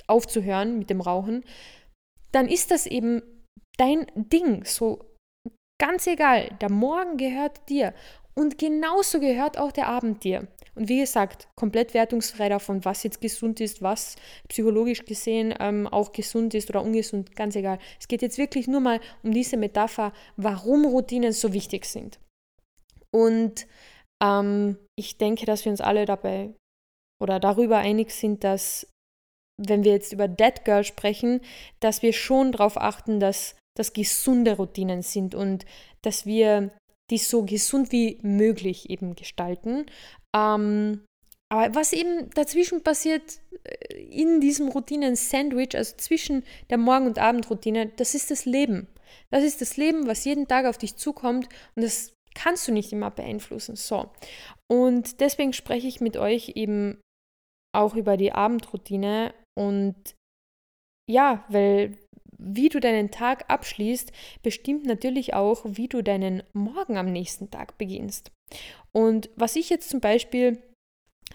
aufzuhören 0.08 0.78
mit 0.78 0.90
dem 0.90 1.00
Rauchen, 1.00 1.44
dann 2.32 2.48
ist 2.48 2.72
das 2.72 2.86
eben 2.86 3.22
dein 3.76 4.06
Ding. 4.16 4.64
So 4.64 5.04
ganz 5.80 6.08
egal, 6.08 6.56
der 6.60 6.70
Morgen 6.70 7.16
gehört 7.16 7.68
dir. 7.68 7.94
Und 8.34 8.58
genauso 8.58 9.20
gehört 9.20 9.58
auch 9.58 9.70
der 9.70 9.86
Abend 9.86 10.24
dir. 10.24 10.48
Und 10.74 10.88
wie 10.88 11.00
gesagt, 11.00 11.48
komplett 11.54 11.94
wertungsfrei 11.94 12.48
davon, 12.48 12.84
was 12.84 13.02
jetzt 13.02 13.20
gesund 13.20 13.60
ist, 13.60 13.82
was 13.82 14.16
psychologisch 14.48 15.04
gesehen 15.04 15.54
ähm, 15.60 15.86
auch 15.86 16.12
gesund 16.12 16.54
ist 16.54 16.68
oder 16.70 16.82
ungesund, 16.82 17.36
ganz 17.36 17.54
egal. 17.56 17.78
Es 18.00 18.08
geht 18.08 18.22
jetzt 18.22 18.38
wirklich 18.38 18.66
nur 18.66 18.80
mal 18.80 19.00
um 19.22 19.32
diese 19.32 19.56
Metapher, 19.56 20.12
warum 20.36 20.84
Routinen 20.84 21.32
so 21.32 21.52
wichtig 21.52 21.84
sind. 21.84 22.18
Und 23.12 23.66
ähm, 24.22 24.76
ich 24.96 25.18
denke, 25.18 25.46
dass 25.46 25.64
wir 25.64 25.70
uns 25.70 25.80
alle 25.80 26.06
dabei 26.06 26.52
oder 27.22 27.38
darüber 27.38 27.78
einig 27.78 28.10
sind, 28.10 28.42
dass 28.42 28.88
wenn 29.56 29.84
wir 29.84 29.92
jetzt 29.92 30.12
über 30.12 30.26
Dead 30.26 30.64
Girl 30.64 30.82
sprechen, 30.82 31.40
dass 31.78 32.02
wir 32.02 32.12
schon 32.12 32.50
darauf 32.50 32.76
achten, 32.76 33.20
dass 33.20 33.56
das 33.76 33.92
gesunde 33.92 34.56
Routinen 34.56 35.02
sind 35.02 35.34
und 35.34 35.64
dass 36.02 36.26
wir 36.26 36.72
die 37.10 37.18
so 37.18 37.44
gesund 37.44 37.92
wie 37.92 38.18
möglich 38.22 38.90
eben 38.90 39.14
gestalten. 39.14 39.86
Ähm, 40.34 41.04
aber 41.52 41.74
was 41.74 41.92
eben 41.92 42.30
dazwischen 42.30 42.82
passiert 42.82 43.40
äh, 43.64 43.96
in 43.96 44.40
diesem 44.40 44.68
Routinen-Sandwich, 44.68 45.76
also 45.76 45.96
zwischen 45.96 46.44
der 46.70 46.78
Morgen- 46.78 47.06
und 47.06 47.18
Abendroutine, 47.18 47.88
das 47.96 48.14
ist 48.14 48.30
das 48.30 48.44
Leben. 48.44 48.88
Das 49.30 49.44
ist 49.44 49.60
das 49.60 49.76
Leben, 49.76 50.06
was 50.06 50.24
jeden 50.24 50.48
Tag 50.48 50.66
auf 50.66 50.78
dich 50.78 50.96
zukommt 50.96 51.48
und 51.76 51.82
das 51.82 52.12
kannst 52.34 52.66
du 52.66 52.72
nicht 52.72 52.92
immer 52.92 53.10
beeinflussen. 53.10 53.76
So. 53.76 54.10
Und 54.68 55.20
deswegen 55.20 55.52
spreche 55.52 55.86
ich 55.86 56.00
mit 56.00 56.16
euch 56.16 56.52
eben 56.56 57.00
auch 57.72 57.94
über 57.94 58.16
die 58.16 58.32
Abendroutine 58.32 59.34
und 59.58 59.94
ja, 61.08 61.44
weil 61.48 61.98
wie 62.38 62.68
du 62.68 62.80
deinen 62.80 63.10
Tag 63.10 63.44
abschließt, 63.48 64.12
bestimmt 64.42 64.86
natürlich 64.86 65.34
auch, 65.34 65.62
wie 65.64 65.88
du 65.88 66.02
deinen 66.02 66.42
Morgen 66.52 66.96
am 66.96 67.12
nächsten 67.12 67.50
Tag 67.50 67.78
beginnst. 67.78 68.30
Und 68.92 69.30
was 69.36 69.56
ich 69.56 69.70
jetzt 69.70 69.90
zum 69.90 70.00
Beispiel 70.00 70.62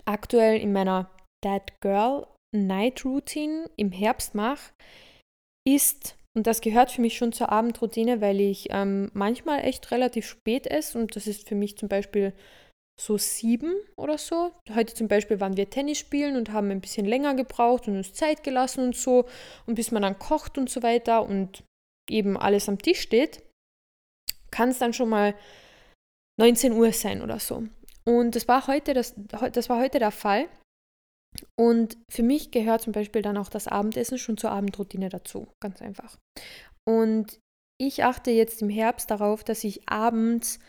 aktuell 0.05 0.59
in 0.59 0.73
meiner 0.73 1.09
That 1.43 1.81
Girl 1.81 2.27
Night 2.55 3.05
Routine 3.05 3.69
im 3.75 3.91
Herbst 3.91 4.35
mache, 4.35 4.71
ist, 5.67 6.15
und 6.35 6.47
das 6.47 6.61
gehört 6.61 6.91
für 6.91 7.01
mich 7.01 7.17
schon 7.17 7.31
zur 7.31 7.49
Abendroutine, 7.49 8.21
weil 8.21 8.39
ich 8.39 8.67
ähm, 8.71 9.11
manchmal 9.13 9.65
echt 9.65 9.91
relativ 9.91 10.25
spät 10.25 10.67
esse 10.67 10.97
und 10.97 11.15
das 11.15 11.27
ist 11.27 11.47
für 11.47 11.55
mich 11.55 11.77
zum 11.77 11.89
Beispiel 11.89 12.33
so 12.99 13.17
sieben 13.17 13.73
oder 13.95 14.17
so. 14.17 14.51
Heute 14.73 14.93
zum 14.93 15.07
Beispiel 15.07 15.39
waren 15.39 15.55
wir 15.55 15.69
Tennis 15.69 15.99
spielen 15.99 16.35
und 16.35 16.51
haben 16.51 16.69
ein 16.69 16.81
bisschen 16.81 17.05
länger 17.05 17.33
gebraucht 17.33 17.87
und 17.87 17.95
uns 17.95 18.13
Zeit 18.13 18.43
gelassen 18.43 18.83
und 18.83 18.95
so. 18.95 19.25
Und 19.65 19.75
bis 19.75 19.91
man 19.91 20.01
dann 20.01 20.19
kocht 20.19 20.57
und 20.57 20.69
so 20.69 20.83
weiter 20.83 21.23
und 21.23 21.63
eben 22.09 22.37
alles 22.37 22.67
am 22.67 22.77
Tisch 22.77 22.99
steht, 22.99 23.41
kann 24.51 24.69
es 24.69 24.79
dann 24.79 24.93
schon 24.93 25.09
mal 25.09 25.33
19 26.39 26.73
Uhr 26.73 26.91
sein 26.91 27.21
oder 27.21 27.39
so. 27.39 27.63
Und 28.05 28.35
das 28.35 28.47
war 28.47 28.67
heute, 28.67 28.93
das, 28.93 29.13
das 29.15 29.69
war 29.69 29.79
heute 29.79 29.99
der 29.99 30.11
Fall. 30.11 30.49
Und 31.57 31.97
für 32.09 32.23
mich 32.23 32.51
gehört 32.51 32.81
zum 32.81 32.91
Beispiel 32.91 33.21
dann 33.21 33.37
auch 33.37 33.49
das 33.49 33.67
Abendessen 33.67 34.17
schon 34.17 34.37
zur 34.37 34.51
Abendroutine 34.51 35.09
dazu. 35.09 35.47
Ganz 35.61 35.81
einfach. 35.81 36.17
Und 36.85 37.39
ich 37.79 38.03
achte 38.03 38.31
jetzt 38.31 38.61
im 38.61 38.69
Herbst 38.69 39.09
darauf, 39.09 39.43
dass 39.43 39.63
ich 39.63 39.87
abends 39.87 40.59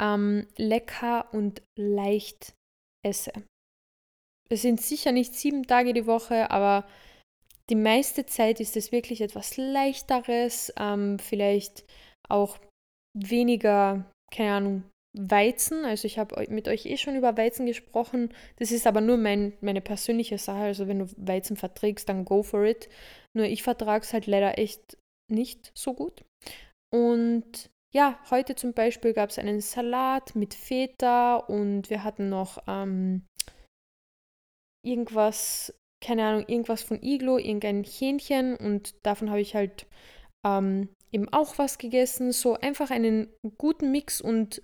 ähm, 0.00 0.46
lecker 0.56 1.32
und 1.32 1.62
leicht 1.76 2.54
esse. 3.04 3.32
Es 4.48 4.62
sind 4.62 4.80
sicher 4.80 5.12
nicht 5.12 5.34
sieben 5.34 5.66
Tage 5.66 5.92
die 5.92 6.06
Woche, 6.06 6.50
aber 6.50 6.86
die 7.68 7.74
meiste 7.74 8.24
Zeit 8.24 8.60
ist 8.60 8.76
es 8.76 8.92
wirklich 8.92 9.20
etwas 9.20 9.56
leichteres, 9.56 10.72
ähm, 10.78 11.18
vielleicht 11.18 11.84
auch 12.28 12.58
weniger, 13.14 14.10
keine 14.32 14.52
Ahnung, 14.52 14.84
Weizen. 15.16 15.84
Also 15.84 16.06
ich 16.06 16.18
habe 16.18 16.46
mit 16.48 16.68
euch 16.68 16.86
eh 16.86 16.96
schon 16.96 17.16
über 17.16 17.36
Weizen 17.36 17.66
gesprochen. 17.66 18.32
Das 18.56 18.70
ist 18.70 18.86
aber 18.86 19.00
nur 19.00 19.16
mein, 19.16 19.54
meine 19.60 19.80
persönliche 19.80 20.38
Sache. 20.38 20.60
Also 20.60 20.86
wenn 20.86 21.00
du 21.00 21.06
Weizen 21.16 21.56
verträgst, 21.56 22.08
dann 22.08 22.24
go 22.24 22.42
for 22.42 22.64
it. 22.64 22.88
Nur 23.34 23.46
ich 23.46 23.62
vertrage 23.62 24.04
es 24.04 24.12
halt 24.12 24.26
leider 24.26 24.58
echt 24.58 24.96
nicht 25.30 25.72
so 25.76 25.94
gut. 25.94 26.24
Und 26.94 27.70
ja, 27.94 28.18
heute 28.30 28.54
zum 28.54 28.74
Beispiel 28.74 29.12
gab 29.12 29.30
es 29.30 29.38
einen 29.38 29.60
Salat 29.60 30.34
mit 30.34 30.54
Feta 30.54 31.36
und 31.36 31.88
wir 31.90 32.04
hatten 32.04 32.28
noch 32.28 32.58
ähm, 32.66 33.26
irgendwas, 34.84 35.74
keine 36.04 36.26
Ahnung, 36.26 36.44
irgendwas 36.48 36.82
von 36.82 37.02
Iglo, 37.02 37.38
irgendein 37.38 37.84
Hähnchen 37.84 38.56
und 38.56 38.94
davon 39.04 39.30
habe 39.30 39.40
ich 39.40 39.54
halt 39.54 39.86
ähm, 40.44 40.90
eben 41.12 41.28
auch 41.32 41.58
was 41.58 41.78
gegessen. 41.78 42.32
So 42.32 42.54
einfach 42.54 42.90
einen 42.90 43.32
guten 43.56 43.90
Mix 43.90 44.20
und 44.20 44.62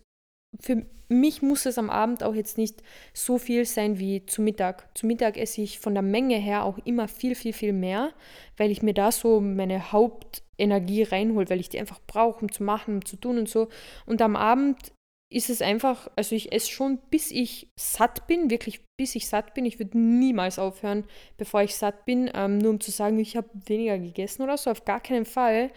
für 0.61 0.87
mich 1.09 1.43
muss 1.43 1.67
es 1.67 1.79
am 1.79 1.91
Abend 1.91 2.23
auch 2.23 2.35
jetzt 2.35 2.59
nicht 2.59 2.83
so 3.13 3.39
viel 3.39 3.65
sein 3.65 3.99
wie 3.99 4.25
zu 4.27 4.43
Mittag. 4.43 4.89
Zu 4.97 5.07
Mittag 5.07 5.37
esse 5.37 5.63
ich 5.63 5.79
von 5.79 5.95
der 5.95 6.03
Menge 6.03 6.37
her 6.37 6.65
auch 6.65 6.79
immer 6.85 7.09
viel, 7.09 7.35
viel, 7.35 7.53
viel 7.53 7.73
mehr, 7.73 8.13
weil 8.57 8.71
ich 8.71 8.83
mir 8.83 8.95
da 8.95 9.13
so 9.13 9.41
meine 9.41 9.93
Hauptenergie 9.93 11.03
reinhole, 11.03 11.49
weil 11.51 11.61
ich 11.61 11.69
die 11.69 11.79
einfach 11.79 12.01
brauche, 12.07 12.41
um 12.41 12.51
zu 12.51 12.63
machen, 12.63 12.97
um 12.97 13.05
zu 13.05 13.17
tun 13.17 13.39
und 13.39 13.49
so. 13.49 13.69
Und 14.07 14.23
am 14.23 14.37
Abend 14.37 14.93
ist 15.31 15.51
es 15.51 15.63
einfach, 15.63 16.09
also 16.17 16.35
ich 16.35 16.53
esse 16.53 16.71
schon, 16.71 16.99
bis 17.11 17.31
ich 17.31 17.69
satt 17.79 18.27
bin, 18.27 18.51
wirklich 18.51 18.81
bis 18.97 19.15
ich 19.17 19.29
satt 19.29 19.53
bin. 19.55 19.65
Ich 19.65 19.79
würde 19.79 19.99
niemals 19.99 20.59
aufhören, 20.59 21.05
bevor 21.37 21.63
ich 21.63 21.75
satt 21.75 22.05
bin, 22.05 22.31
ähm, 22.35 22.59
nur 22.59 22.71
um 22.71 22.81
zu 22.81 22.93
sagen, 22.93 23.19
ich 23.19 23.37
habe 23.37 23.49
weniger 23.67 23.99
gegessen 23.99 24.43
oder 24.43 24.57
so, 24.57 24.71
auf 24.71 24.85
gar 24.85 25.01
keinen 25.01 25.25
Fall. 25.25 25.71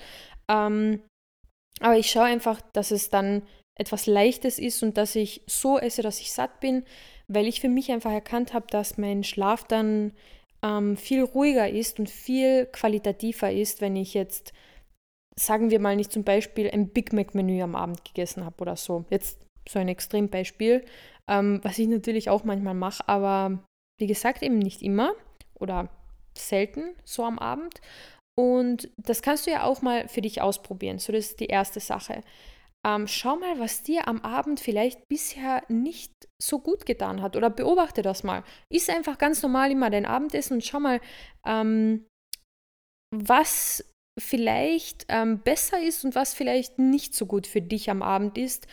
Ähm, 0.48 1.02
aber 1.80 1.98
ich 1.98 2.10
schaue 2.10 2.26
einfach, 2.26 2.62
dass 2.74 2.92
es 2.92 3.10
dann 3.10 3.42
etwas 3.78 4.08
Leichtes 4.08 4.60
ist 4.60 4.82
und 4.84 4.98
dass 4.98 5.16
ich 5.16 5.42
so 5.46 5.78
esse, 5.78 6.02
dass 6.02 6.20
ich 6.20 6.32
satt 6.32 6.60
bin, 6.60 6.84
weil 7.28 7.48
ich 7.48 7.62
für 7.62 7.70
mich 7.70 7.92
einfach 7.92 8.12
erkannt 8.12 8.54
habe, 8.54 8.68
dass 8.70 8.98
mein 8.98 9.24
Schlaf 9.24 9.64
dann 9.64 10.14
ähm, 10.64 10.98
viel 10.98 11.24
ruhiger 11.24 11.70
ist 11.70 12.00
und 12.00 12.10
viel 12.10 12.66
qualitativer 12.66 13.52
ist, 13.52 13.82
wenn 13.82 13.96
ich 13.96 14.14
jetzt, 14.14 14.54
sagen 15.36 15.70
wir 15.70 15.80
mal, 15.80 15.96
nicht 15.96 16.12
zum 16.12 16.24
Beispiel 16.24 16.70
ein 16.72 16.90
Big 16.90 17.14
Mac-Menü 17.14 17.62
am 17.62 17.76
Abend 17.76 18.04
gegessen 18.04 18.46
habe 18.46 18.62
oder 18.62 18.76
so. 18.76 19.06
Jetzt 19.10 19.40
so 19.70 19.80
ein 19.80 19.90
Extrembeispiel, 19.90 20.84
ähm, 21.28 21.60
was 21.64 21.78
ich 21.78 21.88
natürlich 21.88 22.30
auch 22.30 22.44
manchmal 22.44 22.74
mache, 22.74 23.08
aber 23.08 23.64
wie 24.00 24.08
gesagt, 24.08 24.42
eben 24.42 24.60
nicht 24.60 24.82
immer 24.82 25.14
oder 25.60 25.90
selten 26.36 26.96
so 27.04 27.24
am 27.24 27.40
Abend. 27.40 27.82
Und 28.40 28.90
das 28.98 29.22
kannst 29.22 29.48
du 29.48 29.52
ja 29.52 29.64
auch 29.64 29.82
mal 29.82 30.08
für 30.08 30.22
dich 30.22 30.42
ausprobieren. 30.42 31.00
So, 31.00 31.12
das 31.12 31.26
ist 31.26 31.40
die 31.40 31.48
erste 31.48 31.80
Sache. 31.80 32.22
Ähm, 32.88 33.06
schau 33.08 33.36
mal, 33.36 33.60
was 33.60 33.84
dir 33.84 34.08
am 34.08 34.22
Abend 34.22 34.62
vielleicht 34.62 35.10
bisher 35.10 35.64
nicht 35.68 36.14
so 36.42 36.60
gut 36.60 36.86
getan 36.86 37.22
hat 37.22 37.36
oder 37.36 37.50
beobachte 37.50 38.02
das 38.02 38.24
mal. 38.24 38.44
Iss 38.72 38.88
einfach 38.90 39.18
ganz 39.18 39.42
normal 39.42 39.72
immer 39.72 39.90
dein 39.90 40.06
Abendessen 40.06 40.54
und 40.54 40.64
schau 40.64 40.80
mal, 40.80 41.02
ähm, 41.46 42.06
was 43.14 43.84
vielleicht 44.18 45.06
ähm, 45.10 45.40
besser 45.40 45.82
ist 45.82 46.06
und 46.06 46.16
was 46.16 46.34
vielleicht 46.34 46.80
nicht 46.80 47.14
so 47.14 47.26
gut 47.26 47.46
für 47.46 47.62
dich 47.62 47.90
am 47.90 48.02
Abend 48.02 48.38
ist, 48.38 48.68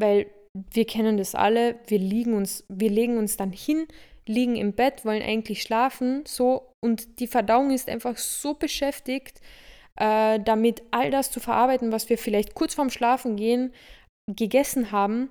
weil 0.00 0.30
wir 0.72 0.86
kennen 0.86 1.18
das 1.18 1.34
alle, 1.34 1.78
wir 1.86 1.98
liegen 1.98 2.34
uns, 2.34 2.64
wir 2.68 2.90
legen 2.90 3.18
uns 3.18 3.36
dann 3.36 3.52
hin, 3.52 3.86
liegen 4.26 4.56
im 4.56 4.72
Bett, 4.72 5.04
wollen 5.04 5.22
eigentlich 5.22 5.62
schlafen, 5.62 6.24
so 6.26 6.72
und 6.84 7.20
die 7.20 7.26
Verdauung 7.26 7.70
ist 7.70 7.88
einfach 7.88 8.16
so 8.16 8.54
beschäftigt, 8.54 9.40
äh, 9.98 10.40
damit 10.40 10.82
all 10.90 11.10
das 11.10 11.30
zu 11.30 11.40
verarbeiten, 11.40 11.92
was 11.92 12.08
wir 12.08 12.18
vielleicht 12.18 12.54
kurz 12.54 12.74
vorm 12.74 12.90
Schlafen 12.90 13.36
gehen 13.36 13.72
gegessen 14.28 14.92
haben. 14.92 15.30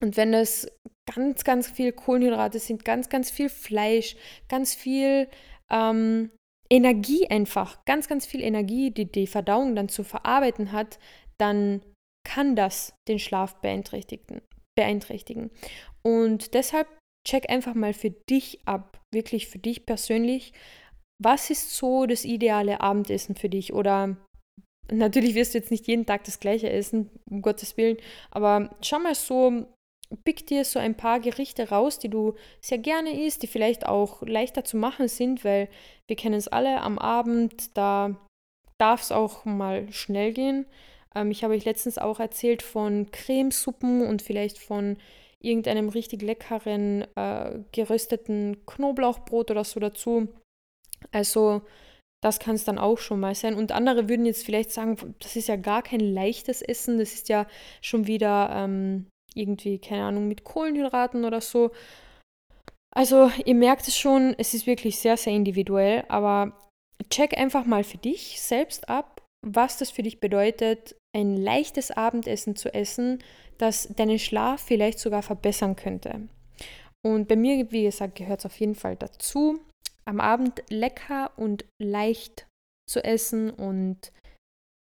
Und 0.00 0.16
wenn 0.16 0.32
das 0.32 0.68
ganz, 1.14 1.44
ganz 1.44 1.70
viel 1.70 1.92
Kohlenhydrate 1.92 2.58
sind, 2.58 2.84
ganz, 2.84 3.08
ganz 3.08 3.30
viel 3.30 3.48
Fleisch, 3.48 4.16
ganz 4.48 4.74
viel 4.74 5.28
ähm, 5.70 6.30
Energie 6.70 7.26
einfach, 7.28 7.84
ganz, 7.84 8.08
ganz 8.08 8.26
viel 8.26 8.42
Energie, 8.42 8.90
die 8.90 9.10
die 9.10 9.26
Verdauung 9.26 9.74
dann 9.74 9.88
zu 9.88 10.04
verarbeiten 10.04 10.72
hat, 10.72 10.98
dann 11.38 11.82
kann 12.26 12.54
das 12.54 12.94
den 13.08 13.18
Schlaf 13.18 13.60
beeinträchtigen. 13.60 14.42
beeinträchtigen. 14.78 15.50
Und 16.02 16.54
deshalb 16.54 16.86
check 17.26 17.50
einfach 17.50 17.74
mal 17.74 17.92
für 17.92 18.10
dich 18.10 18.60
ab, 18.66 19.00
wirklich 19.12 19.48
für 19.48 19.58
dich 19.58 19.84
persönlich, 19.84 20.52
was 21.20 21.50
ist 21.50 21.76
so 21.76 22.06
das 22.06 22.24
ideale 22.24 22.80
Abendessen 22.80 23.36
für 23.36 23.48
dich? 23.48 23.72
Oder 23.72 24.16
natürlich 24.90 25.34
wirst 25.34 25.54
du 25.54 25.58
jetzt 25.58 25.70
nicht 25.70 25.86
jeden 25.86 26.06
Tag 26.06 26.24
das 26.24 26.40
gleiche 26.40 26.70
essen, 26.70 27.10
um 27.30 27.42
Gottes 27.42 27.76
Willen, 27.76 27.98
aber 28.30 28.70
schau 28.80 28.98
mal 28.98 29.14
so, 29.14 29.66
pick 30.24 30.46
dir 30.46 30.64
so 30.64 30.78
ein 30.78 30.96
paar 30.96 31.20
Gerichte 31.20 31.68
raus, 31.68 31.98
die 31.98 32.08
du 32.08 32.34
sehr 32.60 32.78
gerne 32.78 33.24
isst, 33.24 33.42
die 33.42 33.46
vielleicht 33.46 33.86
auch 33.86 34.22
leichter 34.22 34.64
zu 34.64 34.76
machen 34.76 35.08
sind, 35.08 35.44
weil 35.44 35.68
wir 36.08 36.16
kennen 36.16 36.34
es 36.34 36.48
alle 36.48 36.80
am 36.80 36.98
Abend, 36.98 37.76
da 37.76 38.16
darf 38.78 39.02
es 39.02 39.12
auch 39.12 39.44
mal 39.44 39.92
schnell 39.92 40.32
gehen. 40.32 40.66
Ähm, 41.14 41.30
ich 41.30 41.44
habe 41.44 41.54
euch 41.54 41.64
letztens 41.64 41.98
auch 41.98 42.18
erzählt 42.18 42.62
von 42.62 43.10
Cremesuppen 43.12 44.06
und 44.06 44.22
vielleicht 44.22 44.58
von 44.58 44.96
irgendeinem 45.40 45.88
richtig 45.88 46.22
leckeren 46.22 47.06
äh, 47.14 47.60
gerösteten 47.72 48.58
Knoblauchbrot 48.66 49.50
oder 49.50 49.64
so 49.64 49.80
dazu. 49.80 50.28
Also 51.12 51.62
das 52.22 52.38
kann 52.38 52.54
es 52.54 52.64
dann 52.64 52.78
auch 52.78 52.98
schon 52.98 53.20
mal 53.20 53.34
sein. 53.34 53.54
Und 53.54 53.72
andere 53.72 54.08
würden 54.08 54.26
jetzt 54.26 54.44
vielleicht 54.44 54.70
sagen, 54.70 55.16
das 55.20 55.36
ist 55.36 55.48
ja 55.48 55.56
gar 55.56 55.82
kein 55.82 56.00
leichtes 56.00 56.62
Essen, 56.62 56.98
das 56.98 57.14
ist 57.14 57.28
ja 57.28 57.46
schon 57.80 58.06
wieder 58.06 58.50
ähm, 58.52 59.06
irgendwie, 59.34 59.78
keine 59.78 60.04
Ahnung, 60.04 60.28
mit 60.28 60.44
Kohlenhydraten 60.44 61.24
oder 61.24 61.40
so. 61.40 61.70
Also 62.94 63.30
ihr 63.44 63.54
merkt 63.54 63.88
es 63.88 63.96
schon, 63.96 64.34
es 64.36 64.52
ist 64.52 64.66
wirklich 64.66 64.98
sehr, 64.98 65.16
sehr 65.16 65.32
individuell, 65.32 66.04
aber 66.08 66.58
check 67.08 67.38
einfach 67.38 67.64
mal 67.64 67.84
für 67.84 67.98
dich 67.98 68.40
selbst 68.40 68.88
ab, 68.88 69.22
was 69.46 69.78
das 69.78 69.90
für 69.90 70.02
dich 70.02 70.20
bedeutet, 70.20 70.96
ein 71.16 71.36
leichtes 71.36 71.90
Abendessen 71.90 72.56
zu 72.56 72.74
essen, 72.74 73.22
das 73.58 73.88
deinen 73.94 74.18
Schlaf 74.18 74.60
vielleicht 74.60 74.98
sogar 74.98 75.22
verbessern 75.22 75.76
könnte. 75.76 76.28
Und 77.02 77.28
bei 77.28 77.36
mir, 77.36 77.70
wie 77.70 77.84
gesagt, 77.84 78.16
gehört 78.16 78.40
es 78.40 78.46
auf 78.46 78.58
jeden 78.58 78.74
Fall 78.74 78.96
dazu 78.96 79.60
am 80.10 80.20
Abend 80.20 80.64
lecker 80.70 81.30
und 81.36 81.64
leicht 81.80 82.48
zu 82.90 83.02
essen 83.02 83.48
und 83.48 84.12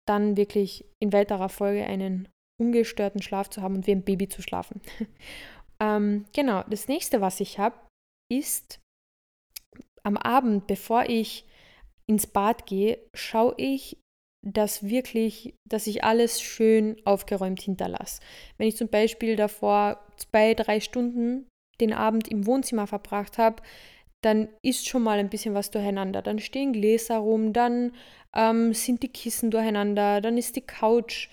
dann 0.07 0.37
wirklich 0.37 0.85
in 1.02 1.12
weiterer 1.14 1.48
Folge 1.48 1.85
einen 1.85 2.29
ungestörten 2.61 3.22
Schlaf 3.22 3.48
zu 3.48 3.62
haben 3.62 3.76
und 3.76 3.87
wie 3.87 3.92
ein 3.92 4.05
Baby 4.05 4.29
zu 4.29 4.42
schlafen. 4.42 4.83
ähm, 5.81 6.26
genau, 6.35 6.62
das 6.68 6.87
nächste, 6.87 7.22
was 7.22 7.40
ich 7.40 7.59
habe, 7.59 7.76
ist 8.31 8.79
am 10.05 10.18
Abend, 10.18 10.66
bevor 10.66 11.07
ich 11.09 11.46
ins 12.07 12.26
Bad 12.26 12.66
gehe, 12.66 12.98
schaue 13.14 13.55
ich, 13.57 13.98
dass 14.46 14.85
wirklich, 14.85 15.55
dass 15.66 15.87
ich 15.87 16.05
alles 16.05 16.42
schön 16.42 17.00
aufgeräumt 17.07 17.62
hinterlasse. 17.62 18.20
Wenn 18.59 18.68
ich 18.68 18.76
zum 18.76 18.88
Beispiel 18.88 19.35
davor 19.35 20.05
zwei, 20.18 20.52
drei 20.52 20.81
Stunden 20.81 21.48
den 21.81 21.94
Abend 21.94 22.29
im 22.29 22.46
Wohnzimmer 22.46 22.87
verbracht 22.87 23.38
habe, 23.38 23.62
dann 24.26 24.48
ist 24.60 24.88
schon 24.88 25.04
mal 25.04 25.20
ein 25.20 25.30
bisschen 25.30 25.54
was 25.54 25.70
durcheinander. 25.70 26.20
Dann 26.20 26.40
stehen 26.40 26.72
Gläser 26.72 27.18
rum, 27.18 27.52
dann 27.52 27.94
ähm, 28.34 28.74
sind 28.74 29.04
die 29.04 29.08
Kissen 29.08 29.52
durcheinander, 29.52 30.20
dann 30.20 30.36
ist 30.36 30.56
die 30.56 30.66
Couch 30.66 31.28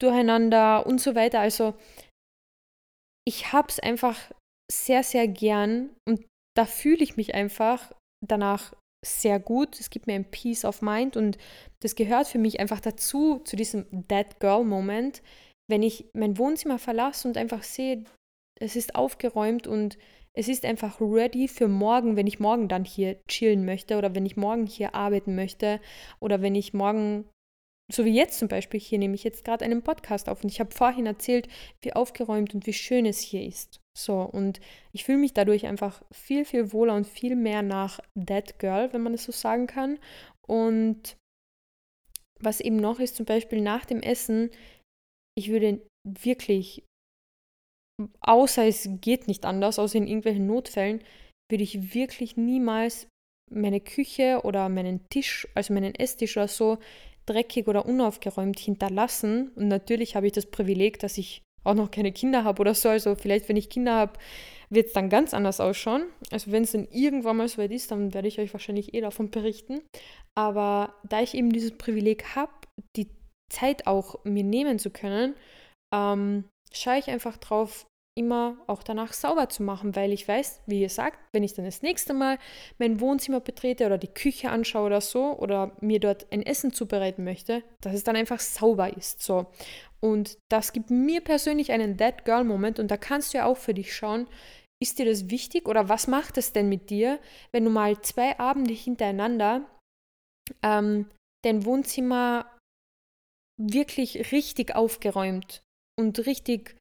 durcheinander 0.00 0.86
und 0.86 0.98
so 0.98 1.14
weiter. 1.14 1.40
Also 1.40 1.74
ich 3.28 3.52
habe 3.52 3.68
es 3.68 3.78
einfach 3.78 4.18
sehr, 4.72 5.02
sehr 5.02 5.28
gern 5.28 5.90
und 6.08 6.24
da 6.56 6.64
fühle 6.64 7.04
ich 7.04 7.18
mich 7.18 7.34
einfach 7.34 7.92
danach 8.26 8.74
sehr 9.04 9.38
gut. 9.38 9.78
Es 9.78 9.90
gibt 9.90 10.06
mir 10.06 10.14
ein 10.14 10.30
Peace 10.30 10.64
of 10.64 10.80
Mind 10.80 11.18
und 11.18 11.36
das 11.82 11.96
gehört 11.96 12.28
für 12.28 12.38
mich 12.38 12.60
einfach 12.60 12.80
dazu, 12.80 13.40
zu 13.40 13.56
diesem 13.56 13.86
Dead 13.90 14.40
Girl 14.40 14.64
Moment, 14.64 15.22
wenn 15.68 15.82
ich 15.82 16.06
mein 16.14 16.38
Wohnzimmer 16.38 16.78
verlasse 16.78 17.28
und 17.28 17.36
einfach 17.36 17.62
sehe, 17.62 18.04
es 18.58 18.74
ist 18.74 18.94
aufgeräumt 18.94 19.66
und 19.66 19.98
es 20.36 20.48
ist 20.48 20.64
einfach 20.64 21.00
ready 21.00 21.48
für 21.48 21.68
morgen, 21.68 22.16
wenn 22.16 22.26
ich 22.26 22.38
morgen 22.38 22.68
dann 22.68 22.84
hier 22.84 23.20
chillen 23.26 23.64
möchte 23.64 23.98
oder 23.98 24.14
wenn 24.14 24.26
ich 24.26 24.36
morgen 24.36 24.66
hier 24.66 24.94
arbeiten 24.94 25.34
möchte 25.34 25.80
oder 26.20 26.40
wenn 26.40 26.54
ich 26.54 26.72
morgen, 26.72 27.28
so 27.92 28.04
wie 28.04 28.14
jetzt 28.14 28.38
zum 28.38 28.48
Beispiel, 28.48 28.78
hier 28.78 28.98
nehme 28.98 29.14
ich 29.14 29.24
jetzt 29.24 29.44
gerade 29.44 29.64
einen 29.64 29.82
Podcast 29.82 30.28
auf 30.28 30.42
und 30.44 30.50
ich 30.50 30.60
habe 30.60 30.72
vorhin 30.72 31.06
erzählt, 31.06 31.48
wie 31.80 31.92
aufgeräumt 31.92 32.54
und 32.54 32.66
wie 32.66 32.72
schön 32.72 33.06
es 33.06 33.18
hier 33.18 33.44
ist. 33.44 33.80
So, 33.98 34.22
und 34.22 34.60
ich 34.92 35.04
fühle 35.04 35.18
mich 35.18 35.34
dadurch 35.34 35.66
einfach 35.66 36.02
viel, 36.12 36.44
viel 36.44 36.72
wohler 36.72 36.94
und 36.94 37.06
viel 37.06 37.34
mehr 37.34 37.62
nach 37.62 38.00
That 38.14 38.58
Girl, 38.60 38.92
wenn 38.92 39.02
man 39.02 39.14
es 39.14 39.24
so 39.24 39.32
sagen 39.32 39.66
kann. 39.66 39.98
Und 40.46 41.16
was 42.38 42.60
eben 42.60 42.76
noch 42.76 43.00
ist, 43.00 43.16
zum 43.16 43.26
Beispiel 43.26 43.60
nach 43.60 43.84
dem 43.84 44.00
Essen, 44.00 44.50
ich 45.36 45.50
würde 45.50 45.82
wirklich 46.04 46.84
außer 48.20 48.66
es 48.66 48.88
geht 49.00 49.28
nicht 49.28 49.44
anders, 49.44 49.78
außer 49.78 49.98
in 49.98 50.06
irgendwelchen 50.06 50.46
Notfällen, 50.46 51.02
würde 51.50 51.64
ich 51.64 51.94
wirklich 51.94 52.36
niemals 52.36 53.08
meine 53.50 53.80
Küche 53.80 54.40
oder 54.44 54.68
meinen 54.68 55.08
Tisch, 55.08 55.48
also 55.54 55.74
meinen 55.74 55.94
Esstisch 55.94 56.36
oder 56.36 56.48
so, 56.48 56.78
dreckig 57.26 57.68
oder 57.68 57.86
unaufgeräumt 57.86 58.58
hinterlassen. 58.58 59.50
Und 59.56 59.68
natürlich 59.68 60.16
habe 60.16 60.26
ich 60.26 60.32
das 60.32 60.46
Privileg, 60.46 60.98
dass 61.00 61.18
ich 61.18 61.42
auch 61.64 61.74
noch 61.74 61.90
keine 61.90 62.12
Kinder 62.12 62.44
habe 62.44 62.60
oder 62.60 62.74
so. 62.74 62.88
Also 62.88 63.14
vielleicht, 63.14 63.48
wenn 63.48 63.56
ich 63.56 63.68
Kinder 63.68 63.94
habe, 63.94 64.18
wird 64.70 64.86
es 64.86 64.92
dann 64.92 65.10
ganz 65.10 65.34
anders 65.34 65.60
ausschauen. 65.60 66.04
Also 66.30 66.52
wenn 66.52 66.62
es 66.62 66.72
dann 66.72 66.86
irgendwann 66.90 67.36
mal 67.36 67.48
so 67.48 67.58
weit 67.58 67.72
ist, 67.72 67.90
dann 67.90 68.14
werde 68.14 68.28
ich 68.28 68.38
euch 68.38 68.52
wahrscheinlich 68.52 68.94
eh 68.94 69.00
davon 69.00 69.30
berichten. 69.30 69.82
Aber 70.38 70.94
da 71.08 71.20
ich 71.20 71.34
eben 71.34 71.52
dieses 71.52 71.76
Privileg 71.76 72.36
habe, 72.36 72.52
die 72.96 73.08
Zeit 73.52 73.86
auch 73.86 74.24
mir 74.24 74.44
nehmen 74.44 74.78
zu 74.78 74.90
können, 74.90 75.34
ähm, 75.92 76.44
schaue 76.72 76.98
ich 76.98 77.10
einfach 77.10 77.36
drauf, 77.36 77.86
immer 78.20 78.58
auch 78.66 78.82
danach 78.82 79.14
sauber 79.14 79.48
zu 79.48 79.62
machen, 79.62 79.96
weil 79.96 80.12
ich 80.12 80.28
weiß, 80.28 80.60
wie 80.66 80.82
ihr 80.82 80.90
sagt, 80.90 81.18
wenn 81.32 81.42
ich 81.42 81.54
dann 81.54 81.64
das 81.64 81.80
nächste 81.80 82.12
Mal 82.12 82.38
mein 82.78 83.00
Wohnzimmer 83.00 83.40
betrete 83.40 83.86
oder 83.86 83.96
die 83.96 84.12
Küche 84.12 84.50
anschaue 84.50 84.84
oder 84.84 85.00
so 85.00 85.38
oder 85.38 85.74
mir 85.80 86.00
dort 86.00 86.30
ein 86.30 86.42
Essen 86.42 86.70
zubereiten 86.72 87.24
möchte, 87.24 87.62
dass 87.80 87.94
es 87.94 88.04
dann 88.04 88.16
einfach 88.16 88.38
sauber 88.38 88.94
ist. 88.94 89.22
So. 89.22 89.46
Und 90.00 90.36
das 90.50 90.74
gibt 90.74 90.90
mir 90.90 91.22
persönlich 91.22 91.72
einen 91.72 91.96
Dead 91.96 92.24
Girl 92.26 92.44
Moment 92.44 92.78
und 92.78 92.90
da 92.90 92.98
kannst 92.98 93.32
du 93.32 93.38
ja 93.38 93.46
auch 93.46 93.56
für 93.56 93.72
dich 93.72 93.94
schauen, 93.94 94.28
ist 94.82 94.98
dir 94.98 95.06
das 95.06 95.30
wichtig 95.30 95.66
oder 95.66 95.88
was 95.88 96.06
macht 96.06 96.36
es 96.36 96.52
denn 96.52 96.68
mit 96.68 96.90
dir, 96.90 97.18
wenn 97.52 97.64
du 97.64 97.70
mal 97.70 98.00
zwei 98.02 98.38
Abende 98.38 98.74
hintereinander 98.74 99.66
ähm, 100.62 101.08
dein 101.42 101.64
Wohnzimmer 101.64 102.58
wirklich 103.58 104.30
richtig 104.32 104.74
aufgeräumt 104.74 105.62
und 105.98 106.26
richtig 106.26 106.76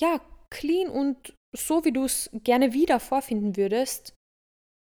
ja, 0.00 0.20
clean 0.52 0.88
und 0.88 1.34
so, 1.56 1.84
wie 1.84 1.92
du 1.92 2.04
es 2.04 2.30
gerne 2.44 2.72
wieder 2.72 3.00
vorfinden 3.00 3.56
würdest, 3.56 4.14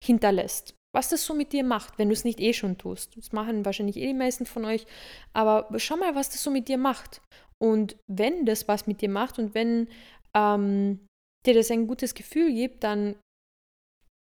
hinterlässt. 0.02 0.74
Was 0.92 1.10
das 1.10 1.24
so 1.24 1.34
mit 1.34 1.52
dir 1.52 1.62
macht, 1.62 1.98
wenn 1.98 2.08
du 2.08 2.14
es 2.14 2.24
nicht 2.24 2.40
eh 2.40 2.52
schon 2.52 2.78
tust. 2.78 3.16
Das 3.16 3.32
machen 3.32 3.64
wahrscheinlich 3.64 3.96
eh 3.96 4.08
die 4.08 4.14
meisten 4.14 4.46
von 4.46 4.64
euch. 4.64 4.86
Aber 5.32 5.68
schau 5.78 5.96
mal, 5.96 6.16
was 6.16 6.30
das 6.30 6.42
so 6.42 6.50
mit 6.50 6.68
dir 6.68 6.78
macht. 6.78 7.22
Und 7.62 7.96
wenn 8.08 8.44
das 8.44 8.66
was 8.66 8.86
mit 8.86 9.00
dir 9.00 9.10
macht 9.10 9.38
und 9.38 9.54
wenn 9.54 9.88
ähm, 10.34 11.06
dir 11.46 11.54
das 11.54 11.70
ein 11.70 11.86
gutes 11.86 12.14
Gefühl 12.14 12.52
gibt, 12.52 12.82
dann 12.82 13.16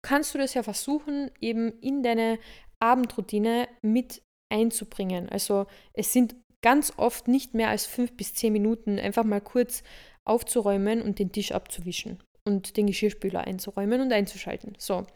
kannst 0.05 0.35
du 0.35 0.39
das 0.39 0.55
ja 0.55 0.63
versuchen, 0.63 1.31
eben 1.41 1.79
in 1.81 2.03
deine 2.03 2.39
Abendroutine 2.83 3.69
mit 3.83 4.23
einzubringen. 4.53 5.29
Also 5.29 5.67
es 5.93 6.13
sind 6.13 6.35
ganz 6.65 6.93
oft 6.97 7.29
nicht 7.29 7.55
mehr 7.55 7.69
als 7.69 7.87
fünf 7.87 8.17
bis 8.17 8.35
zehn 8.35 8.53
Minuten, 8.53 8.99
einfach 8.99 9.25
mal 9.25 9.41
kurz 9.41 9.83
aufzuräumen 10.27 11.03
und 11.03 11.19
den 11.19 11.33
Tisch 11.33 11.53
abzuwischen 11.53 12.23
und 12.45 12.77
den 12.77 12.87
Geschirrspüler 12.87 13.41
einzuräumen 13.41 14.01
und 14.01 14.13
einzuschalten. 14.13 14.75
So, 14.79 15.07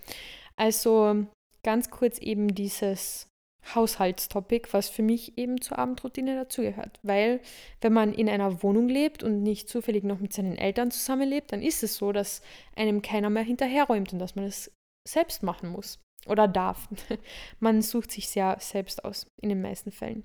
also 0.57 1.27
ganz 1.63 1.91
kurz 1.91 2.19
eben 2.19 2.55
dieses 2.55 3.29
Haushaltstopic, 3.75 4.73
was 4.73 4.89
für 4.89 5.03
mich 5.03 5.37
eben 5.39 5.61
zur 5.61 5.79
Abendroutine 5.79 6.35
dazugehört. 6.35 6.99
Weil 7.03 7.41
wenn 7.81 7.93
man 7.93 8.13
in 8.13 8.29
einer 8.29 8.63
Wohnung 8.63 8.89
lebt 8.89 9.23
und 9.23 9.43
nicht 9.43 9.69
zufällig 9.69 10.03
noch 10.03 10.19
mit 10.19 10.33
seinen 10.33 10.57
Eltern 10.57 10.91
zusammenlebt, 10.91 11.53
dann 11.53 11.63
ist 11.63 11.83
es 11.83 11.97
so, 11.97 12.13
dass 12.13 12.43
einem 12.75 13.03
keiner 13.03 13.31
mehr 13.31 13.43
hinterherräumt 13.43 14.13
und 14.13 14.19
dass 14.19 14.35
man 14.35 14.45
es 14.45 14.73
selbst 15.07 15.43
machen 15.43 15.71
muss 15.71 15.99
oder 16.27 16.49
darf. 16.49 16.89
man 17.61 17.83
sucht 17.83 18.11
sich 18.11 18.29
sehr 18.29 18.57
selbst 18.61 19.05
aus, 19.05 19.27
in 19.41 19.51
den 19.51 19.63
meisten 19.63 19.93
Fällen. 19.93 20.25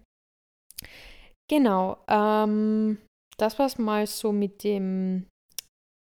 Genau, 1.50 1.98
ähm, 2.08 2.98
das 3.38 3.60
war 3.60 3.66
es 3.66 3.78
mal 3.78 4.08
so 4.08 4.32
mit 4.32 4.64
dem, 4.64 5.28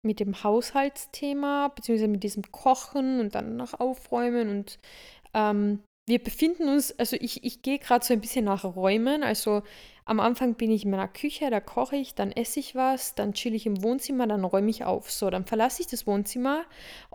mit 0.04 0.20
dem 0.20 0.42
Haushaltsthema, 0.42 1.68
beziehungsweise 1.68 2.08
mit 2.08 2.22
diesem 2.22 2.50
Kochen 2.52 3.20
und 3.20 3.34
dann 3.34 3.56
nach 3.56 3.74
Aufräumen 3.74 4.48
und 4.48 4.78
ähm, 5.34 5.80
wir 6.06 6.22
befinden 6.22 6.68
uns, 6.68 6.92
also 6.98 7.16
ich, 7.18 7.44
ich 7.44 7.62
gehe 7.62 7.78
gerade 7.78 8.04
so 8.04 8.12
ein 8.12 8.20
bisschen 8.20 8.44
nach 8.44 8.64
Räumen. 8.64 9.22
Also 9.22 9.62
am 10.04 10.20
Anfang 10.20 10.54
bin 10.54 10.70
ich 10.70 10.84
in 10.84 10.90
meiner 10.90 11.08
Küche, 11.08 11.48
da 11.48 11.60
koche 11.60 11.96
ich, 11.96 12.14
dann 12.14 12.30
esse 12.30 12.60
ich 12.60 12.74
was, 12.74 13.14
dann 13.14 13.32
chill 13.32 13.54
ich 13.54 13.64
im 13.64 13.82
Wohnzimmer, 13.82 14.26
dann 14.26 14.44
räume 14.44 14.68
ich 14.68 14.84
auf. 14.84 15.10
So, 15.10 15.30
dann 15.30 15.46
verlasse 15.46 15.80
ich 15.80 15.88
das 15.88 16.06
Wohnzimmer 16.06 16.64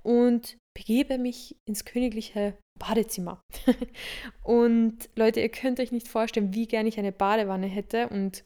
und 0.01 0.57
begebe 0.76 1.20
mich 1.20 1.55
ins 1.67 1.86
königliche 1.86 2.57
Badezimmer. 2.80 3.43
und 4.43 5.09
Leute, 5.15 5.41
ihr 5.41 5.49
könnt 5.49 5.80
euch 5.80 5.91
nicht 5.91 6.07
vorstellen, 6.07 6.55
wie 6.55 6.67
gern 6.67 6.88
ich 6.88 6.97
eine 6.97 7.11
Badewanne 7.11 7.67
hätte. 7.67 8.07
Und 8.07 8.43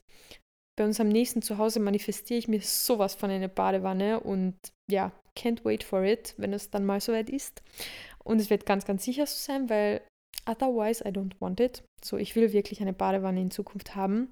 bei 0.76 0.84
uns 0.84 1.00
am 1.00 1.08
nächsten 1.08 1.42
Zuhause 1.42 1.80
manifestiere 1.80 2.38
ich 2.38 2.48
mir 2.48 2.60
sowas 2.60 3.14
von 3.14 3.30
einer 3.30 3.48
Badewanne 3.48 4.20
und 4.20 4.56
ja, 4.90 5.12
can't 5.36 5.64
wait 5.64 5.84
for 5.84 6.02
it, 6.02 6.34
wenn 6.36 6.52
es 6.52 6.70
dann 6.70 6.84
mal 6.84 7.00
soweit 7.00 7.30
ist. 7.30 7.62
Und 8.22 8.40
es 8.40 8.50
wird 8.50 8.66
ganz, 8.66 8.84
ganz 8.84 9.04
sicher 9.04 9.26
so 9.26 9.36
sein, 9.36 9.68
weil 9.70 10.00
Otherwise, 10.46 11.02
I 11.04 11.08
don't 11.08 11.32
want 11.40 11.60
it. 11.60 11.82
So, 12.02 12.16
ich 12.16 12.36
will 12.36 12.52
wirklich 12.52 12.80
eine 12.80 12.92
Badewanne 12.92 13.40
in 13.40 13.50
Zukunft 13.50 13.96
haben. 13.96 14.28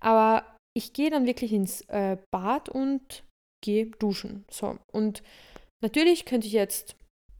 Aber 0.00 0.44
ich 0.74 0.92
gehe 0.92 1.10
dann 1.10 1.26
wirklich 1.26 1.52
ins 1.52 1.82
äh, 1.82 2.16
Bad 2.32 2.68
und 2.68 3.22
gehe 3.62 3.86
duschen. 3.86 4.44
So, 4.50 4.78
und 4.92 5.22
natürlich 5.82 6.24
könnte 6.24 6.46
ich 6.46 6.52
jetzt 6.52 6.96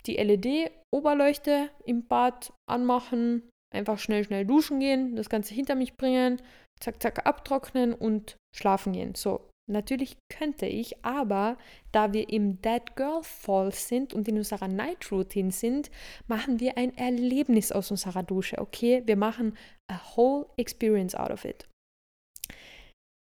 die 0.06 0.16
LED-Oberleuchte 0.16 1.70
im 1.84 2.06
Bad 2.06 2.52
anmachen, 2.68 3.48
einfach 3.74 3.98
schnell, 3.98 4.24
schnell 4.24 4.44
duschen 4.44 4.80
gehen, 4.80 5.16
das 5.16 5.28
Ganze 5.28 5.54
hinter 5.54 5.74
mich 5.74 5.96
bringen, 5.96 6.40
zack, 6.82 7.02
zack, 7.02 7.26
abtrocknen 7.26 7.94
und 7.94 8.36
schlafen 8.54 8.92
gehen. 8.92 9.14
So, 9.14 9.48
Natürlich 9.70 10.18
könnte 10.28 10.66
ich, 10.66 11.04
aber 11.04 11.56
da 11.92 12.12
wir 12.12 12.28
im 12.28 12.60
Dead 12.60 12.96
Girl 12.96 13.22
Fall 13.22 13.72
sind 13.72 14.12
und 14.12 14.26
in 14.26 14.36
unserer 14.36 14.66
Night 14.66 15.10
Routine 15.12 15.52
sind, 15.52 15.90
machen 16.26 16.58
wir 16.58 16.76
ein 16.76 16.96
Erlebnis 16.96 17.70
aus 17.70 17.90
unserer 17.92 18.24
Dusche, 18.24 18.58
okay? 18.58 19.02
Wir 19.06 19.16
machen 19.16 19.56
a 19.88 20.16
whole 20.16 20.46
experience 20.56 21.14
out 21.14 21.30
of 21.30 21.44
it. 21.44 21.68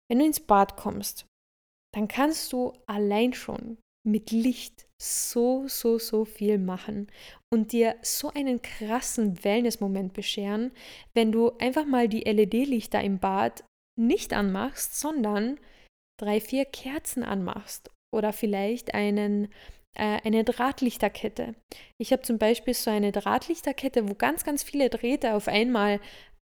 Wenn 0.09 0.19
du 0.19 0.25
ins 0.25 0.39
Bad 0.39 0.77
kommst, 0.77 1.25
dann 1.93 2.07
kannst 2.07 2.51
du 2.51 2.73
allein 2.87 3.33
schon 3.33 3.77
mit 4.03 4.31
Licht 4.31 4.87
so, 5.01 5.67
so, 5.67 5.97
so 5.97 6.25
viel 6.25 6.57
machen 6.57 7.07
und 7.53 7.71
dir 7.71 7.95
so 8.01 8.29
einen 8.29 8.61
krassen 8.61 9.43
Wellness-Moment 9.43 10.13
bescheren, 10.13 10.71
wenn 11.13 11.31
du 11.31 11.51
einfach 11.57 11.85
mal 11.85 12.07
die 12.07 12.21
LED-Lichter 12.21 13.01
im 13.01 13.19
Bad 13.19 13.63
nicht 13.99 14.33
anmachst, 14.33 14.99
sondern 14.99 15.59
drei, 16.19 16.39
vier 16.39 16.65
Kerzen 16.65 17.23
anmachst 17.23 17.89
oder 18.13 18.31
vielleicht 18.31 18.93
einen, 18.93 19.45
äh, 19.97 20.19
eine 20.23 20.43
Drahtlichterkette. 20.43 21.55
Ich 21.99 22.11
habe 22.11 22.21
zum 22.21 22.37
Beispiel 22.37 22.73
so 22.73 22.91
eine 22.91 23.11
Drahtlichterkette, 23.11 24.07
wo 24.07 24.13
ganz, 24.13 24.43
ganz 24.43 24.63
viele 24.63 24.89
Drähte 24.89 25.33
auf 25.33 25.47
einmal 25.47 25.99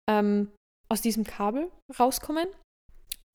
ähm, 0.09 0.51
aus 0.89 1.01
diesem 1.01 1.23
Kabel 1.23 1.71
rauskommen. 1.97 2.47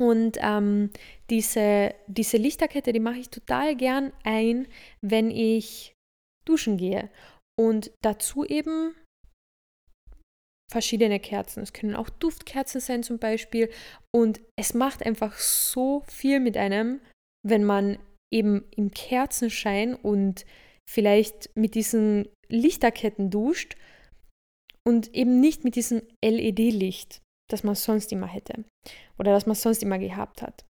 Und 0.01 0.39
ähm, 0.41 0.91
diese, 1.31 1.95
diese 2.09 2.37
Lichterkette, 2.37 2.93
die 2.93 3.01
mache 3.01 3.19
ich 3.19 3.31
total 3.31 3.77
gern 3.77 4.13
ein, 4.25 4.67
wenn 5.01 5.31
ich 5.31 5.95
duschen 6.47 6.77
gehe. 6.77 7.11
Und 7.59 7.93
dazu 8.03 8.45
eben 8.45 8.95
verschiedene 10.71 11.21
Kerzen. 11.21 11.63
Es 11.63 11.73
können 11.73 11.95
auch 11.95 12.11
Duftkerzen 12.11 12.81
sein 12.81 13.03
zum 13.05 13.19
Beispiel. 13.19 13.71
Und 14.13 14.41
es 14.57 14.75
macht 14.75 15.07
einfach 15.07 15.39
so 15.39 16.03
viel 16.09 16.41
mit 16.41 16.57
einem, 16.57 17.01
wenn 17.47 17.65
man 17.65 17.99
eben 18.33 18.65
im 18.75 18.91
Kerzenschein 18.91 19.95
und 19.95 20.45
vielleicht 20.91 21.57
mit 21.57 21.77
diesen 21.77 22.29
Lichterketten 22.49 23.31
duscht 23.31 23.77
und 24.87 25.15
eben 25.15 25.41
nicht 25.41 25.65
mit 25.65 25.77
diesem 25.77 26.03
LED-Licht, 26.23 27.23
das 27.51 27.65
man 27.65 27.75
sonst 27.75 28.13
immer 28.13 28.27
hätte 28.27 28.65
oder 29.19 29.33
das 29.33 29.47
man 29.47 29.57
sonst 29.57 29.83
immer 29.83 29.99
gehabt 29.99 30.43
hat. 30.43 30.65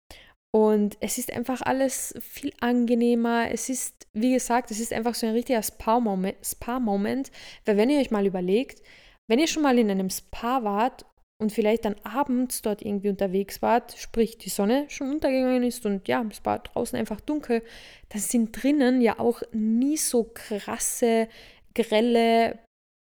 Und 0.53 0.97
es 1.01 1.19
ist 1.19 1.33
einfach 1.33 1.63
alles 1.63 2.15
viel 2.21 2.53
angenehmer. 2.61 3.51
Es 3.51 3.69
ist, 3.69 4.09
wie 4.13 4.33
gesagt, 4.33 4.71
es 4.71 4.81
ist 4.81 4.93
einfach 4.93 5.15
so 5.15 5.27
ein 5.27 5.33
richtiger 5.33 5.63
Spa-Moment, 5.63 6.45
Spa 6.45 6.81
weil 6.85 7.77
wenn 7.77 7.91
ihr 7.91 8.01
euch 8.01 8.11
mal 8.11 8.27
überlegt, 8.27 8.83
wenn 9.29 9.39
ihr 9.39 9.47
schon 9.47 9.63
mal 9.63 9.79
in 9.79 9.91
einem 9.91 10.11
Spa 10.11 10.65
wart 10.65 11.07
und 11.41 11.53
vielleicht 11.53 11.85
dann 11.85 11.95
abends 12.03 12.63
dort 12.63 12.83
irgendwie 12.83 13.11
unterwegs 13.11 13.63
wart, 13.63 13.97
sprich 13.97 14.39
die 14.39 14.51
Sonne 14.51 14.87
schon 14.89 15.11
untergegangen 15.11 15.63
ist 15.63 15.87
und 15.87 16.09
ja, 16.09 16.25
es 16.29 16.45
war 16.45 16.59
draußen 16.59 16.99
einfach 16.99 17.21
dunkel, 17.21 17.63
dann 18.09 18.21
sind 18.21 18.61
drinnen 18.61 19.01
ja 19.01 19.21
auch 19.21 19.43
nie 19.53 19.97
so 19.97 20.25
krasse, 20.35 21.29
grelle, 21.75 22.59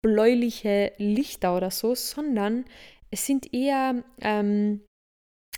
bläuliche 0.04 0.92
Lichter 0.98 1.56
oder 1.56 1.72
so, 1.72 1.96
sondern 1.96 2.66
es 3.12 3.26
sind 3.26 3.54
eher, 3.54 4.04
ähm, 4.22 4.82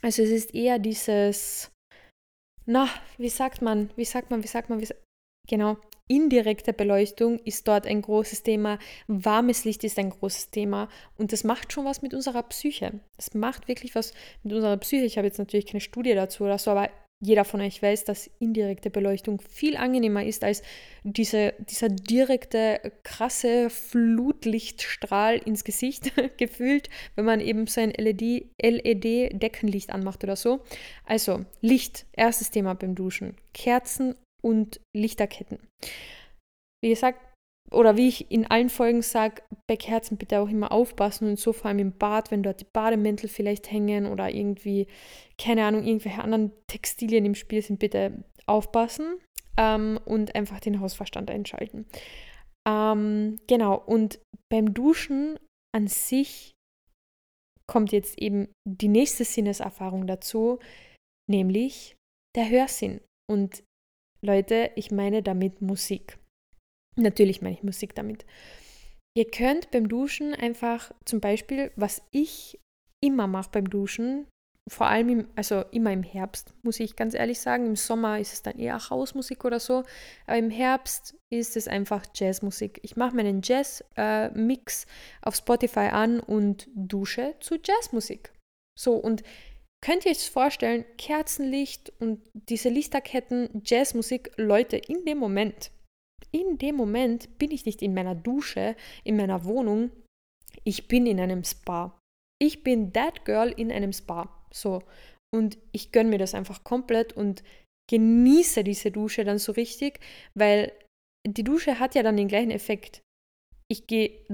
also 0.02 0.24
es 0.24 0.30
ist 0.30 0.54
eher 0.54 0.80
dieses, 0.80 1.72
na, 2.66 2.90
wie 3.18 3.30
sagt 3.30 3.62
man, 3.62 3.90
wie 3.96 4.06
sagt 4.06 4.32
man, 4.32 4.44
wie 4.44 4.48
sagt 4.48 4.70
man, 4.70 4.82
wie, 4.82 4.88
genau, 5.48 5.78
Indirekte 6.08 6.74
Beleuchtung 6.74 7.40
ist 7.40 7.68
dort 7.68 7.88
ein 7.88 8.02
großes 8.02 8.44
Thema, 8.44 8.78
warmes 9.08 9.64
Licht 9.64 9.84
ist 9.84 9.98
ein 9.98 10.10
großes 10.10 10.50
Thema 10.50 10.90
und 11.18 11.32
das 11.32 11.44
macht 11.44 11.72
schon 11.72 11.86
was 11.86 12.02
mit 12.02 12.14
unserer 12.14 12.44
Psyche. 12.44 13.00
Das 13.16 13.34
macht 13.34 13.68
wirklich 13.68 13.96
was 13.96 14.14
mit 14.44 14.54
unserer 14.54 14.78
Psyche. 14.78 15.06
Ich 15.06 15.18
habe 15.18 15.28
jetzt 15.28 15.40
natürlich 15.40 15.66
keine 15.66 15.80
Studie 15.80 16.14
dazu 16.14 16.44
oder 16.44 16.58
so, 16.58 16.72
aber 16.72 16.90
jeder 17.22 17.46
von 17.46 17.62
euch 17.62 17.82
weiß, 17.82 18.04
dass 18.04 18.30
indirekte 18.40 18.90
Beleuchtung 18.90 19.40
viel 19.40 19.78
angenehmer 19.78 20.26
ist 20.26 20.44
als 20.44 20.62
diese, 21.04 21.54
dieser 21.70 21.88
direkte, 21.88 22.92
krasse 23.04 23.70
Flutlichtstrahl 23.70 25.38
ins 25.38 25.64
Gesicht 25.64 26.12
gefühlt, 26.38 26.90
wenn 27.16 27.26
man 27.26 27.40
eben 27.40 27.66
so 27.68 27.80
ein 27.80 27.92
LED-Deckenlicht 27.92 29.88
LED 29.88 29.96
anmacht 29.96 30.24
oder 30.24 30.36
so. 30.36 30.66
Also 31.06 31.46
Licht, 31.62 32.06
erstes 32.12 32.52
Thema 32.52 32.76
beim 32.76 32.94
Duschen. 32.94 33.38
Kerzen 33.54 34.16
und 34.42 34.82
Lichterketten. 34.96 35.60
Wie 36.84 36.90
gesagt, 36.90 37.33
oder 37.74 37.98
wie 37.98 38.08
ich 38.08 38.32
in 38.32 38.46
allen 38.46 38.70
Folgen 38.70 39.02
sage, 39.02 39.42
bei 39.68 39.76
Kerzen 39.76 40.18
bitte 40.18 40.40
auch 40.40 40.50
immer 40.50 40.72
aufpassen 40.72 41.30
und 41.30 41.40
so 41.40 41.54
vor 41.54 41.68
allem 41.68 41.80
im 41.80 41.98
Bad, 41.98 42.32
wenn 42.32 42.44
dort 42.44 42.62
die 42.62 42.68
Bademäntel 42.72 43.30
vielleicht 43.30 43.72
hängen 43.72 44.06
oder 44.06 44.30
irgendwie, 44.30 44.88
keine 45.38 45.66
Ahnung, 45.66 45.84
irgendwelche 45.84 46.22
anderen 46.22 46.52
Textilien 46.68 47.26
im 47.26 47.36
Spiel 47.36 47.62
sind, 47.62 47.80
bitte 47.80 48.24
aufpassen 48.46 49.20
ähm, 49.58 50.00
und 50.06 50.36
einfach 50.36 50.60
den 50.60 50.80
Hausverstand 50.80 51.32
einschalten. 51.32 51.86
Ähm, 52.68 53.40
genau, 53.48 53.76
und 53.76 54.20
beim 54.52 54.74
Duschen 54.74 55.38
an 55.76 55.88
sich 55.88 56.54
kommt 57.68 57.92
jetzt 57.92 58.20
eben 58.20 58.50
die 58.68 58.88
nächste 58.88 59.24
Sinneserfahrung 59.24 60.08
dazu, 60.08 60.60
nämlich 61.30 61.96
der 62.36 62.50
Hörsinn. 62.50 63.02
Und 63.30 63.64
Leute, 64.22 64.72
ich 64.76 64.92
meine 64.92 65.24
damit 65.24 65.62
Musik. 65.62 66.18
Natürlich 66.96 67.42
meine 67.42 67.56
ich 67.56 67.64
Musik 67.64 67.96
damit. 67.96 68.26
Ihr 69.16 69.30
könnt 69.30 69.72
beim 69.72 69.88
Duschen 69.88 70.34
einfach 70.34 70.92
zum 71.06 71.20
Beispiel, 71.20 71.72
was 71.76 72.02
ich 72.12 72.60
immer 73.02 73.28
mache 73.28 73.52
beim 73.52 73.70
Duschen, 73.70 74.28
vor 74.70 74.88
allem 74.88 75.10
im, 75.10 75.28
also 75.36 75.66
immer 75.72 75.92
im 75.92 76.04
Herbst, 76.04 76.54
muss 76.64 76.80
ich 76.80 76.96
ganz 76.96 77.14
ehrlich 77.14 77.40
sagen. 77.40 77.66
Im 77.66 77.76
Sommer 77.76 78.20
ist 78.20 78.34
es 78.34 78.42
dann 78.42 78.58
eher 78.58 78.90
Hausmusik 78.90 79.44
oder 79.44 79.60
so, 79.60 79.84
aber 80.26 80.38
im 80.38 80.50
Herbst 80.50 81.16
ist 81.30 81.58
es 81.58 81.68
einfach 81.68 82.06
Jazzmusik. 82.16 82.80
Ich 82.82 82.96
mache 82.96 83.16
meinen 83.16 83.42
Jazz-Mix 83.44 84.84
äh, 84.86 84.88
auf 85.22 85.36
Spotify 85.36 85.90
an 85.92 86.22
und 86.22 86.70
dusche 86.74 87.36
zu 87.40 87.56
Jazzmusik. 87.56 88.32
So, 88.80 88.96
und 88.96 89.24
Könnt 89.84 90.06
ihr 90.06 90.12
euch 90.12 90.30
vorstellen, 90.30 90.86
Kerzenlicht 90.98 91.92
und 92.00 92.22
diese 92.34 92.70
Lichterketten, 92.70 93.50
Jazzmusik, 93.66 94.32
Leute, 94.38 94.78
in 94.78 95.04
dem 95.04 95.18
Moment, 95.18 95.72
in 96.34 96.58
dem 96.58 96.76
Moment 96.76 97.38
bin 97.38 97.52
ich 97.52 97.66
nicht 97.66 97.82
in 97.82 97.94
meiner 97.94 98.16
Dusche, 98.16 98.76
in 99.04 99.16
meiner 99.16 99.46
Wohnung, 99.46 99.92
ich 100.64 100.88
bin 100.88 101.06
in 101.06 101.20
einem 101.20 101.44
Spa. 101.44 101.98
Ich 102.42 102.64
bin 102.64 102.92
that 102.94 103.26
girl 103.26 103.50
in 103.50 103.72
einem 103.72 103.94
Spa. 103.94 104.30
So. 104.52 104.82
Und 105.34 105.58
ich 105.72 105.92
gönne 105.92 106.10
mir 106.10 106.18
das 106.18 106.34
einfach 106.34 106.64
komplett 106.64 107.14
und 107.14 107.44
genieße 107.90 108.64
diese 108.64 108.92
Dusche 108.92 109.24
dann 109.24 109.40
so 109.40 109.52
richtig, 109.52 110.00
weil 110.36 110.72
die 111.28 111.44
Dusche 111.44 111.80
hat 111.80 111.96
ja 111.96 112.04
dann 112.04 112.18
den 112.18 112.28
gleichen 112.28 112.52
Effekt. 112.52 113.02
Ich 113.70 113.88
gehe 113.88 114.26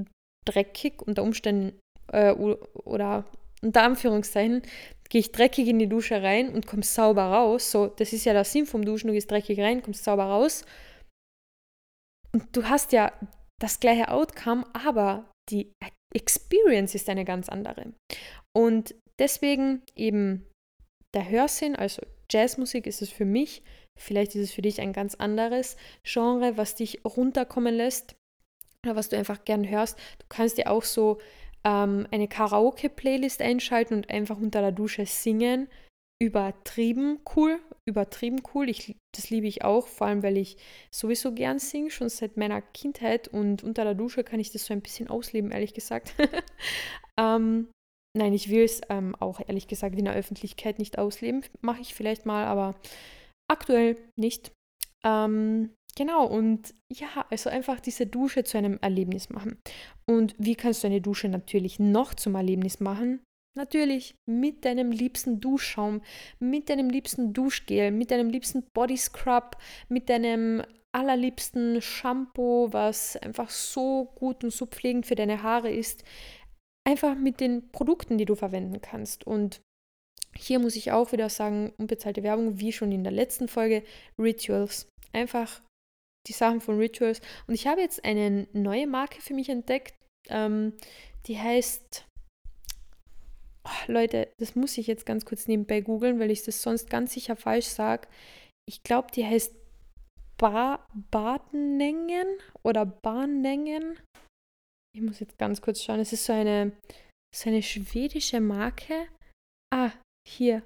dreckig 0.45 1.01
unter 1.01 1.23
Umständen 1.23 1.79
äh, 2.11 2.31
oder 2.31 3.25
unter 3.61 3.83
Anführungszeichen 3.83 4.61
gehe 5.09 5.21
ich 5.21 5.31
dreckig 5.31 5.67
in 5.67 5.79
die 5.79 5.89
Dusche 5.89 6.21
rein 6.21 6.49
und 6.49 6.67
komme 6.67 6.83
sauber 6.83 7.23
raus. 7.23 7.71
So, 7.71 7.87
das 7.87 8.13
ist 8.13 8.25
ja 8.25 8.33
der 8.33 8.45
Sinn 8.45 8.65
vom 8.65 8.85
Duschen, 8.85 9.07
du 9.07 9.13
gehst 9.13 9.31
dreckig 9.31 9.59
rein, 9.59 9.81
kommst 9.81 10.03
sauber 10.03 10.25
raus. 10.25 10.63
Und 12.33 12.55
du 12.55 12.69
hast 12.69 12.91
ja 12.91 13.11
das 13.59 13.79
gleiche 13.79 14.09
Outcome, 14.09 14.65
aber 14.73 15.29
die 15.49 15.73
Experience 16.13 16.95
ist 16.95 17.09
eine 17.09 17.25
ganz 17.25 17.49
andere. 17.49 17.93
Und 18.55 18.95
deswegen 19.19 19.83
eben 19.95 20.45
der 21.13 21.29
Hörsinn, 21.29 21.75
also 21.75 22.01
Jazzmusik 22.31 22.87
ist 22.87 23.01
es 23.01 23.09
für 23.09 23.25
mich, 23.25 23.63
vielleicht 23.97 24.35
ist 24.35 24.49
es 24.49 24.51
für 24.51 24.61
dich 24.61 24.79
ein 24.79 24.93
ganz 24.93 25.15
anderes 25.15 25.75
Genre, 26.03 26.57
was 26.57 26.75
dich 26.75 27.03
runterkommen 27.03 27.75
lässt 27.75 28.15
oder 28.85 28.95
was 28.95 29.09
du 29.09 29.17
einfach 29.17 29.43
gern 29.43 29.67
hörst. 29.67 29.97
Du 30.19 30.25
kannst 30.29 30.57
dir 30.57 30.71
auch 30.71 30.83
so 30.83 31.19
ähm, 31.63 32.07
eine 32.11 32.27
Karaoke-Playlist 32.27 33.41
einschalten 33.41 33.95
und 33.95 34.09
einfach 34.09 34.37
unter 34.37 34.61
der 34.61 34.71
Dusche 34.71 35.05
singen. 35.05 35.67
Übertrieben 36.21 37.19
cool, 37.35 37.59
übertrieben 37.87 38.41
cool. 38.53 38.69
Ich, 38.69 38.97
das 39.15 39.29
liebe 39.29 39.47
ich 39.47 39.63
auch, 39.63 39.87
vor 39.87 40.07
allem 40.07 40.21
weil 40.21 40.37
ich 40.37 40.57
sowieso 40.91 41.33
gern 41.33 41.59
singe, 41.59 41.91
schon 41.91 42.09
seit 42.09 42.35
meiner 42.35 42.61
Kindheit 42.61 43.29
und 43.29 43.63
unter 43.63 43.85
der 43.85 43.95
Dusche 43.95 44.23
kann 44.23 44.39
ich 44.39 44.51
das 44.51 44.65
so 44.65 44.73
ein 44.73 44.81
bisschen 44.81 45.07
ausleben, 45.07 45.51
ehrlich 45.51 45.73
gesagt. 45.73 46.13
ähm, 47.17 47.69
nein, 48.17 48.33
ich 48.33 48.49
will 48.49 48.63
es 48.63 48.81
ähm, 48.89 49.15
auch 49.15 49.39
ehrlich 49.47 49.67
gesagt 49.67 49.97
in 49.97 50.05
der 50.05 50.15
Öffentlichkeit 50.15 50.77
nicht 50.77 50.97
ausleben. 50.97 51.45
Mache 51.61 51.81
ich 51.81 51.93
vielleicht 51.93 52.25
mal, 52.25 52.45
aber 52.45 52.75
aktuell 53.49 53.95
nicht. 54.17 54.51
Ähm, 55.05 55.71
Genau, 55.95 56.25
und 56.25 56.73
ja, 56.93 57.25
also 57.29 57.49
einfach 57.49 57.79
diese 57.81 58.07
Dusche 58.07 58.45
zu 58.45 58.57
einem 58.57 58.77
Erlebnis 58.81 59.29
machen. 59.29 59.57
Und 60.05 60.33
wie 60.37 60.55
kannst 60.55 60.83
du 60.83 60.87
eine 60.87 61.01
Dusche 61.01 61.27
natürlich 61.27 61.77
noch 61.77 62.13
zum 62.13 62.35
Erlebnis 62.35 62.79
machen? 62.79 63.21
Natürlich 63.59 64.15
mit 64.25 64.63
deinem 64.63 64.89
liebsten 64.89 65.41
Duschschaum, 65.41 66.01
mit 66.39 66.69
deinem 66.69 66.89
liebsten 66.89 67.33
Duschgel, 67.33 67.91
mit 67.91 68.09
deinem 68.09 68.29
liebsten 68.29 68.63
Body 68.73 68.95
Scrub, 68.95 69.57
mit 69.89 70.07
deinem 70.07 70.63
allerliebsten 70.93 71.81
Shampoo, 71.81 72.71
was 72.71 73.17
einfach 73.17 73.49
so 73.49 74.13
gut 74.15 74.45
und 74.45 74.51
so 74.51 74.65
pflegend 74.65 75.07
für 75.07 75.15
deine 75.15 75.43
Haare 75.43 75.69
ist. 75.69 76.05
Einfach 76.87 77.15
mit 77.15 77.41
den 77.41 77.69
Produkten, 77.73 78.17
die 78.17 78.23
du 78.23 78.35
verwenden 78.35 78.81
kannst. 78.81 79.27
Und 79.27 79.59
hier 80.37 80.59
muss 80.59 80.77
ich 80.77 80.93
auch 80.93 81.11
wieder 81.11 81.27
sagen, 81.27 81.73
unbezahlte 81.77 82.23
Werbung, 82.23 82.61
wie 82.61 82.71
schon 82.71 82.93
in 82.93 83.03
der 83.03 83.11
letzten 83.11 83.49
Folge, 83.49 83.83
Rituals. 84.17 84.87
Einfach 85.11 85.61
die 86.27 86.33
Sachen 86.33 86.61
von 86.61 86.77
Rituals. 86.77 87.19
Und 87.45 87.55
ich 87.55 87.67
habe 87.67 87.81
jetzt 87.81 88.05
eine 88.05 88.47
neue 88.53 88.87
Marke 88.87 89.19
für 89.19 89.33
mich 89.33 89.49
entdeckt, 89.49 89.95
ähm, 90.29 90.77
die 91.27 91.37
heißt, 91.37 92.05
Leute, 93.87 94.31
das 94.39 94.55
muss 94.55 94.77
ich 94.77 94.87
jetzt 94.87 95.05
ganz 95.05 95.25
kurz 95.25 95.47
nebenbei 95.47 95.81
googeln, 95.81 96.19
weil 96.19 96.31
ich 96.31 96.43
das 96.43 96.61
sonst 96.61 96.89
ganz 96.89 97.13
sicher 97.13 97.35
falsch 97.35 97.67
sage. 97.67 98.07
Ich 98.67 98.83
glaube, 98.83 99.09
die 99.11 99.25
heißt 99.25 99.53
ba 100.37 100.85
Badenengen 101.11 102.27
oder 102.63 102.85
Bahnengen. 102.85 103.99
Ich 104.95 105.01
muss 105.01 105.19
jetzt 105.19 105.37
ganz 105.37 105.61
kurz 105.61 105.83
schauen. 105.83 105.99
Es 105.99 106.13
ist 106.13 106.25
so 106.25 106.33
eine, 106.33 106.71
so 107.35 107.49
eine 107.49 107.61
schwedische 107.61 108.39
Marke. 108.39 109.07
Ah, 109.73 109.91
hier. 110.27 110.63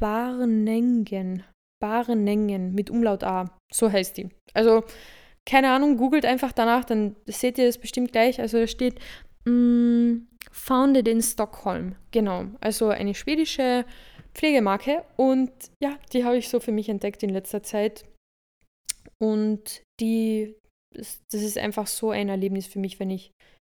Barnengen. 0.00 1.44
Barenengen 1.80 2.74
mit 2.74 2.90
Umlaut 2.90 3.24
A. 3.24 3.56
So 3.72 3.90
heißt 3.90 4.16
die. 4.16 4.28
Also, 4.54 4.84
keine 5.48 5.70
Ahnung, 5.70 5.96
googelt 5.96 6.24
einfach 6.24 6.52
danach, 6.52 6.84
dann 6.84 7.16
seht 7.26 7.58
ihr 7.58 7.66
das 7.66 7.78
bestimmt 7.78 8.12
gleich. 8.12 8.40
Also, 8.40 8.58
da 8.58 8.66
steht 8.66 9.00
mh, 9.44 9.52
mm, 9.52 10.28
Founded 10.50 11.08
in 11.08 11.22
Stockholm. 11.22 11.96
Genau. 12.10 12.46
Also 12.60 12.88
eine 12.88 13.14
schwedische 13.14 13.84
Pflegemarke. 14.34 15.04
Und 15.16 15.52
ja, 15.82 15.98
die 16.12 16.24
habe 16.24 16.38
ich 16.38 16.48
so 16.48 16.60
für 16.60 16.72
mich 16.72 16.88
entdeckt 16.88 17.22
in 17.22 17.30
letzter 17.30 17.62
Zeit. 17.62 18.04
Und 19.20 19.82
die, 20.00 20.56
das 20.94 21.18
ist 21.32 21.58
einfach 21.58 21.86
so 21.86 22.10
ein 22.10 22.28
Erlebnis 22.28 22.66
für 22.66 22.78
mich, 22.78 22.98
wenn 22.98 23.10
ich 23.10 23.30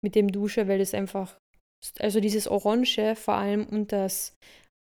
mit 0.04 0.16
dem 0.16 0.32
dusche, 0.32 0.68
weil 0.68 0.80
das 0.80 0.94
einfach, 0.94 1.38
also 2.00 2.20
dieses 2.20 2.48
Orange 2.48 3.16
vor 3.16 3.36
allem 3.36 3.66
und 3.68 3.92
das, 3.92 4.34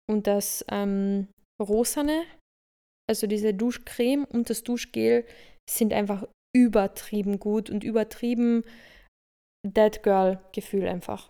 und 0.09 0.27
das 0.27 0.65
ähm, 0.69 1.27
Rosane, 1.61 2.23
also 3.09 3.27
diese 3.27 3.53
Duschcreme 3.53 4.25
und 4.25 4.49
das 4.49 4.63
Duschgel 4.63 5.25
sind 5.69 5.93
einfach 5.93 6.27
übertrieben 6.55 7.39
gut 7.39 7.69
und 7.69 7.83
übertrieben 7.83 8.63
Dead 9.65 10.01
Girl 10.03 10.39
Gefühl 10.53 10.87
einfach. 10.87 11.29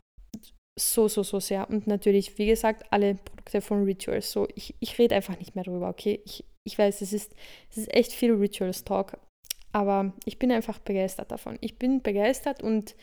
So, 0.78 1.08
so, 1.08 1.24
so 1.24 1.40
sehr. 1.40 1.70
Und 1.70 1.88
natürlich, 1.88 2.38
wie 2.38 2.48
gesagt, 2.48 2.92
alle 2.92 3.16
Produkte 3.16 3.62
von 3.62 3.84
Rituals. 3.84 4.32
So, 4.32 4.48
ich, 4.56 4.76
ich 4.80 4.98
rede 5.00 5.16
einfach 5.16 5.40
nicht 5.40 5.56
mehr 5.56 5.64
darüber, 5.64 5.90
okay? 5.90 6.22
Ich, 6.26 6.44
ich 6.68 6.78
weiß, 6.78 7.02
es 7.02 7.14
ist, 7.14 7.34
es 7.70 7.78
ist 7.78 7.94
echt 7.94 8.12
viel 8.12 8.34
Rituals 8.34 8.84
Talk. 8.84 9.18
Aber 9.72 10.14
ich 10.26 10.40
bin 10.40 10.52
einfach 10.52 10.80
begeistert 10.80 11.32
davon. 11.32 11.58
Ich 11.62 11.78
bin 11.78 12.02
begeistert 12.02 12.64
und 12.64 12.96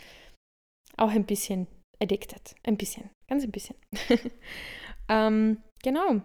auch 0.97 1.11
ein 1.11 1.25
bisschen 1.25 1.66
addicted. 2.01 2.55
Ein 2.62 2.77
bisschen. 2.77 3.11
Ganz 3.29 3.45
ein 3.45 3.51
bisschen. 3.51 3.77
ähm, 5.09 5.62
genau. 5.83 6.23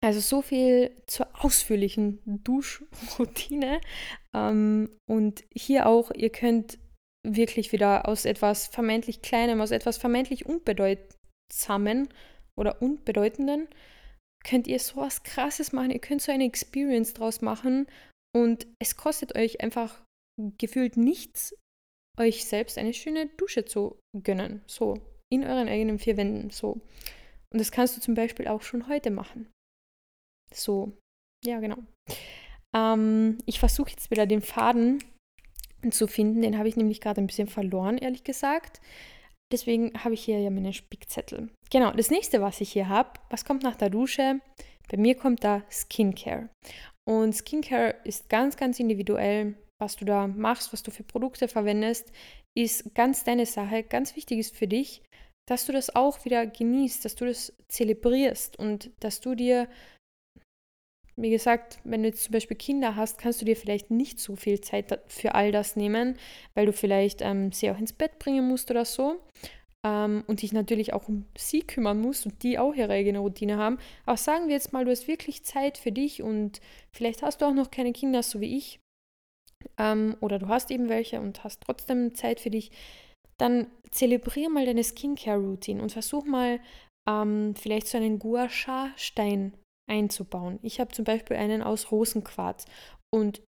Also 0.00 0.18
so 0.18 0.42
viel 0.42 0.90
zur 1.06 1.28
ausführlichen 1.44 2.20
Duschroutine. 2.42 3.80
Ähm, 4.34 4.90
und 5.08 5.44
hier 5.54 5.86
auch, 5.86 6.10
ihr 6.12 6.30
könnt 6.30 6.78
wirklich 7.26 7.72
wieder 7.72 8.08
aus 8.08 8.24
etwas 8.24 8.66
vermeintlich 8.66 9.22
Kleinem, 9.22 9.60
aus 9.60 9.70
etwas 9.70 9.98
vermeintlich 9.98 10.46
Unbedeutsamen 10.46 12.08
oder 12.58 12.82
Unbedeutenden, 12.82 13.68
könnt 14.44 14.66
ihr 14.66 14.78
sowas 14.78 15.22
Krasses 15.22 15.72
machen. 15.72 15.90
Ihr 15.90 16.00
könnt 16.00 16.22
so 16.22 16.32
eine 16.32 16.44
Experience 16.44 17.14
draus 17.14 17.40
machen 17.40 17.86
und 18.34 18.66
es 18.80 18.96
kostet 18.96 19.36
euch 19.36 19.60
einfach 19.60 20.02
gefühlt 20.58 20.96
nichts, 20.96 21.54
euch 22.18 22.44
selbst 22.44 22.78
eine 22.78 22.92
schöne 22.92 23.28
Dusche 23.36 23.64
zu 23.64 24.00
gönnen. 24.22 24.62
So, 24.66 24.98
in 25.30 25.44
euren 25.44 25.68
eigenen 25.68 25.98
vier 25.98 26.16
Wänden. 26.16 26.50
So. 26.50 26.80
Und 27.52 27.60
das 27.60 27.70
kannst 27.70 27.96
du 27.96 28.00
zum 28.00 28.14
Beispiel 28.14 28.48
auch 28.48 28.62
schon 28.62 28.88
heute 28.88 29.10
machen. 29.10 29.50
So, 30.52 30.92
ja, 31.44 31.60
genau. 31.60 31.78
Ähm, 32.74 33.38
ich 33.46 33.60
versuche 33.60 33.90
jetzt 33.90 34.10
wieder 34.10 34.26
den 34.26 34.42
Faden 34.42 35.02
zu 35.90 36.06
finden. 36.06 36.42
Den 36.42 36.58
habe 36.58 36.68
ich 36.68 36.76
nämlich 36.76 37.00
gerade 37.00 37.20
ein 37.20 37.26
bisschen 37.26 37.48
verloren, 37.48 37.98
ehrlich 37.98 38.22
gesagt. 38.22 38.80
Deswegen 39.50 39.92
habe 40.02 40.14
ich 40.14 40.24
hier 40.24 40.40
ja 40.40 40.50
meine 40.50 40.72
Spickzettel. 40.72 41.50
Genau, 41.70 41.90
das 41.90 42.10
nächste, 42.10 42.40
was 42.40 42.60
ich 42.60 42.72
hier 42.72 42.88
habe, 42.88 43.20
was 43.28 43.44
kommt 43.44 43.62
nach 43.62 43.76
der 43.76 43.90
Dusche? 43.90 44.40
Bei 44.90 44.96
mir 44.96 45.14
kommt 45.14 45.42
da 45.44 45.62
Skincare. 45.70 46.48
Und 47.08 47.34
Skincare 47.34 47.96
ist 48.04 48.28
ganz, 48.28 48.56
ganz 48.56 48.78
individuell. 48.78 49.54
Was 49.80 49.96
du 49.96 50.04
da 50.04 50.28
machst, 50.28 50.72
was 50.72 50.82
du 50.82 50.92
für 50.92 51.02
Produkte 51.02 51.48
verwendest, 51.48 52.12
ist 52.56 52.94
ganz 52.94 53.24
deine 53.24 53.46
Sache. 53.46 53.82
Ganz 53.82 54.14
wichtig 54.14 54.38
ist 54.38 54.54
für 54.54 54.68
dich, 54.68 55.02
dass 55.48 55.66
du 55.66 55.72
das 55.72 55.94
auch 55.94 56.24
wieder 56.24 56.46
genießt, 56.46 57.04
dass 57.04 57.16
du 57.16 57.26
das 57.26 57.52
zelebrierst 57.68 58.58
und 58.58 58.90
dass 59.00 59.20
du 59.20 59.34
dir 59.34 59.68
wie 61.16 61.30
gesagt, 61.30 61.78
wenn 61.84 62.02
du 62.02 62.08
jetzt 62.08 62.24
zum 62.24 62.32
Beispiel 62.32 62.56
Kinder 62.56 62.96
hast, 62.96 63.18
kannst 63.18 63.40
du 63.40 63.44
dir 63.44 63.56
vielleicht 63.56 63.90
nicht 63.90 64.18
so 64.18 64.36
viel 64.36 64.60
Zeit 64.60 65.00
für 65.08 65.34
all 65.34 65.52
das 65.52 65.76
nehmen, 65.76 66.16
weil 66.54 66.66
du 66.66 66.72
vielleicht 66.72 67.20
ähm, 67.20 67.52
sie 67.52 67.70
auch 67.70 67.78
ins 67.78 67.92
Bett 67.92 68.18
bringen 68.18 68.48
musst 68.48 68.70
oder 68.70 68.84
so. 68.84 69.20
Ähm, 69.84 70.24
und 70.26 70.42
dich 70.42 70.52
natürlich 70.52 70.92
auch 70.92 71.08
um 71.08 71.26
sie 71.36 71.60
kümmern 71.60 72.00
musst 72.00 72.24
und 72.24 72.42
die 72.42 72.58
auch 72.58 72.74
ihre 72.74 72.92
eigene 72.92 73.18
Routine 73.18 73.58
haben. 73.58 73.78
Aber 74.06 74.16
sagen 74.16 74.46
wir 74.46 74.54
jetzt 74.54 74.72
mal, 74.72 74.84
du 74.84 74.90
hast 74.90 75.08
wirklich 75.08 75.44
Zeit 75.44 75.76
für 75.76 75.92
dich 75.92 76.22
und 76.22 76.60
vielleicht 76.92 77.22
hast 77.22 77.42
du 77.42 77.46
auch 77.46 77.54
noch 77.54 77.70
keine 77.70 77.92
Kinder, 77.92 78.22
so 78.22 78.40
wie 78.40 78.56
ich. 78.56 78.80
Ähm, 79.78 80.16
oder 80.20 80.38
du 80.38 80.48
hast 80.48 80.70
eben 80.70 80.88
welche 80.88 81.20
und 81.20 81.44
hast 81.44 81.62
trotzdem 81.62 82.14
Zeit 82.14 82.40
für 82.40 82.50
dich. 82.50 82.70
Dann 83.38 83.66
zelebriere 83.90 84.50
mal 84.50 84.64
deine 84.64 84.84
Skincare-Routine 84.84 85.82
und 85.82 85.92
versuch 85.92 86.24
mal 86.24 86.60
ähm, 87.08 87.54
vielleicht 87.56 87.88
so 87.88 87.98
einen 87.98 88.18
Gua 88.18 88.48
Sha-Stein 88.48 89.52
einzubauen. 89.90 90.58
Ich 90.62 90.80
habe 90.80 90.92
zum 90.92 91.04
Beispiel 91.04 91.36
einen 91.36 91.62
aus 91.62 91.90
Rosenquarz 91.90 92.66
und 93.14 93.42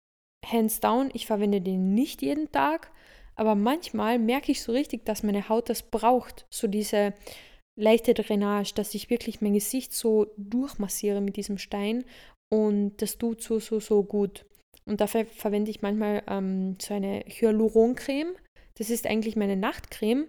hands 0.45 0.81
down, 0.81 1.11
ich 1.13 1.27
verwende 1.27 1.61
den 1.61 1.95
nicht 1.95 2.23
jeden 2.23 2.51
Tag, 2.51 2.91
aber 3.37 3.55
manchmal 3.55 4.19
merke 4.19 4.53
ich 4.53 4.63
so 4.63 4.73
richtig, 4.73 5.05
dass 5.05 5.23
meine 5.23 5.49
Haut 5.49 5.69
das 5.69 5.83
braucht, 5.83 6.47
so 6.51 6.67
diese 6.67 7.15
leichte 7.79 8.15
Drainage, 8.15 8.75
dass 8.75 8.95
ich 8.95 9.11
wirklich 9.11 9.41
mein 9.41 9.55
Gesicht 9.55 9.93
so 9.93 10.33
durchmassiere 10.37 11.21
mit 11.21 11.37
diesem 11.37 11.59
Stein 11.59 12.05
und 12.53 12.97
das 12.99 13.19
tut 13.19 13.43
so, 13.43 13.59
so, 13.59 13.81
so 13.81 14.03
gut. 14.03 14.45
Und 14.87 15.01
dafür 15.01 15.25
verwende 15.27 15.71
ich 15.71 15.83
manchmal 15.83 16.23
ähm, 16.27 16.77
so 16.81 16.95
eine 16.95 17.23
Hyaluroncreme. 17.27 18.35
Das 18.77 18.91
ist 18.91 19.07
eigentlich 19.07 19.37
meine 19.37 19.57
Nachtcreme 19.57 20.27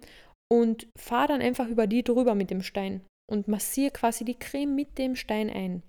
und 0.50 0.86
fahre 0.96 1.28
dann 1.28 1.42
einfach 1.42 1.68
über 1.68 1.86
die 1.86 2.04
drüber 2.04 2.34
mit 2.34 2.50
dem 2.50 2.62
Stein 2.62 3.02
und 3.30 3.48
massiere 3.48 3.90
quasi 3.90 4.24
die 4.24 4.38
Creme 4.38 4.74
mit 4.74 4.98
dem 4.98 5.16
Stein 5.16 5.50
ein. 5.50 5.82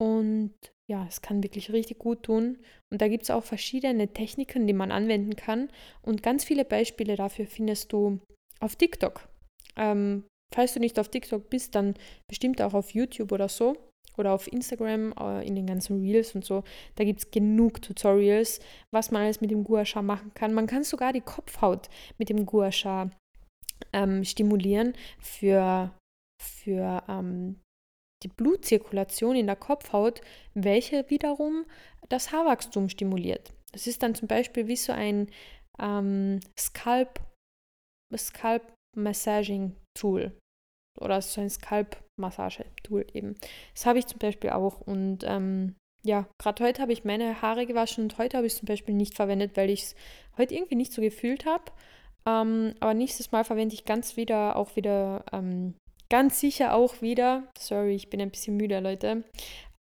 Und 0.00 0.54
ja, 0.90 1.06
es 1.08 1.22
kann 1.22 1.42
wirklich 1.42 1.72
richtig 1.72 1.98
gut 1.98 2.24
tun. 2.24 2.58
Und 2.90 3.00
da 3.00 3.08
gibt 3.08 3.22
es 3.22 3.30
auch 3.30 3.44
verschiedene 3.44 4.12
Techniken, 4.12 4.66
die 4.66 4.72
man 4.72 4.90
anwenden 4.90 5.36
kann. 5.36 5.70
Und 6.02 6.22
ganz 6.22 6.44
viele 6.44 6.64
Beispiele 6.64 7.16
dafür 7.16 7.46
findest 7.46 7.92
du 7.92 8.20
auf 8.60 8.76
TikTok. 8.76 9.28
Ähm, 9.76 10.24
falls 10.52 10.74
du 10.74 10.80
nicht 10.80 10.98
auf 10.98 11.08
TikTok 11.08 11.48
bist, 11.48 11.74
dann 11.74 11.94
bestimmt 12.28 12.60
auch 12.60 12.74
auf 12.74 12.90
YouTube 12.90 13.32
oder 13.32 13.48
so. 13.48 13.76
Oder 14.18 14.32
auf 14.32 14.52
Instagram, 14.52 15.14
äh, 15.18 15.46
in 15.46 15.54
den 15.54 15.66
ganzen 15.66 16.02
Reels 16.02 16.34
und 16.34 16.44
so. 16.44 16.64
Da 16.96 17.04
gibt 17.04 17.20
es 17.20 17.30
genug 17.30 17.80
Tutorials, 17.80 18.60
was 18.92 19.10
man 19.10 19.22
alles 19.22 19.40
mit 19.40 19.50
dem 19.50 19.64
Gua 19.64 19.86
Sha 19.86 20.02
machen 20.02 20.34
kann. 20.34 20.52
Man 20.52 20.66
kann 20.66 20.84
sogar 20.84 21.14
die 21.14 21.22
Kopfhaut 21.22 21.88
mit 22.18 22.28
dem 22.28 22.44
Gua 22.44 22.70
Sha 22.70 23.10
ähm, 23.94 24.24
stimulieren 24.24 24.92
für, 25.18 25.90
für 26.42 27.02
ähm, 27.08 27.60
die 28.22 28.28
Blutzirkulation 28.28 29.36
in 29.36 29.46
der 29.46 29.56
Kopfhaut, 29.56 30.20
welche 30.54 31.08
wiederum 31.10 31.64
das 32.08 32.32
Haarwachstum 32.32 32.88
stimuliert. 32.88 33.52
Das 33.72 33.86
ist 33.86 34.02
dann 34.02 34.14
zum 34.14 34.28
Beispiel 34.28 34.68
wie 34.68 34.76
so 34.76 34.92
ein 34.92 35.28
ähm, 35.80 36.40
Scalp, 36.58 37.20
Scalp 38.16 38.72
Massaging 38.96 39.74
Tool 39.98 40.32
oder 41.00 41.22
so 41.22 41.40
ein 41.40 41.50
Scalp 41.50 41.96
Massage 42.20 42.64
Tool 42.82 43.06
eben. 43.14 43.34
Das 43.74 43.86
habe 43.86 43.98
ich 43.98 44.06
zum 44.06 44.18
Beispiel 44.18 44.50
auch 44.50 44.80
und 44.80 45.24
ähm, 45.24 45.76
ja, 46.04 46.28
gerade 46.38 46.64
heute 46.64 46.82
habe 46.82 46.92
ich 46.92 47.04
meine 47.04 47.40
Haare 47.42 47.64
gewaschen 47.64 48.04
und 48.04 48.18
heute 48.18 48.36
habe 48.36 48.46
ich 48.46 48.54
es 48.54 48.58
zum 48.58 48.66
Beispiel 48.66 48.94
nicht 48.94 49.14
verwendet, 49.14 49.56
weil 49.56 49.70
ich 49.70 49.82
es 49.82 49.94
heute 50.36 50.54
irgendwie 50.54 50.74
nicht 50.74 50.92
so 50.92 51.00
gefühlt 51.00 51.46
habe. 51.46 51.64
Ähm, 52.26 52.74
aber 52.80 52.94
nächstes 52.94 53.32
Mal 53.32 53.44
verwende 53.44 53.74
ich 53.74 53.84
ganz 53.84 54.16
wieder 54.16 54.56
auch 54.56 54.76
wieder 54.76 55.24
ähm, 55.32 55.74
Ganz 56.12 56.40
sicher 56.40 56.74
auch 56.74 57.00
wieder, 57.00 57.44
sorry, 57.58 57.94
ich 57.94 58.10
bin 58.10 58.20
ein 58.20 58.30
bisschen 58.30 58.58
müde, 58.58 58.80
Leute. 58.80 59.24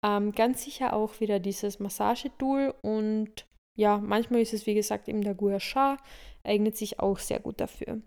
Ähm, 0.07 0.31
ganz 0.31 0.63
sicher 0.63 0.93
auch 0.93 1.19
wieder 1.19 1.41
dieses 1.41 1.81
Massagetool 1.81 2.73
und 2.83 3.49
ja, 3.77 3.99
manchmal 3.99 4.41
ist 4.41 4.55
es 4.55 4.65
wie 4.65 4.75
gesagt 4.75 5.09
eben 5.09 5.23
der 5.23 5.35
Gua 5.35 5.59
Sha, 5.59 5.97
eignet 6.45 6.77
sich 6.77 7.01
auch 7.01 7.19
sehr 7.19 7.41
gut 7.41 7.61
dafür. 7.61 8.01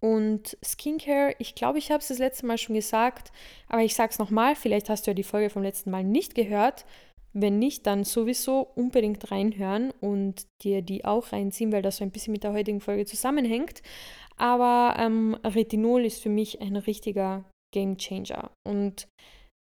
Und 0.00 0.56
Skincare, 0.64 1.34
ich 1.38 1.54
glaube, 1.54 1.76
ich 1.76 1.90
habe 1.90 2.00
es 2.00 2.08
das 2.08 2.18
letzte 2.18 2.46
Mal 2.46 2.56
schon 2.56 2.76
gesagt, 2.76 3.30
aber 3.68 3.82
ich 3.82 3.94
sage 3.94 4.10
es 4.10 4.18
nochmal, 4.18 4.56
vielleicht 4.56 4.88
hast 4.88 5.06
du 5.06 5.10
ja 5.10 5.14
die 5.14 5.22
Folge 5.22 5.50
vom 5.50 5.62
letzten 5.62 5.90
Mal 5.90 6.04
nicht 6.04 6.34
gehört. 6.34 6.86
Wenn 7.34 7.58
nicht, 7.58 7.86
dann 7.86 8.04
sowieso 8.04 8.60
unbedingt 8.74 9.30
reinhören 9.30 9.92
und 10.00 10.46
dir 10.62 10.80
die 10.80 11.04
auch 11.04 11.30
reinziehen, 11.30 11.72
weil 11.72 11.82
das 11.82 11.98
so 11.98 12.04
ein 12.04 12.10
bisschen 12.10 12.32
mit 12.32 12.42
der 12.42 12.54
heutigen 12.54 12.80
Folge 12.80 13.04
zusammenhängt. 13.04 13.82
Aber 14.38 14.96
ähm, 14.98 15.36
Retinol 15.44 16.04
ist 16.04 16.22
für 16.22 16.28
mich 16.28 16.60
ein 16.60 16.76
richtiger 16.76 17.44
Game 17.74 17.98
Changer. 17.98 18.50
Und 18.66 19.08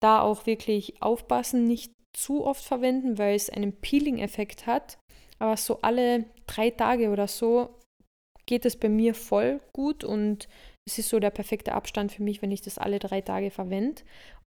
da 0.02 0.22
auch 0.22 0.46
wirklich 0.46 1.02
aufpassen, 1.02 1.66
nicht 1.66 1.92
zu 2.16 2.46
oft 2.46 2.64
verwenden, 2.64 3.18
weil 3.18 3.36
es 3.36 3.50
einen 3.50 3.74
Peeling-Effekt 3.74 4.68
hat. 4.68 4.98
Aber 5.40 5.58
so 5.58 5.82
alle 5.82 6.26
drei 6.48 6.70
Tage 6.70 7.10
oder 7.10 7.28
so 7.28 7.70
geht 8.48 8.66
es 8.66 8.78
bei 8.78 8.90
mir 8.90 9.14
voll 9.14 9.60
gut 9.74 10.04
und 10.04 10.48
es 10.88 10.98
ist 10.98 11.10
so 11.10 11.20
der 11.20 11.32
perfekte 11.32 11.74
Abstand 11.74 12.12
für 12.12 12.24
mich, 12.24 12.42
wenn 12.42 12.52
ich 12.52 12.62
das 12.62 12.78
alle 12.78 13.00
drei 13.00 13.22
Tage 13.22 13.52
verwende. 13.52 14.02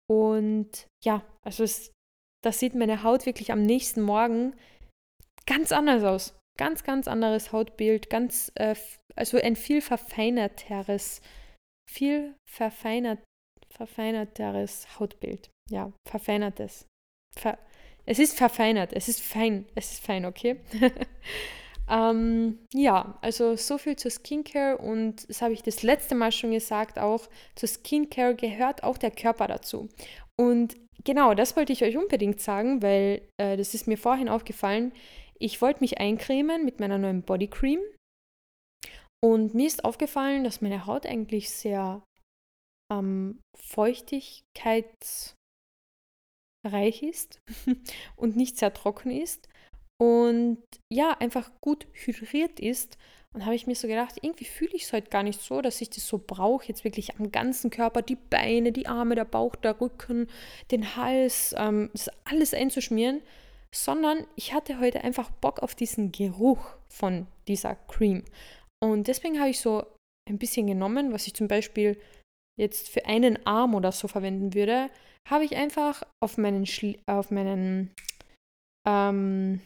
Und 0.09 0.87
ja, 1.03 1.23
also 1.43 1.63
es, 1.63 1.91
das 2.43 2.59
sieht 2.59 2.75
meine 2.75 3.03
Haut 3.03 3.25
wirklich 3.25 3.51
am 3.51 3.61
nächsten 3.61 4.01
Morgen 4.01 4.53
ganz 5.47 5.71
anders 5.71 6.03
aus. 6.03 6.37
Ganz, 6.57 6.83
ganz 6.83 7.07
anderes 7.07 7.51
Hautbild, 7.51 8.09
ganz, 8.09 8.51
äh, 8.55 8.75
also 9.15 9.37
ein 9.37 9.55
viel 9.55 9.81
verfeinerteres, 9.81 11.21
viel 11.89 12.35
verfeinert, 12.49 13.19
verfeinerteres 13.69 14.99
Hautbild. 14.99 15.49
Ja, 15.69 15.91
verfeinertes. 16.07 16.87
Ver 17.37 17.57
es 18.07 18.19
ist 18.19 18.37
verfeinert, 18.37 18.93
es 18.93 19.07
ist 19.07 19.21
fein, 19.21 19.65
es 19.73 19.93
ist 19.93 20.05
fein, 20.05 20.25
okay? 20.25 20.57
ähm, 21.89 22.59
ja, 22.71 23.17
also 23.21 23.55
so 23.55 23.79
viel 23.79 23.95
zur 23.95 24.11
Skincare 24.11 24.77
und 24.77 25.27
das 25.27 25.41
habe 25.41 25.53
ich 25.53 25.63
das 25.63 25.81
letzte 25.81 26.13
Mal 26.13 26.31
schon 26.31 26.51
gesagt, 26.51 26.99
auch 26.99 27.27
zur 27.55 27.67
Skincare 27.67 28.35
gehört 28.35 28.83
auch 28.83 28.99
der 28.99 29.09
Körper 29.09 29.47
dazu. 29.47 29.89
Und 30.37 30.75
genau, 31.03 31.33
das 31.33 31.55
wollte 31.55 31.73
ich 31.73 31.83
euch 31.83 31.97
unbedingt 31.97 32.41
sagen, 32.41 32.83
weil 32.83 33.21
äh, 33.37 33.57
das 33.57 33.73
ist 33.73 33.87
mir 33.87 33.97
vorhin 33.97 34.29
aufgefallen. 34.29 34.91
Ich 35.39 35.61
wollte 35.61 35.81
mich 35.81 35.97
eincremen 35.99 36.65
mit 36.65 36.79
meiner 36.79 36.97
neuen 36.97 37.23
Bodycream 37.23 37.79
und 39.23 39.53
mir 39.53 39.67
ist 39.67 39.83
aufgefallen, 39.83 40.43
dass 40.43 40.61
meine 40.61 40.85
Haut 40.85 41.05
eigentlich 41.05 41.49
sehr 41.49 42.03
ähm, 42.91 43.39
feuchtigkeitsreich 43.57 45.35
ist 47.01 47.39
und 48.15 48.35
nicht 48.35 48.57
sehr 48.57 48.73
trocken 48.73 49.11
ist 49.11 49.47
und 49.97 50.61
ja, 50.91 51.11
einfach 51.19 51.49
gut 51.61 51.87
hydriert 51.93 52.59
ist. 52.59 52.97
Und 53.33 53.43
habe 53.43 53.55
ich 53.55 53.67
mir 53.67 53.75
so 53.75 53.87
gedacht, 53.87 54.15
irgendwie 54.21 54.45
fühle 54.45 54.71
ich 54.73 54.83
es 54.83 54.93
heute 54.93 55.09
gar 55.09 55.23
nicht 55.23 55.41
so, 55.41 55.61
dass 55.61 55.81
ich 55.81 55.89
das 55.89 56.07
so 56.07 56.21
brauche, 56.25 56.67
jetzt 56.67 56.85
wirklich 56.85 57.17
am 57.19 57.33
ganzen 57.33 57.69
Körper, 57.69 58.01
die 58.01 58.15
Beine, 58.15 58.71
die 58.71 58.87
Arme, 58.87 59.15
der 59.15 59.25
Bauch, 59.25 59.57
der 59.57 59.81
Rücken, 59.81 60.27
den 60.71 60.95
Hals, 60.95 61.53
ähm, 61.57 61.89
das 61.91 62.09
alles 62.23 62.53
einzuschmieren, 62.53 63.21
sondern 63.75 64.25
ich 64.35 64.53
hatte 64.53 64.79
heute 64.79 65.03
einfach 65.03 65.29
Bock 65.29 65.59
auf 65.59 65.75
diesen 65.75 66.11
Geruch 66.11 66.75
von 66.89 67.27
dieser 67.47 67.75
Cream. 67.75 68.23
Und 68.83 69.07
deswegen 69.07 69.39
habe 69.39 69.49
ich 69.49 69.59
so 69.59 69.85
ein 70.29 70.37
bisschen 70.37 70.67
genommen, 70.67 71.13
was 71.13 71.27
ich 71.27 71.33
zum 71.33 71.47
Beispiel 71.47 71.99
jetzt 72.59 72.89
für 72.89 73.05
einen 73.05 73.45
Arm 73.45 73.75
oder 73.75 73.91
so 73.91 74.07
verwenden 74.07 74.53
würde, 74.53 74.89
habe 75.27 75.43
ich 75.43 75.55
einfach 75.55 76.03
auf 76.23 76.37
meinen, 76.37 76.65
Schli 76.65 76.99
auf 77.07 77.31
meinen 77.31 77.93
ähm, 78.87 79.61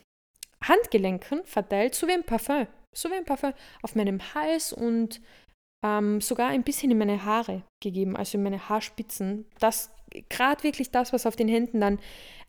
Handgelenken 0.64 1.45
verteilt, 1.45 1.95
so 1.95 2.07
wie 2.07 2.14
ein 2.14 2.24
Parfum. 2.24 2.68
So 2.95 3.10
wie 3.12 3.16
ein 3.16 3.26
Parfum 3.26 3.53
auf 3.84 3.95
meinem 3.95 4.34
Hals 4.34 4.74
und 4.74 5.22
ähm, 5.86 6.21
sogar 6.21 6.49
ein 6.49 6.63
bisschen 6.63 6.91
in 6.91 6.97
meine 6.97 7.25
Haare 7.25 7.63
gegeben, 7.82 8.15
also 8.15 8.38
in 8.38 8.43
meine 8.43 8.69
Haarspitzen. 8.69 9.45
Das 9.59 9.91
gerade 10.30 10.63
wirklich 10.63 10.91
das, 10.91 11.13
was 11.13 11.25
auf 11.25 11.36
den 11.36 11.47
Händen 11.47 11.82
dann 11.82 11.99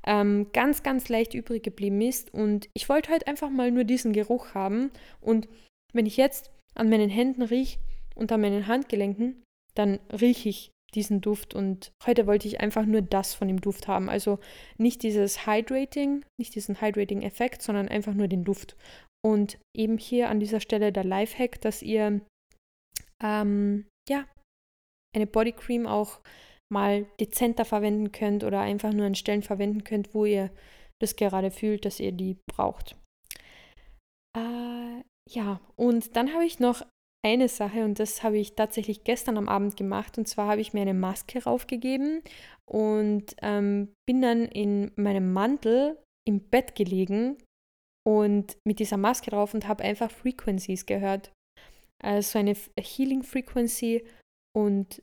ähm, 0.06 0.46
ganz, 0.52 0.82
ganz 0.82 1.08
leicht 1.08 1.34
übrig 1.34 1.62
geblieben 1.62 2.00
ist. 2.00 2.32
Und 2.32 2.68
ich 2.74 2.88
wollte 2.88 3.12
heute 3.12 3.26
einfach 3.26 3.50
mal 3.50 3.70
nur 3.70 3.84
diesen 3.84 4.12
Geruch 4.12 4.54
haben. 4.54 4.90
Und 5.20 5.48
wenn 5.92 6.06
ich 6.06 6.16
jetzt 6.16 6.50
an 6.74 6.88
meinen 6.88 7.10
Händen 7.10 7.42
rieche 7.42 7.78
und 8.14 8.32
an 8.32 8.40
meinen 8.40 8.66
Handgelenken, 8.66 9.42
dann 9.74 9.98
rieche 10.10 10.48
ich 10.48 10.70
diesen 10.94 11.20
Duft. 11.20 11.54
Und 11.54 11.92
heute 12.04 12.26
wollte 12.26 12.48
ich 12.48 12.60
einfach 12.60 12.86
nur 12.86 13.02
das 13.02 13.34
von 13.34 13.48
dem 13.48 13.60
Duft 13.60 13.88
haben. 13.88 14.08
Also 14.08 14.38
nicht 14.78 15.02
dieses 15.02 15.46
Hydrating, 15.46 16.24
nicht 16.38 16.54
diesen 16.54 16.80
Hydrating-Effekt, 16.80 17.62
sondern 17.62 17.88
einfach 17.88 18.14
nur 18.14 18.28
den 18.28 18.44
Duft. 18.44 18.76
Und 19.22 19.58
eben 19.76 19.98
hier 19.98 20.30
an 20.30 20.40
dieser 20.40 20.60
Stelle 20.60 20.92
der 20.92 21.04
Lifehack, 21.04 21.60
dass 21.60 21.82
ihr 21.82 22.22
ähm, 23.22 23.86
ja 24.08 24.26
eine 25.14 25.26
Bodycream 25.26 25.86
auch 25.86 26.20
mal 26.72 27.06
dezenter 27.18 27.64
verwenden 27.64 28.12
könnt 28.12 28.44
oder 28.44 28.60
einfach 28.60 28.92
nur 28.92 29.06
an 29.06 29.14
Stellen 29.14 29.42
verwenden 29.42 29.84
könnt, 29.84 30.14
wo 30.14 30.24
ihr 30.24 30.50
das 31.00 31.16
gerade 31.16 31.50
fühlt, 31.50 31.84
dass 31.84 31.98
ihr 31.98 32.12
die 32.12 32.36
braucht. 32.46 32.96
Äh, 34.36 35.02
ja, 35.28 35.60
und 35.76 36.16
dann 36.16 36.32
habe 36.32 36.44
ich 36.44 36.60
noch 36.60 36.82
eine 37.24 37.48
Sache 37.48 37.84
und 37.84 37.98
das 37.98 38.22
habe 38.22 38.38
ich 38.38 38.54
tatsächlich 38.54 39.04
gestern 39.04 39.36
am 39.36 39.48
Abend 39.48 39.76
gemacht 39.76 40.16
und 40.16 40.26
zwar 40.26 40.48
habe 40.48 40.60
ich 40.60 40.72
mir 40.72 40.82
eine 40.82 40.94
Maske 40.94 41.42
raufgegeben 41.44 42.22
und 42.66 43.34
ähm, 43.42 43.92
bin 44.06 44.22
dann 44.22 44.46
in 44.46 44.92
meinem 44.96 45.32
Mantel 45.32 45.98
im 46.26 46.40
Bett 46.40 46.74
gelegen 46.74 47.36
und 48.06 48.56
mit 48.66 48.78
dieser 48.78 48.96
Maske 48.96 49.30
drauf 49.30 49.52
und 49.52 49.68
habe 49.68 49.84
einfach 49.84 50.10
Frequencies 50.10 50.86
gehört. 50.86 51.32
Also 52.02 52.38
eine 52.38 52.56
Healing 52.78 53.22
Frequency 53.22 54.04
und 54.56 55.02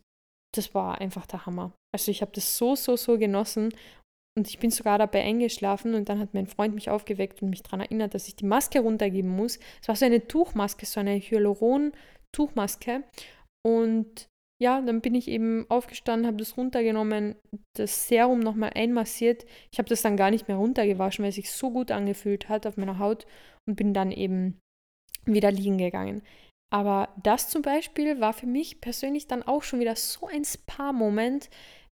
das 0.56 0.74
war 0.74 1.00
einfach 1.00 1.26
der 1.28 1.46
Hammer. 1.46 1.74
Also 1.94 2.12
ich 2.12 2.22
habe 2.22 2.32
das 2.34 2.58
so, 2.58 2.76
so, 2.76 2.96
so 2.96 3.18
genossen 3.18 3.74
und 4.38 4.48
ich 4.48 4.60
bin 4.60 4.70
sogar 4.70 5.00
dabei 5.00 5.24
eingeschlafen 5.24 5.96
und 5.96 6.10
dann 6.10 6.20
hat 6.20 6.34
mein 6.36 6.46
Freund 6.46 6.76
mich 6.76 6.92
aufgeweckt 6.92 7.42
und 7.42 7.50
mich 7.50 7.64
daran 7.64 7.82
erinnert, 7.82 8.14
dass 8.14 8.28
ich 8.28 8.36
die 8.36 8.46
Maske 8.46 8.80
runtergeben 8.80 9.36
muss. 9.36 9.58
Es 9.82 9.88
war 9.88 9.96
so 9.96 10.06
eine 10.06 10.28
Tuchmaske, 10.28 10.86
so 10.86 11.00
eine 11.00 11.16
Hyaluron-Tuchmaske. 11.18 13.04
Und 13.66 14.28
ja, 14.62 14.80
dann 14.82 15.02
bin 15.02 15.16
ich 15.16 15.28
eben 15.28 15.66
aufgestanden, 15.70 16.28
habe 16.28 16.38
das 16.38 16.56
runtergenommen, 16.56 17.36
das 17.76 18.08
Serum 18.08 18.40
nochmal 18.40 18.72
einmassiert. 18.76 19.46
Ich 19.72 19.80
habe 19.80 19.90
das 19.90 20.04
dann 20.04 20.18
gar 20.18 20.30
nicht 20.30 20.48
mehr 20.48 20.58
runtergewaschen, 20.58 21.24
weil 21.24 21.30
es 21.30 21.36
sich 21.36 21.52
so 21.52 21.72
gut 21.72 21.92
angefühlt 21.92 22.48
hat 22.48 22.68
auf 22.68 22.78
meiner 22.78 23.00
Haut 23.00 23.26
und 23.68 23.76
bin 23.76 23.94
dann 23.96 24.12
eben 24.12 24.60
wieder 25.26 25.52
liegen 25.52 25.80
gegangen. 25.80 26.22
Aber 26.74 27.14
das 27.24 27.50
zum 27.50 27.62
Beispiel 27.62 28.20
war 28.20 28.34
für 28.34 28.48
mich 28.48 28.82
persönlich 28.82 29.28
dann 29.28 29.44
auch 29.44 29.64
schon 29.64 29.80
wieder 29.80 29.96
so 29.96 30.28
ein 30.28 30.44
Spa-Moment, 30.44 31.50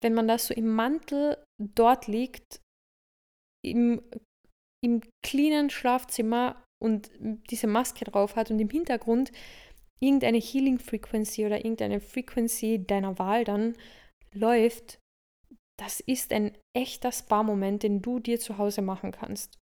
wenn 0.03 0.13
man 0.13 0.27
das 0.27 0.47
so 0.47 0.53
im 0.53 0.67
Mantel 0.67 1.37
dort 1.59 2.07
liegt, 2.07 2.61
im 3.65 4.01
im 4.83 5.01
cleanen 5.25 5.69
Schlafzimmer 5.69 6.63
und 6.81 7.11
diese 7.19 7.67
Maske 7.67 8.05
drauf 8.05 8.35
hat 8.35 8.51
und 8.51 8.59
im 8.59 8.69
Hintergrund 8.69 9.31
irgendeine 10.01 10.37
Healing 10.37 10.79
Frequency 10.79 11.45
oder 11.45 11.57
irgendeine 11.57 11.99
Frequency 11.99 12.85
deiner 12.85 13.19
Wahl 13.19 13.43
dann 13.43 13.75
läuft, 14.33 14.99
das 15.77 15.99
ist 15.99 16.31
ein 16.31 16.57
echter 16.75 17.11
Spa-Moment, 17.11 17.83
den 17.83 18.01
du 18.01 18.19
dir 18.19 18.39
zu 18.39 18.57
Hause 18.57 18.81
machen 18.81 19.11
kannst. 19.11 19.57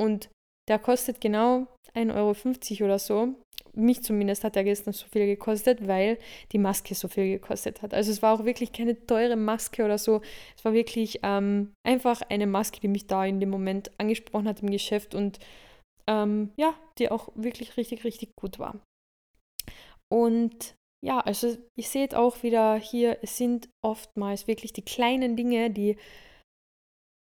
Und 0.00 0.30
der 0.68 0.78
kostet 0.78 1.20
genau 1.20 1.66
1,50 1.94 2.72
Euro 2.80 2.84
oder 2.84 2.98
so. 2.98 3.34
Mich 3.74 4.02
zumindest 4.02 4.44
hat 4.44 4.56
er 4.56 4.64
gestern 4.64 4.92
so 4.92 5.06
viel 5.06 5.26
gekostet, 5.26 5.86
weil 5.88 6.18
die 6.52 6.58
Maske 6.58 6.94
so 6.94 7.08
viel 7.08 7.38
gekostet 7.38 7.80
hat. 7.80 7.94
Also 7.94 8.10
es 8.10 8.20
war 8.20 8.34
auch 8.34 8.44
wirklich 8.44 8.72
keine 8.72 9.06
teure 9.06 9.36
Maske 9.36 9.84
oder 9.84 9.96
so. 9.96 10.20
Es 10.56 10.64
war 10.64 10.74
wirklich 10.74 11.20
ähm, 11.22 11.72
einfach 11.86 12.20
eine 12.28 12.46
Maske, 12.46 12.80
die 12.80 12.88
mich 12.88 13.06
da 13.06 13.24
in 13.24 13.40
dem 13.40 13.50
Moment 13.50 13.90
angesprochen 13.98 14.48
hat 14.48 14.60
im 14.60 14.70
Geschäft 14.70 15.14
und 15.14 15.38
ähm, 16.06 16.52
ja, 16.56 16.74
die 16.98 17.10
auch 17.10 17.30
wirklich 17.34 17.76
richtig, 17.76 18.04
richtig 18.04 18.30
gut 18.36 18.58
war. 18.58 18.80
Und 20.12 20.74
ja, 21.04 21.20
also 21.20 21.56
ihr 21.76 21.84
seht 21.84 22.14
auch 22.14 22.42
wieder 22.42 22.76
hier, 22.76 23.18
es 23.22 23.36
sind 23.36 23.68
oftmals 23.82 24.46
wirklich 24.46 24.72
die 24.72 24.84
kleinen 24.84 25.36
Dinge, 25.36 25.70
die 25.70 25.96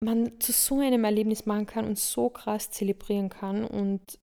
man 0.03 0.41
zu 0.41 0.53
so 0.53 0.81
einem 0.81 1.05
Erlebnis 1.05 1.47
machen 1.47 1.67
kann 1.67 1.87
und 1.87 1.99
so 1.99 2.31
krass 2.31 2.71
zelebrieren 2.71 3.29
kann. 3.29 3.65
Und 3.65 4.19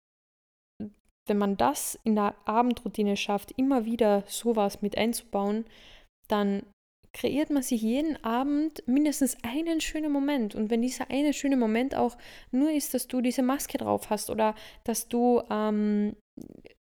wenn 1.27 1.37
man 1.37 1.57
das 1.57 1.99
in 2.03 2.15
der 2.15 2.35
Abendroutine 2.45 3.17
schafft, 3.17 3.51
immer 3.57 3.85
wieder 3.85 4.23
sowas 4.27 4.81
mit 4.81 4.97
einzubauen, 4.97 5.65
dann 6.27 6.63
kreiert 7.13 7.49
man 7.49 7.63
sich 7.63 7.81
jeden 7.81 8.23
Abend 8.23 8.87
mindestens 8.87 9.37
einen 9.43 9.81
schönen 9.81 10.11
Moment. 10.11 10.53
Und 10.55 10.69
wenn 10.69 10.81
dieser 10.81 11.09
eine 11.09 11.33
schöne 11.33 11.57
Moment 11.57 11.95
auch 11.95 12.17
nur 12.51 12.71
ist, 12.71 12.93
dass 12.93 13.07
du 13.07 13.21
diese 13.21 13.41
Maske 13.41 13.77
drauf 13.77 14.09
hast 14.09 14.29
oder 14.29 14.53
dass 14.83 15.07
du 15.07 15.41
ähm, 15.49 16.15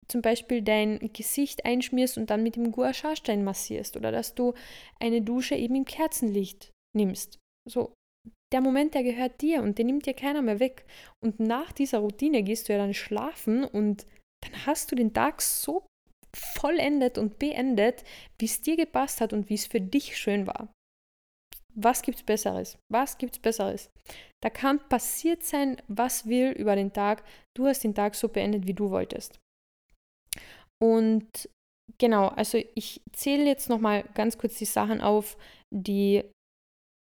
zum 0.08 0.22
Beispiel 0.22 0.62
dein 0.62 1.00
Gesicht 1.14 1.66
einschmierst 1.66 2.18
und 2.18 2.30
dann 2.30 2.44
mit 2.44 2.58
dem 2.58 2.72
Gua 2.72 2.92
massierst 3.38 3.96
oder 3.96 4.12
dass 4.12 4.36
du 4.36 4.54
eine 5.00 5.22
Dusche 5.22 5.56
eben 5.56 5.76
im 5.76 5.86
Kerzenlicht 5.86 6.72
nimmst. 6.96 7.40
So, 7.68 7.94
der 8.52 8.62
Moment, 8.62 8.94
der 8.94 9.04
gehört 9.04 9.42
dir 9.42 9.64
und 9.64 9.78
den 9.78 9.88
nimmt 9.88 10.06
dir 10.06 10.14
keiner 10.14 10.42
mehr 10.42 10.60
weg. 10.60 10.86
Und 11.24 11.40
nach 11.40 11.72
dieser 11.72 12.00
Routine 12.00 12.44
gehst 12.44 12.68
du 12.68 12.74
ja 12.74 12.80
dann 12.80 12.94
schlafen 12.94 13.64
und 13.64 14.06
dann 14.46 14.66
hast 14.66 14.92
du 14.92 14.96
den 14.96 15.14
Tag 15.14 15.42
so 15.42 15.86
vollendet 16.36 17.18
und 17.18 17.40
beendet, 17.40 18.04
wie 18.40 18.46
es 18.46 18.62
dir 18.62 18.76
gepasst 18.76 19.22
hat 19.22 19.34
und 19.34 19.50
wie 19.50 19.56
es 19.56 19.68
für 19.68 19.82
dich 19.82 20.18
schön 20.18 20.48
war. 20.48 20.70
Was 21.78 22.02
gibt's 22.02 22.24
Besseres? 22.24 22.78
Was 22.92 23.18
gibt's 23.18 23.40
Besseres? 23.40 23.90
Da 24.42 24.50
kann 24.50 24.80
passiert 24.88 25.44
sein, 25.44 25.82
was 25.88 26.26
will 26.26 26.52
über 26.52 26.76
den 26.76 26.94
Tag. 26.94 27.24
Du 27.56 27.68
hast 27.68 27.84
den 27.84 27.96
Tag 27.96 28.16
so 28.16 28.30
beendet, 28.30 28.66
wie 28.66 28.74
du 28.74 28.92
wolltest. 28.92 29.40
Und 30.82 31.50
genau, 31.98 32.28
also 32.30 32.62
ich 32.76 33.02
zähle 33.12 33.46
jetzt 33.46 33.70
nochmal 33.70 34.04
ganz 34.14 34.38
kurz 34.38 34.58
die 34.58 34.66
Sachen 34.66 35.02
auf, 35.02 35.38
die 35.74 36.24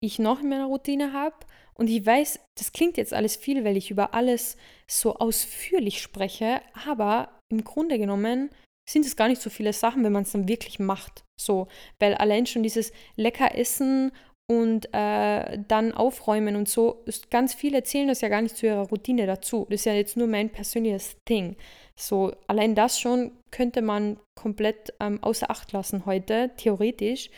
ich 0.02 0.18
noch 0.18 0.40
in 0.40 0.48
meiner 0.48 0.66
Routine 0.66 1.12
habe. 1.12 1.36
Und 1.74 1.88
ich 1.88 2.04
weiß, 2.04 2.40
das 2.58 2.72
klingt 2.72 2.96
jetzt 2.96 3.14
alles 3.14 3.36
viel, 3.36 3.64
weil 3.64 3.76
ich 3.76 3.90
über 3.90 4.14
alles 4.14 4.56
so 4.86 5.14
ausführlich 5.16 6.00
spreche, 6.00 6.60
aber 6.86 7.30
im 7.48 7.64
Grunde 7.64 7.98
genommen 7.98 8.50
sind 8.88 9.06
es 9.06 9.16
gar 9.16 9.28
nicht 9.28 9.40
so 9.40 9.50
viele 9.50 9.72
Sachen, 9.72 10.04
wenn 10.04 10.12
man 10.12 10.22
es 10.22 10.32
dann 10.32 10.48
wirklich 10.48 10.78
macht. 10.78 11.24
So, 11.40 11.68
weil 11.98 12.14
allein 12.14 12.46
schon 12.46 12.62
dieses 12.62 12.92
lecker 13.16 13.56
Essen 13.56 14.12
und 14.50 14.92
äh, 14.92 15.58
dann 15.68 15.92
aufräumen 15.92 16.56
und 16.56 16.68
so, 16.68 17.04
ganz 17.30 17.54
viele 17.54 17.84
zählen 17.84 18.08
das 18.08 18.20
ja 18.20 18.28
gar 18.28 18.42
nicht 18.42 18.56
zu 18.56 18.66
ihrer 18.66 18.88
Routine 18.88 19.26
dazu. 19.26 19.66
Das 19.70 19.80
ist 19.80 19.86
ja 19.86 19.94
jetzt 19.94 20.16
nur 20.16 20.26
mein 20.26 20.50
persönliches 20.50 21.16
Ding. 21.28 21.56
So, 21.96 22.32
allein 22.48 22.74
das 22.74 22.98
schon 23.00 23.32
könnte 23.50 23.82
man 23.82 24.18
komplett 24.34 24.92
ähm, 25.00 25.22
außer 25.22 25.50
Acht 25.50 25.72
lassen 25.72 26.06
heute, 26.06 26.50
theoretisch. 26.56 27.30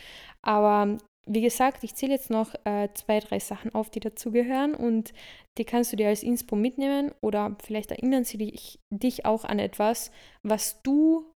Aber 0.43 0.99
wie 1.27 1.41
gesagt, 1.41 1.85
ich 1.85 1.95
zähle 1.95 2.12
jetzt 2.12 2.31
noch 2.31 2.55
äh, 2.64 2.89
zwei, 2.95 3.20
drei 3.20 3.39
Sachen 3.39 3.75
auf, 3.75 3.91
die 3.91 4.01
dazugehören 4.01 4.75
und 4.75 5.12
die 5.59 5.64
kannst 5.64 5.93
du 5.93 5.97
dir 5.97 6.09
als 6.09 6.22
Inspo 6.22 6.57
mitnehmen 6.57 7.12
oder 7.20 7.57
vielleicht 7.62 7.91
erinnern 7.91 8.25
sie 8.25 8.39
dich, 8.39 8.81
dich 8.91 9.25
auch 9.25 9.45
an 9.45 9.59
etwas, 9.59 10.11
was 10.43 10.83
du 10.83 11.33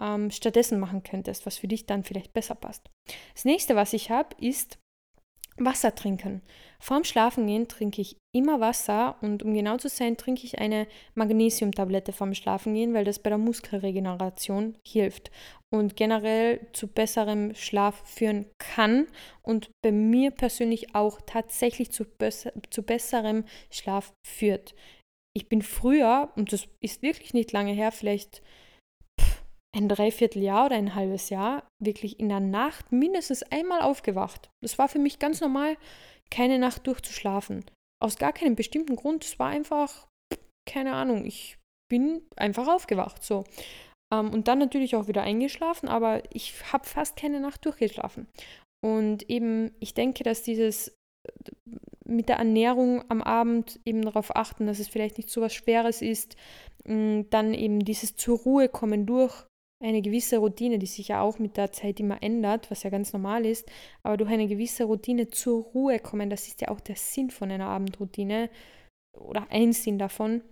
ähm, 0.00 0.30
stattdessen 0.30 0.80
machen 0.80 1.02
könntest, 1.02 1.46
was 1.46 1.58
für 1.58 1.68
dich 1.68 1.86
dann 1.86 2.04
vielleicht 2.04 2.32
besser 2.32 2.54
passt. 2.54 2.90
Das 3.34 3.44
nächste, 3.44 3.76
was 3.76 3.92
ich 3.92 4.10
habe, 4.10 4.34
ist 4.38 4.78
Wasser 5.58 5.94
trinken. 5.94 6.42
Vorm 6.80 7.04
Schlafengehen 7.04 7.68
trinke 7.68 8.00
ich 8.00 8.16
immer 8.34 8.60
Wasser 8.60 9.16
und 9.20 9.42
um 9.42 9.54
genau 9.54 9.76
zu 9.76 9.88
sein, 9.88 10.16
trinke 10.16 10.44
ich 10.44 10.58
eine 10.58 10.86
Magnesiumtablette 11.14 12.12
vorm 12.12 12.34
Schlafengehen, 12.34 12.94
weil 12.94 13.04
das 13.04 13.18
bei 13.18 13.30
der 13.30 13.38
Muskelregeneration 13.38 14.76
hilft 14.86 15.30
und 15.72 15.96
generell 15.96 16.60
zu 16.72 16.86
besserem 16.86 17.54
Schlaf 17.54 18.02
führen 18.08 18.46
kann 18.58 19.06
und 19.42 19.70
bei 19.82 19.90
mir 19.90 20.30
persönlich 20.30 20.94
auch 20.94 21.20
tatsächlich 21.26 21.90
zu, 21.90 22.04
besser, 22.04 22.52
zu 22.70 22.82
besserem 22.82 23.44
Schlaf 23.70 24.12
führt. 24.26 24.74
Ich 25.34 25.48
bin 25.48 25.62
früher, 25.62 26.30
und 26.36 26.52
das 26.52 26.68
ist 26.80 27.02
wirklich 27.02 27.32
nicht 27.32 27.52
lange 27.52 27.72
her, 27.72 27.90
vielleicht 27.90 28.42
ein 29.74 29.88
Dreivierteljahr 29.88 30.66
oder 30.66 30.76
ein 30.76 30.94
halbes 30.94 31.30
Jahr 31.30 31.66
wirklich 31.82 32.20
in 32.20 32.28
der 32.28 32.40
Nacht 32.40 32.92
mindestens 32.92 33.42
einmal 33.44 33.80
aufgewacht. 33.80 34.50
Das 34.62 34.78
war 34.78 34.88
für 34.88 34.98
mich 34.98 35.18
ganz 35.18 35.40
normal, 35.40 35.78
keine 36.30 36.58
Nacht 36.58 36.86
durchzuschlafen. 36.86 37.64
Aus 38.02 38.16
gar 38.16 38.34
keinem 38.34 38.56
bestimmten 38.56 38.96
Grund. 38.96 39.24
Es 39.24 39.38
war 39.38 39.48
einfach, 39.48 40.06
keine 40.68 40.92
Ahnung, 40.92 41.24
ich 41.24 41.56
bin 41.90 42.22
einfach 42.36 42.68
aufgewacht. 42.68 43.22
So. 43.22 43.44
Ähm, 44.12 44.30
und 44.30 44.48
dann 44.48 44.58
natürlich 44.58 44.94
auch 44.94 45.08
wieder 45.08 45.22
eingeschlafen, 45.22 45.88
aber 45.88 46.22
ich 46.32 46.54
habe 46.72 46.84
fast 46.86 47.16
keine 47.16 47.40
Nacht 47.40 47.64
durchgeschlafen. 47.64 48.26
Und 48.84 49.28
eben, 49.30 49.72
ich 49.80 49.94
denke, 49.94 50.22
dass 50.24 50.42
dieses 50.42 50.88
äh, 50.88 50.92
mit 52.04 52.28
der 52.28 52.36
Ernährung 52.36 53.04
am 53.08 53.22
Abend 53.22 53.80
eben 53.84 54.02
darauf 54.02 54.36
achten, 54.36 54.66
dass 54.66 54.80
es 54.80 54.88
vielleicht 54.88 55.16
nicht 55.16 55.30
so 55.30 55.40
was 55.40 55.54
Schweres 55.54 56.02
ist, 56.02 56.36
dann 56.84 57.54
eben 57.54 57.84
dieses 57.84 58.16
zur 58.16 58.38
Ruhe 58.40 58.68
kommen 58.68 59.06
durch 59.06 59.46
eine 59.82 60.02
gewisse 60.02 60.38
Routine, 60.38 60.78
die 60.78 60.86
sich 60.86 61.08
ja 61.08 61.20
auch 61.20 61.38
mit 61.38 61.56
der 61.56 61.72
Zeit 61.72 62.00
immer 62.00 62.22
ändert, 62.22 62.70
was 62.70 62.82
ja 62.82 62.90
ganz 62.90 63.12
normal 63.12 63.46
ist, 63.46 63.70
aber 64.02 64.16
durch 64.16 64.30
eine 64.30 64.46
gewisse 64.48 64.84
Routine 64.84 65.28
zur 65.28 65.62
Ruhe 65.62 66.00
kommen, 66.00 66.28
das 66.28 66.48
ist 66.48 66.60
ja 66.60 66.68
auch 66.68 66.80
der 66.80 66.96
Sinn 66.96 67.30
von 67.30 67.50
einer 67.50 67.68
Abendroutine 67.68 68.50
oder 69.16 69.46
ein 69.50 69.72
Sinn 69.72 69.98
davon. 69.98 70.42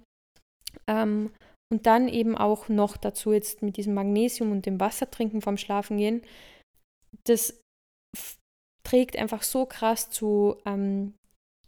Ähm, 0.86 1.30
und 1.70 1.86
dann 1.86 2.08
eben 2.08 2.36
auch 2.36 2.68
noch 2.68 2.96
dazu 2.96 3.32
jetzt 3.32 3.62
mit 3.62 3.76
diesem 3.76 3.94
Magnesium 3.94 4.52
und 4.52 4.66
dem 4.66 4.80
Wasser 4.80 5.10
trinken 5.10 5.40
vorm 5.40 5.56
Schlafengehen, 5.56 6.22
das 7.24 7.60
trägt 8.84 9.16
einfach 9.16 9.42
so 9.42 9.66
krass 9.66 10.10
zu 10.10 10.56
ähm, 10.66 11.14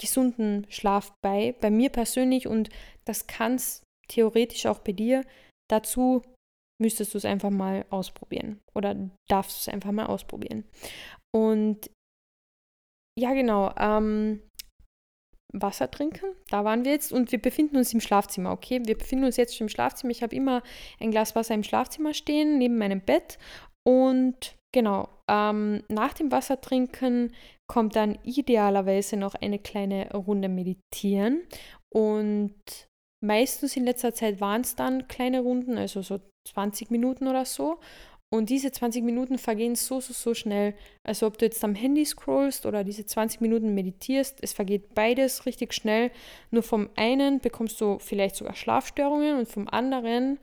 gesunden 0.01 0.67
Schlaf 0.71 1.13
bei, 1.23 1.55
bei 1.61 1.71
mir 1.71 1.91
persönlich 1.91 2.49
und 2.49 2.71
das 3.05 3.27
kann 3.27 3.55
es 3.55 3.83
theoretisch 4.09 4.67
auch 4.67 4.81
bei 4.81 4.93
dir. 4.93 5.25
Dazu 5.71 6.23
müsstest 6.81 7.15
du 7.15 7.19
es 7.19 7.25
einfach 7.25 7.51
mal 7.51 7.87
ausprobieren 7.91 8.61
oder 8.75 8.97
darfst 9.31 9.57
du 9.57 9.71
es 9.71 9.75
einfach 9.75 9.93
mal 9.93 10.07
ausprobieren. 10.07 10.65
Und 11.35 11.91
ja, 13.19 13.35
genau, 13.35 13.73
ähm, 13.79 14.43
Wasser 15.53 15.91
trinken, 15.91 16.27
da 16.51 16.65
waren 16.65 16.85
wir 16.85 16.93
jetzt 16.93 17.13
und 17.13 17.33
wir 17.33 17.41
befinden 17.41 17.77
uns 17.77 17.93
im 17.93 18.01
Schlafzimmer, 18.01 18.53
okay? 18.53 18.81
Wir 18.85 18.97
befinden 18.97 19.25
uns 19.25 19.37
jetzt 19.37 19.57
schon 19.57 19.67
im 19.67 19.69
Schlafzimmer. 19.69 20.11
Ich 20.11 20.23
habe 20.23 20.35
immer 20.35 20.63
ein 21.01 21.11
Glas 21.11 21.35
Wasser 21.35 21.55
im 21.55 21.63
Schlafzimmer 21.63 22.15
stehen, 22.15 22.59
neben 22.59 22.79
meinem 22.79 23.01
Bett 23.01 23.39
und 23.87 24.57
genau, 24.73 25.09
ähm, 25.29 25.83
nach 25.89 26.15
dem 26.15 26.33
Wasser 26.33 26.61
trinken 26.61 27.33
kommt 27.69 27.97
dann 27.97 28.19
idealerweise 28.23 29.17
noch 29.17 29.35
eine 29.35 29.59
kleine 29.59 30.13
Runde 30.13 30.49
meditieren 30.49 31.43
und 31.93 32.55
meistens 33.25 33.77
in 33.77 33.85
letzter 33.85 34.15
Zeit 34.15 34.41
waren 34.41 34.63
es 34.63 34.75
dann 34.75 35.09
kleine 35.09 35.41
Runden, 35.41 35.79
also 35.79 36.03
so 36.03 36.21
20 36.49 36.91
Minuten 36.91 37.29
oder 37.29 37.45
so. 37.45 37.79
Und 38.33 38.49
diese 38.49 38.73
20 38.73 39.05
Minuten 39.05 39.37
vergehen 39.37 39.75
so, 39.75 40.01
so, 40.01 40.15
so 40.15 40.33
schnell. 40.33 40.73
Also 41.05 41.27
ob 41.27 41.37
du 41.37 41.45
jetzt 41.45 41.63
am 41.65 41.75
Handy 41.75 42.07
scrollst 42.07 42.65
oder 42.65 42.83
diese 42.83 43.05
20 43.05 43.43
Minuten 43.43 43.75
meditierst, 43.75 44.39
es 44.41 44.55
vergeht 44.55 44.95
beides 44.95 45.45
richtig 45.45 45.75
schnell. 45.75 46.11
Nur 46.51 46.63
vom 46.63 46.89
einen 46.97 47.41
bekommst 47.41 47.79
du 47.83 47.99
vielleicht 47.99 48.37
sogar 48.37 48.55
Schlafstörungen 48.55 49.37
und 49.37 49.49
vom 49.49 49.69
anderen 49.69 50.39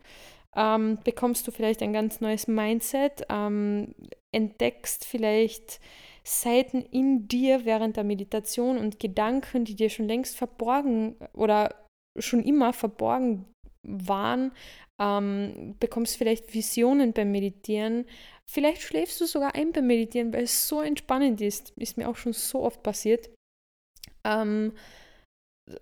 ähm, 0.55 0.99
bekommst 1.03 1.47
du 1.47 1.51
vielleicht 1.51 1.81
ein 1.81 1.91
ganz 1.91 2.21
neues 2.21 2.47
Mindset, 2.47 3.25
ähm, 3.27 3.95
entdeckst 4.31 5.03
vielleicht 5.03 5.79
Seiten 6.23 6.83
in 6.91 7.27
dir 7.27 7.65
während 7.65 7.97
der 7.97 8.03
Meditation 8.03 8.77
und 8.77 8.99
Gedanken, 8.99 9.65
die 9.65 9.75
dir 9.75 9.89
schon 9.89 10.07
längst 10.07 10.37
verborgen 10.37 11.15
oder 11.33 11.73
schon 12.19 12.43
immer 12.43 12.71
verborgen 12.71 13.47
waren, 13.81 14.51
ähm, 15.00 15.76
bekommst 15.80 16.18
vielleicht 16.18 16.54
Visionen 16.54 17.14
beim 17.14 17.32
Meditieren. 17.32 18.06
Vielleicht 18.45 18.82
schläfst 18.82 19.22
du 19.22 19.26
sogar 19.26 19.56
ein 19.56 19.72
beim 19.72 19.88
Meditieren, 19.88 20.34
weil 20.34 20.43
es 20.43 20.68
so 20.68 20.82
entspannend 20.82 21.41
ist. 21.41 21.74
Ist 21.78 21.97
mir 21.97 22.10
auch 22.10 22.16
schon 22.16 22.34
so 22.34 22.64
oft 22.64 22.84
passiert. 22.84 23.30
Ähm, 24.26 24.74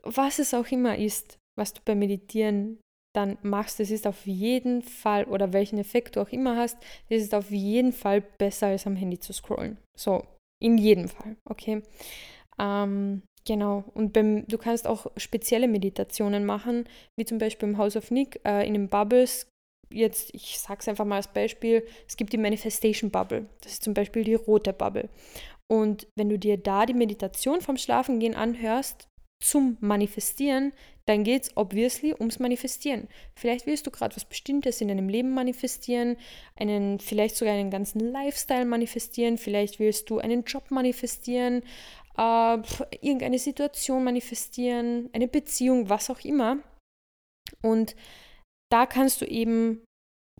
was 0.04 0.40
es 0.40 0.54
auch 0.54 0.68
immer 0.68 0.98
ist. 0.98 1.38
was 1.58 1.74
du 1.74 1.82
beim 1.84 2.00
Meditieren 2.00 2.80
dann 3.16 3.38
machst, 3.42 3.80
das 3.80 3.90
ist 3.90 4.06
auf 4.06 4.28
jeden 4.28 4.84
Fall, 4.84 5.26
oder 5.26 5.52
welchen 5.52 5.80
Effekt 5.80 6.16
du 6.16 6.22
auch 6.22 6.30
immer 6.30 6.56
hast, 6.56 6.78
das 7.10 7.24
ist 7.24 7.34
auf 7.34 7.50
jeden 7.50 7.92
Fall 7.92 8.22
besser 8.22 8.68
als 8.68 8.86
am 8.86 8.96
Handy 8.96 9.20
zu 9.20 9.34
scrollen. 9.34 9.78
So, 9.98 10.24
in 10.62 10.78
jedem 10.78 11.08
Fall, 11.08 11.36
okay? 11.46 11.82
Ähm, 12.60 13.24
genau, 13.48 13.86
und 13.96 14.14
beim, 14.14 14.46
du 14.48 14.58
kannst 14.58 14.86
auch 14.86 15.08
spezielle 15.18 15.68
Meditationen 15.68 16.46
machen, 16.46 16.88
wie 17.16 17.26
zum 17.26 17.40
Beispiel 17.40 17.70
im 17.70 17.78
House 17.78 17.96
of 17.96 18.12
Nick, 18.12 18.40
äh, 18.46 18.68
in 18.68 18.74
den 18.74 18.90
Bubbles. 18.90 19.48
Jetzt, 19.90 20.34
ich 20.34 20.60
sage 20.60 20.82
es 20.82 20.88
einfach 20.88 21.06
mal 21.06 21.16
als 21.16 21.32
Beispiel, 21.32 21.88
es 22.08 22.18
gibt 22.18 22.34
die 22.34 22.38
Manifestation 22.38 23.10
Bubble. 23.10 23.48
Das 23.62 23.74
ist 23.74 23.84
zum 23.84 23.94
Beispiel 23.94 24.24
die 24.24 24.36
rote 24.36 24.74
Bubble. 24.74 25.10
Und 25.68 26.08
wenn 26.16 26.30
du 26.30 26.38
dir 26.38 26.58
da 26.58 26.86
die 26.86 26.94
Meditation 26.94 27.62
vom 27.62 27.78
Schlafengehen 27.78 28.36
anhörst, 28.36 29.08
zum 29.40 29.78
Manifestieren, 29.82 30.74
dann 31.06 31.24
geht 31.24 31.44
es 31.44 31.52
obviously 31.56 32.14
ums 32.14 32.40
Manifestieren. 32.40 33.08
Vielleicht 33.36 33.66
willst 33.66 33.88
du 33.88 33.92
gerade 33.92 34.16
was 34.16 34.26
Bestimmtes 34.26 34.82
in 34.82 34.90
deinem 34.90 35.10
Leben 35.10 35.34
manifestieren, 35.34 36.18
einen, 36.56 37.00
vielleicht 37.00 37.38
sogar 37.38 37.54
einen 37.54 37.72
ganzen 37.72 38.00
Lifestyle 38.00 38.66
manifestieren, 38.66 39.38
vielleicht 39.38 39.80
willst 39.80 40.10
du 40.10 40.20
einen 40.20 40.44
Job 40.44 40.70
manifestieren, 40.70 41.62
äh, 42.18 42.58
irgendeine 43.02 43.40
Situation 43.40 44.04
manifestieren, 44.04 45.10
eine 45.14 45.28
Beziehung, 45.28 45.90
was 45.90 46.10
auch 46.10 46.20
immer. 46.22 46.58
Und 47.62 47.96
da 48.72 48.86
kannst 48.86 49.22
du 49.22 49.26
eben 49.26 49.84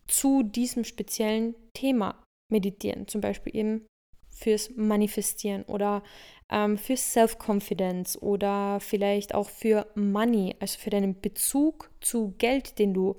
zu 0.08 0.44
diesem 0.44 0.84
speziellen 0.84 1.56
Thema 1.74 2.24
meditieren, 2.52 3.08
zum 3.08 3.22
Beispiel 3.22 3.56
eben 3.56 3.88
fürs 4.30 4.70
Manifestieren 4.76 5.64
oder 5.64 6.04
ähm, 6.50 6.78
für 6.78 6.96
Self-Confidence 6.96 8.22
oder 8.22 8.80
vielleicht 8.80 9.34
auch 9.34 9.50
für 9.50 9.88
Money, 9.96 10.56
also 10.60 10.78
für 10.80 10.92
deinen 10.92 11.20
Bezug 11.20 11.92
zu 12.02 12.36
Geld, 12.38 12.80
den 12.80 12.94
du 12.94 13.18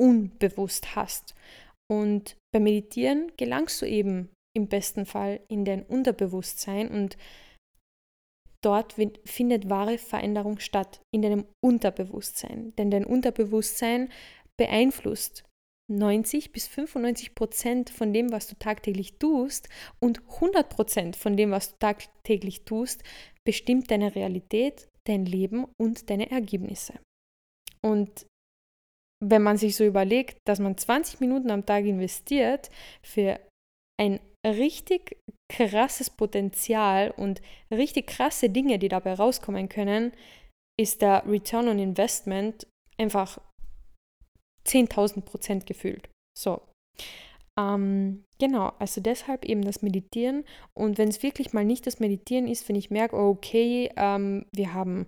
unbewusst 0.00 0.96
hast. 0.96 1.34
Und 1.90 2.36
beim 2.52 2.64
Meditieren 2.64 3.30
gelangst 3.36 3.82
du 3.82 3.86
eben 3.86 4.30
im 4.56 4.68
besten 4.68 5.04
Fall 5.06 5.40
in 5.48 5.64
dein 5.64 5.82
Unterbewusstsein 5.84 6.88
und 6.90 7.16
dort 8.64 8.94
findet 9.24 9.68
wahre 9.68 9.98
Veränderung 9.98 10.58
statt, 10.58 11.00
in 11.12 11.22
deinem 11.22 11.46
Unterbewusstsein. 11.60 12.74
Denn 12.76 12.90
dein 12.90 13.04
Unterbewusstsein 13.04 14.10
beeinflusst 14.56 15.44
90 15.90 16.52
bis 16.52 16.66
95 16.66 17.34
Prozent 17.34 17.90
von 17.90 18.12
dem, 18.12 18.32
was 18.32 18.46
du 18.46 18.56
tagtäglich 18.56 19.18
tust 19.18 19.68
und 20.00 20.22
100 20.34 20.68
Prozent 20.68 21.16
von 21.16 21.36
dem, 21.36 21.50
was 21.50 21.72
du 21.72 21.78
tagtäglich 21.78 22.64
tust, 22.64 23.02
bestimmt 23.44 23.90
deine 23.90 24.14
Realität, 24.14 24.88
dein 25.04 25.26
Leben 25.26 25.66
und 25.78 26.08
deine 26.08 26.30
Ergebnisse. 26.30 26.94
Und 27.82 28.26
wenn 29.22 29.42
man 29.42 29.58
sich 29.58 29.76
so 29.76 29.84
überlegt, 29.84 30.38
dass 30.46 30.58
man 30.58 30.76
20 30.76 31.20
Minuten 31.20 31.50
am 31.50 31.66
Tag 31.66 31.84
investiert 31.84 32.70
für 33.02 33.38
ein 34.00 34.20
richtig 34.44 35.16
krasses 35.50 36.10
Potenzial 36.10 37.12
und 37.16 37.40
richtig 37.70 38.06
krasse 38.06 38.50
Dinge, 38.50 38.78
die 38.78 38.88
dabei 38.88 39.14
rauskommen 39.14 39.68
können, 39.68 40.12
ist 40.80 41.02
der 41.02 41.24
Return 41.26 41.68
on 41.68 41.78
Investment 41.78 42.66
einfach 42.98 43.40
10.000 44.66 45.22
Prozent 45.22 45.66
gefühlt. 45.66 46.08
So. 46.36 46.62
Ähm, 47.58 48.24
genau, 48.38 48.72
also 48.78 49.00
deshalb 49.00 49.44
eben 49.44 49.62
das 49.62 49.82
Meditieren. 49.82 50.44
Und 50.74 50.98
wenn 50.98 51.08
es 51.08 51.22
wirklich 51.22 51.52
mal 51.52 51.64
nicht 51.64 51.86
das 51.86 52.00
Meditieren 52.00 52.48
ist, 52.48 52.68
wenn 52.68 52.76
ich 52.76 52.90
merke, 52.90 53.16
okay, 53.16 53.90
ähm, 53.96 54.46
wir 54.52 54.74
haben 54.74 55.06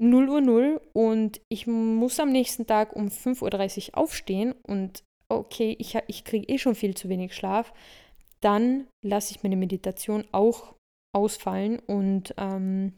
0 0.00 0.28
Uhr 0.28 0.40
0 0.40 0.80
und 0.92 1.40
ich 1.48 1.66
muss 1.66 2.20
am 2.20 2.30
nächsten 2.30 2.66
Tag 2.66 2.94
um 2.94 3.08
5.30 3.08 3.90
Uhr 3.90 3.98
aufstehen 3.98 4.54
und 4.66 5.02
okay, 5.28 5.76
ich, 5.78 5.96
ich 6.06 6.24
kriege 6.24 6.48
eh 6.48 6.58
schon 6.58 6.74
viel 6.74 6.94
zu 6.94 7.08
wenig 7.08 7.34
Schlaf, 7.34 7.72
dann 8.40 8.86
lasse 9.04 9.34
ich 9.34 9.42
meine 9.42 9.56
Meditation 9.56 10.24
auch 10.32 10.74
ausfallen 11.14 11.78
und 11.80 12.34
ähm, 12.36 12.96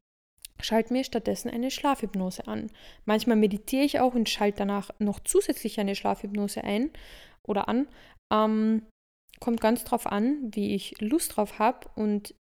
schalte 0.61 0.93
mir 0.93 1.05
stattdessen 1.05 1.51
eine 1.51 1.71
Schlafhypnose 1.71 2.47
an. 2.47 2.71
Manchmal 3.07 3.37
meditiere 3.37 3.85
ich 3.85 4.01
auch 4.01 4.15
und 4.15 4.29
schalte 4.29 4.59
danach 4.59 4.91
noch 4.99 5.21
zusätzlich 5.21 5.81
eine 5.81 5.95
Schlafhypnose 5.95 6.63
ein 6.65 6.91
oder 7.47 7.69
an. 7.69 7.89
Ähm, 8.33 8.87
kommt 9.41 9.61
ganz 9.61 9.85
drauf 9.85 10.07
an, 10.07 10.51
wie 10.55 10.75
ich 10.75 11.01
Lust 11.01 11.37
drauf 11.37 11.59
habe 11.59 11.89
und 11.95 12.35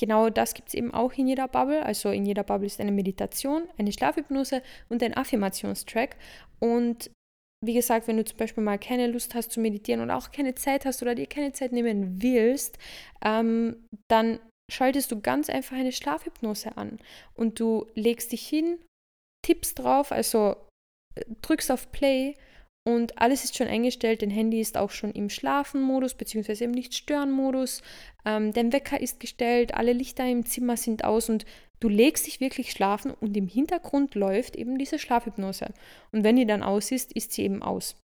genau 0.00 0.30
das 0.30 0.54
gibt 0.54 0.68
es 0.68 0.74
eben 0.74 0.92
auch 0.92 1.12
in 1.12 1.28
jeder 1.28 1.48
Bubble. 1.48 1.84
Also 1.84 2.10
in 2.10 2.26
jeder 2.26 2.44
Bubble 2.44 2.66
ist 2.66 2.80
eine 2.80 2.92
Meditation, 2.92 3.62
eine 3.78 3.92
Schlafhypnose 3.92 4.62
und 4.88 5.02
ein 5.02 5.16
Affirmationstrack. 5.16 6.16
Und 6.58 7.10
wie 7.62 7.74
gesagt, 7.74 8.08
wenn 8.08 8.16
du 8.16 8.24
zum 8.24 8.36
Beispiel 8.36 8.62
mal 8.62 8.78
keine 8.78 9.06
Lust 9.06 9.34
hast 9.34 9.52
zu 9.52 9.60
meditieren 9.60 10.02
oder 10.02 10.16
auch 10.16 10.30
keine 10.32 10.54
Zeit 10.54 10.84
hast 10.84 11.00
oder 11.00 11.14
dir 11.14 11.26
keine 11.26 11.52
Zeit 11.52 11.72
nehmen 11.72 12.22
willst, 12.22 12.78
ähm, 13.24 13.76
dann 14.08 14.40
schaltest 14.70 15.12
du 15.12 15.20
ganz 15.20 15.48
einfach 15.48 15.76
eine 15.76 15.92
Schlafhypnose 15.92 16.76
an 16.76 16.98
und 17.34 17.60
du 17.60 17.86
legst 17.94 18.32
dich 18.32 18.46
hin, 18.46 18.78
tippst 19.46 19.78
drauf, 19.78 20.12
also 20.12 20.56
äh, 21.14 21.24
drückst 21.42 21.70
auf 21.70 21.92
Play 21.92 22.34
und 22.84 23.18
alles 23.18 23.44
ist 23.44 23.56
schon 23.56 23.68
eingestellt. 23.68 24.22
Dein 24.22 24.30
Handy 24.30 24.60
ist 24.60 24.76
auch 24.76 24.90
schon 24.90 25.12
im 25.12 25.30
Schlafen-Modus 25.30 26.14
beziehungsweise 26.14 26.64
im 26.64 26.72
Nicht-Stören-Modus. 26.72 27.82
Ähm, 28.24 28.52
dein 28.52 28.72
Wecker 28.72 29.00
ist 29.00 29.20
gestellt, 29.20 29.74
alle 29.74 29.92
Lichter 29.92 30.28
im 30.28 30.44
Zimmer 30.44 30.76
sind 30.76 31.04
aus 31.04 31.28
und 31.28 31.44
du 31.82 31.88
legst 31.88 32.26
dich 32.26 32.40
wirklich 32.40 32.70
schlafen 32.70 33.12
und 33.12 33.36
im 33.36 33.48
Hintergrund 33.48 34.14
läuft 34.14 34.56
eben 34.56 34.78
diese 34.78 34.98
Schlafhypnose. 34.98 35.72
Und 36.12 36.24
wenn 36.24 36.36
die 36.36 36.46
dann 36.46 36.62
aus 36.62 36.92
ist, 36.92 37.12
ist 37.12 37.32
sie 37.32 37.42
eben 37.42 37.62
aus. 37.62 37.96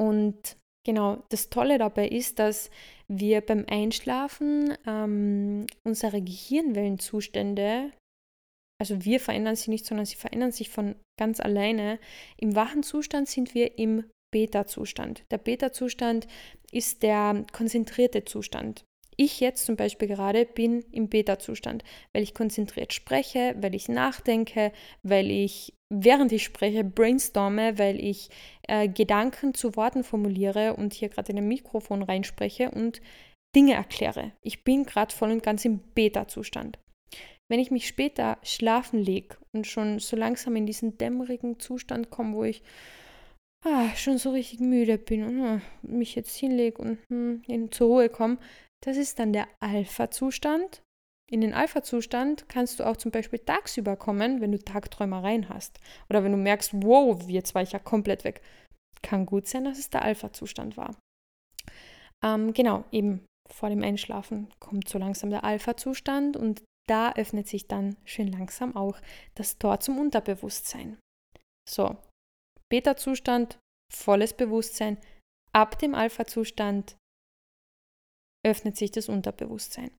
Und 0.00 0.56
Genau, 0.88 1.22
das 1.28 1.50
Tolle 1.50 1.76
dabei 1.76 2.08
ist, 2.08 2.38
dass 2.38 2.70
wir 3.08 3.42
beim 3.42 3.66
Einschlafen 3.68 4.74
ähm, 4.86 5.66
unsere 5.84 6.22
Gehirnwellenzustände, 6.22 7.92
also 8.80 9.04
wir 9.04 9.20
verändern 9.20 9.54
sie 9.54 9.70
nicht, 9.70 9.84
sondern 9.84 10.06
sie 10.06 10.16
verändern 10.16 10.50
sich 10.50 10.70
von 10.70 10.94
ganz 11.20 11.40
alleine. 11.40 11.98
Im 12.38 12.54
wachen 12.54 12.82
Zustand 12.82 13.28
sind 13.28 13.54
wir 13.54 13.78
im 13.78 14.08
Beta-Zustand. 14.32 15.24
Der 15.30 15.36
Beta-Zustand 15.36 16.26
ist 16.72 17.02
der 17.02 17.44
konzentrierte 17.52 18.24
Zustand. 18.24 18.84
Ich 19.20 19.40
jetzt 19.40 19.66
zum 19.66 19.74
Beispiel 19.74 20.06
gerade 20.06 20.44
bin 20.46 20.84
im 20.92 21.08
Beta-Zustand, 21.08 21.82
weil 22.12 22.22
ich 22.22 22.34
konzentriert 22.34 22.92
spreche, 22.92 23.56
weil 23.60 23.74
ich 23.74 23.88
nachdenke, 23.88 24.72
weil 25.02 25.28
ich 25.30 25.74
während 25.90 26.30
ich 26.30 26.44
spreche 26.44 26.84
brainstorme, 26.84 27.78
weil 27.78 27.98
ich 27.98 28.28
äh, 28.68 28.88
Gedanken 28.88 29.54
zu 29.54 29.74
Worten 29.74 30.04
formuliere 30.04 30.76
und 30.76 30.94
hier 30.94 31.08
gerade 31.08 31.32
in 31.32 31.38
ein 31.38 31.48
Mikrofon 31.48 32.02
reinspreche 32.02 32.70
und 32.70 33.00
Dinge 33.56 33.74
erkläre. 33.74 34.32
Ich 34.42 34.62
bin 34.62 34.84
gerade 34.84 35.12
voll 35.12 35.32
und 35.32 35.42
ganz 35.42 35.64
im 35.64 35.80
Beta-Zustand. 35.94 36.78
Wenn 37.50 37.58
ich 37.58 37.72
mich 37.72 37.88
später 37.88 38.38
schlafen 38.44 39.02
lege 39.02 39.36
und 39.52 39.66
schon 39.66 39.98
so 39.98 40.16
langsam 40.16 40.54
in 40.54 40.66
diesen 40.66 40.96
dämmerigen 40.96 41.58
Zustand 41.58 42.10
komme, 42.10 42.36
wo 42.36 42.44
ich 42.44 42.62
ah, 43.64 43.88
schon 43.96 44.18
so 44.18 44.30
richtig 44.30 44.60
müde 44.60 44.98
bin 44.98 45.24
und 45.24 45.40
ah, 45.40 45.60
mich 45.82 46.14
jetzt 46.14 46.36
hinlege 46.36 46.80
und 46.80 46.98
hm, 47.08 47.42
in, 47.48 47.72
zur 47.72 47.88
Ruhe 47.88 48.08
komme, 48.10 48.38
das 48.84 48.96
ist 48.96 49.18
dann 49.18 49.32
der 49.32 49.48
Alpha-Zustand. 49.60 50.82
In 51.30 51.40
den 51.42 51.52
Alpha-Zustand 51.52 52.48
kannst 52.48 52.80
du 52.80 52.84
auch 52.84 52.96
zum 52.96 53.10
Beispiel 53.10 53.38
tagsüber 53.38 53.96
kommen, 53.96 54.40
wenn 54.40 54.52
du 54.52 54.58
Tagträumereien 54.58 55.48
hast. 55.48 55.78
Oder 56.08 56.24
wenn 56.24 56.32
du 56.32 56.38
merkst, 56.38 56.72
wow, 56.74 57.28
jetzt 57.28 57.54
war 57.54 57.62
ich 57.62 57.72
ja 57.72 57.78
komplett 57.78 58.24
weg. 58.24 58.40
Kann 59.02 59.26
gut 59.26 59.46
sein, 59.46 59.64
dass 59.64 59.78
es 59.78 59.90
der 59.90 60.02
Alpha-Zustand 60.02 60.76
war. 60.76 60.96
Ähm, 62.24 62.52
genau, 62.52 62.84
eben 62.90 63.26
vor 63.50 63.68
dem 63.68 63.82
Einschlafen 63.82 64.48
kommt 64.58 64.88
so 64.88 64.98
langsam 64.98 65.30
der 65.30 65.44
Alpha-Zustand 65.44 66.36
und 66.36 66.62
da 66.88 67.12
öffnet 67.12 67.46
sich 67.46 67.68
dann 67.68 67.96
schön 68.04 68.28
langsam 68.28 68.74
auch 68.74 68.98
das 69.34 69.58
Tor 69.58 69.80
zum 69.80 69.98
Unterbewusstsein. 69.98 70.98
So, 71.68 71.96
Beta-Zustand, 72.70 73.58
volles 73.92 74.32
Bewusstsein. 74.32 74.98
Ab 75.52 75.78
dem 75.78 75.94
Alpha-Zustand 75.94 76.96
öffnet 78.48 78.76
sich 78.76 78.90
das 78.90 79.08
Unterbewusstsein. 79.08 79.90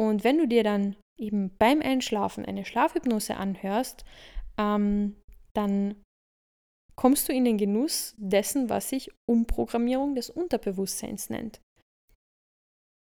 Und 0.00 0.24
wenn 0.24 0.38
du 0.38 0.48
dir 0.48 0.64
dann 0.64 0.96
eben 1.18 1.56
beim 1.58 1.80
Einschlafen 1.80 2.44
eine 2.44 2.64
Schlafhypnose 2.64 3.36
anhörst, 3.36 4.04
ähm, 4.58 5.16
dann 5.54 6.02
kommst 6.96 7.28
du 7.28 7.32
in 7.32 7.44
den 7.44 7.58
Genuss 7.58 8.14
dessen, 8.16 8.68
was 8.68 8.88
sich 8.88 9.10
Umprogrammierung 9.28 10.14
des 10.14 10.30
Unterbewusstseins 10.30 11.30
nennt. 11.30 11.60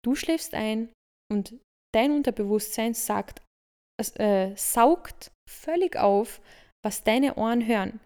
Du 0.04 0.14
schläfst 0.14 0.54
ein 0.54 0.90
und 1.30 1.58
dein 1.94 2.12
Unterbewusstsein 2.12 2.94
sagt, 2.94 3.42
äh, 4.00 4.54
saugt 4.56 5.32
völlig 5.50 5.96
auf, 5.96 6.40
was 6.84 7.02
deine 7.04 7.34
Ohren 7.34 7.66
hören. 7.66 8.00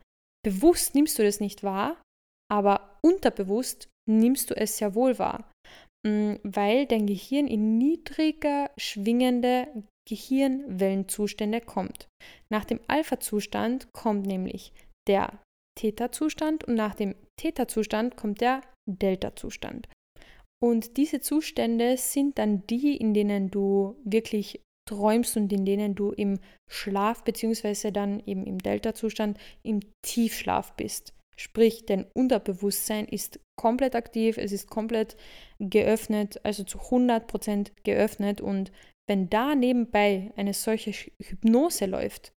Bewusst 0.45 0.95
nimmst 0.95 1.18
du 1.18 1.22
das 1.22 1.41
nicht 1.41 1.62
wahr, 1.62 2.01
aber 2.51 2.99
unterbewusst 3.03 3.89
nimmst 4.09 4.51
du 4.51 4.57
es 4.57 4.78
sehr 4.78 4.95
wohl 4.95 5.18
wahr. 5.18 5.51
Mm, 6.07 6.34
weil 6.42 6.86
dein 6.86 7.07
Gehirn 7.07 7.46
in 7.46 7.78
niedriger 7.78 8.70
schwingende 8.76 9.68
Gehirnwellenzustände 10.09 11.61
kommt. 11.61 12.09
Nach 12.50 12.64
dem 12.64 12.80
Alpha-Zustand 12.88 13.92
kommt 13.92 14.26
nämlich 14.26 14.72
der 15.07 15.40
Theta-Zustand 15.78 16.64
und 16.64 16.74
nach 16.74 16.94
dem 16.94 17.14
Theta-Zustand 17.38 18.16
kommt 18.16 18.40
der 18.40 18.62
Delta-Zustand. 18.88 19.88
Und 20.62 20.96
diese 20.96 21.20
Zustände 21.20 21.96
sind 21.96 22.38
dann 22.38 22.66
die, 22.66 22.96
in 22.96 23.14
denen 23.14 23.50
du 23.50 23.96
wirklich 24.05 24.61
träumst 24.88 25.36
und 25.36 25.53
in 25.53 25.64
denen 25.64 25.94
du 25.94 26.11
im 26.12 26.38
Schlaf 26.70 27.24
beziehungsweise 27.24 27.92
dann 27.92 28.20
eben 28.26 28.44
im 28.44 28.59
Delta-Zustand 28.59 29.38
im 29.62 29.80
Tiefschlaf 30.05 30.74
bist. 30.74 31.14
Sprich, 31.36 31.86
dein 31.86 32.07
Unterbewusstsein 32.14 33.07
ist 33.07 33.40
komplett 33.62 33.94
aktiv, 33.94 34.38
es 34.38 34.50
ist 34.50 34.68
komplett 34.68 35.16
geöffnet, 35.60 36.40
also 36.44 36.64
zu 36.64 36.78
100% 36.78 37.70
geöffnet. 37.84 38.40
Und 38.40 38.72
wenn 39.08 39.30
da 39.30 39.54
nebenbei 39.54 40.32
eine 40.36 40.52
solche 40.52 40.90
Hypnose 40.90 41.86
läuft, 41.86 42.32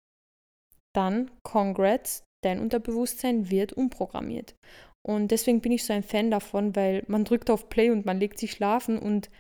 dann 0.95 1.32
congrats, 1.43 2.23
dein 2.43 2.59
Unterbewusstsein 2.59 3.49
wird 3.49 3.73
umprogrammiert. 3.73 4.55
Und 5.03 5.32
deswegen 5.32 5.61
bin 5.61 5.71
ich 5.71 5.84
so 5.84 5.93
ein 5.93 6.03
Fan 6.03 6.30
davon, 6.30 6.76
weil 6.76 7.03
man 7.07 7.26
drückt 7.26 7.49
auf 7.49 7.69
Play 7.69 7.89
und 7.89 8.05
man 8.05 8.19
legt 8.19 8.38
sich 8.38 8.51
schlafen 8.51 8.99
und 8.99 9.32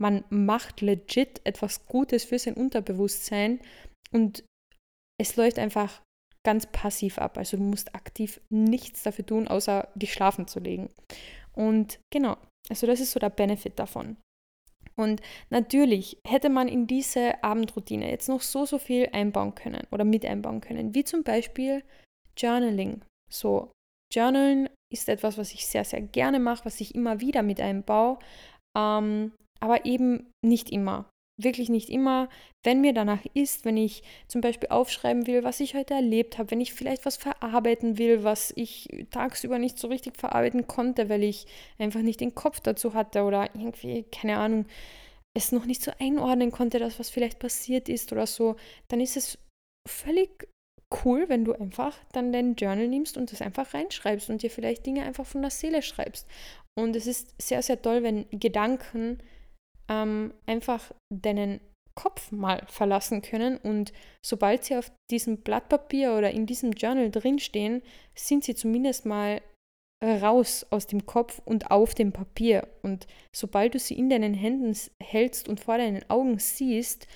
man 0.00 0.24
macht 0.30 0.80
legit 0.80 1.40
etwas 1.44 1.86
Gutes 1.86 2.24
für 2.24 2.38
sein 2.38 2.54
Unterbewusstsein 2.54 3.60
und 4.12 4.44
es 5.20 5.36
läuft 5.36 5.58
einfach 5.58 6.02
ganz 6.44 6.66
passiv 6.66 7.18
ab. 7.18 7.38
Also 7.38 7.56
du 7.56 7.62
musst 7.62 7.94
aktiv 7.94 8.40
nichts 8.50 9.02
dafür 9.02 9.26
tun, 9.26 9.48
außer 9.48 9.88
dich 9.94 10.12
schlafen 10.12 10.46
zu 10.46 10.60
legen. 10.60 10.90
Und 11.52 11.98
genau, 12.10 12.36
also 12.68 12.86
das 12.86 13.00
ist 13.00 13.12
so 13.12 13.20
der 13.20 13.30
Benefit 13.30 13.78
davon. 13.78 14.16
Und 14.96 15.20
natürlich 15.50 16.18
hätte 16.26 16.48
man 16.48 16.66
in 16.68 16.86
diese 16.86 17.42
Abendroutine 17.44 18.10
jetzt 18.10 18.28
noch 18.28 18.42
so, 18.42 18.66
so 18.66 18.78
viel 18.78 19.08
einbauen 19.12 19.54
können 19.54 19.86
oder 19.92 20.04
mit 20.04 20.24
einbauen 20.24 20.60
können, 20.60 20.94
wie 20.94 21.04
zum 21.04 21.22
Beispiel 21.22 21.84
Journaling. 22.36 23.02
So, 23.30 23.70
Journalen 24.12 24.68
ist 24.92 25.08
etwas, 25.08 25.38
was 25.38 25.52
ich 25.52 25.66
sehr, 25.66 25.84
sehr 25.84 26.00
gerne 26.00 26.40
mache, 26.40 26.64
was 26.64 26.80
ich 26.80 26.94
immer 26.94 27.20
wieder 27.20 27.42
mit 27.42 27.60
einbaue, 27.60 28.18
ähm, 28.76 29.32
aber 29.60 29.84
eben 29.84 30.32
nicht 30.44 30.70
immer 30.70 31.08
wirklich 31.38 31.68
nicht 31.68 31.88
immer, 31.88 32.28
wenn 32.64 32.80
mir 32.80 32.92
danach 32.92 33.24
ist, 33.32 33.64
wenn 33.64 33.76
ich 33.76 34.02
zum 34.26 34.40
Beispiel 34.40 34.68
aufschreiben 34.68 35.26
will, 35.26 35.44
was 35.44 35.60
ich 35.60 35.74
heute 35.74 35.94
erlebt 35.94 36.36
habe, 36.36 36.50
wenn 36.50 36.60
ich 36.60 36.74
vielleicht 36.74 37.06
was 37.06 37.16
verarbeiten 37.16 37.96
will, 37.96 38.24
was 38.24 38.52
ich 38.56 38.88
tagsüber 39.10 39.58
nicht 39.58 39.78
so 39.78 39.88
richtig 39.88 40.18
verarbeiten 40.18 40.66
konnte, 40.66 41.08
weil 41.08 41.22
ich 41.22 41.46
einfach 41.78 42.02
nicht 42.02 42.20
den 42.20 42.34
Kopf 42.34 42.60
dazu 42.60 42.92
hatte 42.92 43.22
oder 43.22 43.48
irgendwie, 43.54 44.02
keine 44.02 44.38
Ahnung, 44.38 44.66
es 45.34 45.52
noch 45.52 45.64
nicht 45.64 45.82
so 45.82 45.92
einordnen 46.00 46.50
konnte, 46.50 46.80
dass 46.80 46.98
was 46.98 47.10
vielleicht 47.10 47.38
passiert 47.38 47.88
ist 47.88 48.12
oder 48.12 48.26
so, 48.26 48.56
dann 48.88 49.00
ist 49.00 49.16
es 49.16 49.38
völlig 49.88 50.48
cool, 51.04 51.28
wenn 51.28 51.44
du 51.44 51.52
einfach 51.52 51.96
dann 52.12 52.32
dein 52.32 52.54
Journal 52.54 52.88
nimmst 52.88 53.16
und 53.16 53.30
das 53.30 53.42
einfach 53.42 53.74
reinschreibst 53.74 54.30
und 54.30 54.42
dir 54.42 54.50
vielleicht 54.50 54.86
Dinge 54.86 55.04
einfach 55.04 55.26
von 55.26 55.42
der 55.42 55.50
Seele 55.50 55.82
schreibst. 55.82 56.26
Und 56.74 56.96
es 56.96 57.06
ist 57.06 57.34
sehr, 57.40 57.62
sehr 57.62 57.80
toll, 57.80 58.02
wenn 58.02 58.26
Gedanken 58.30 59.18
ähm, 59.88 60.32
einfach 60.46 60.92
deinen 61.12 61.60
Kopf 61.94 62.30
mal 62.30 62.62
verlassen 62.68 63.22
können 63.22 63.56
und 63.56 63.92
sobald 64.24 64.64
sie 64.64 64.76
auf 64.76 64.92
diesem 65.10 65.38
Blatt 65.38 65.68
Papier 65.68 66.14
oder 66.16 66.30
in 66.30 66.46
diesem 66.46 66.70
Journal 66.70 67.10
drinstehen, 67.10 67.82
sind 68.14 68.44
sie 68.44 68.54
zumindest 68.54 69.04
mal 69.04 69.40
raus 70.00 70.64
aus 70.70 70.86
dem 70.86 71.06
Kopf 71.06 71.40
und 71.44 71.70
auf 71.70 71.94
dem 71.94 72.12
Papier. 72.12 72.68
Und 72.82 73.06
sobald 73.34 73.74
du 73.74 73.78
sie 73.78 73.98
in 73.98 74.08
deinen 74.08 74.34
Händen 74.34 74.76
hältst 75.02 75.48
und 75.48 75.60
vor 75.60 75.78
deinen 75.78 76.08
Augen 76.08 76.38
siehst, 76.38 77.06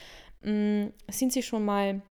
mm, 0.43 0.87
sind 1.09 1.33
sie 1.33 1.43
schon 1.43 1.65
mal, 1.65 2.03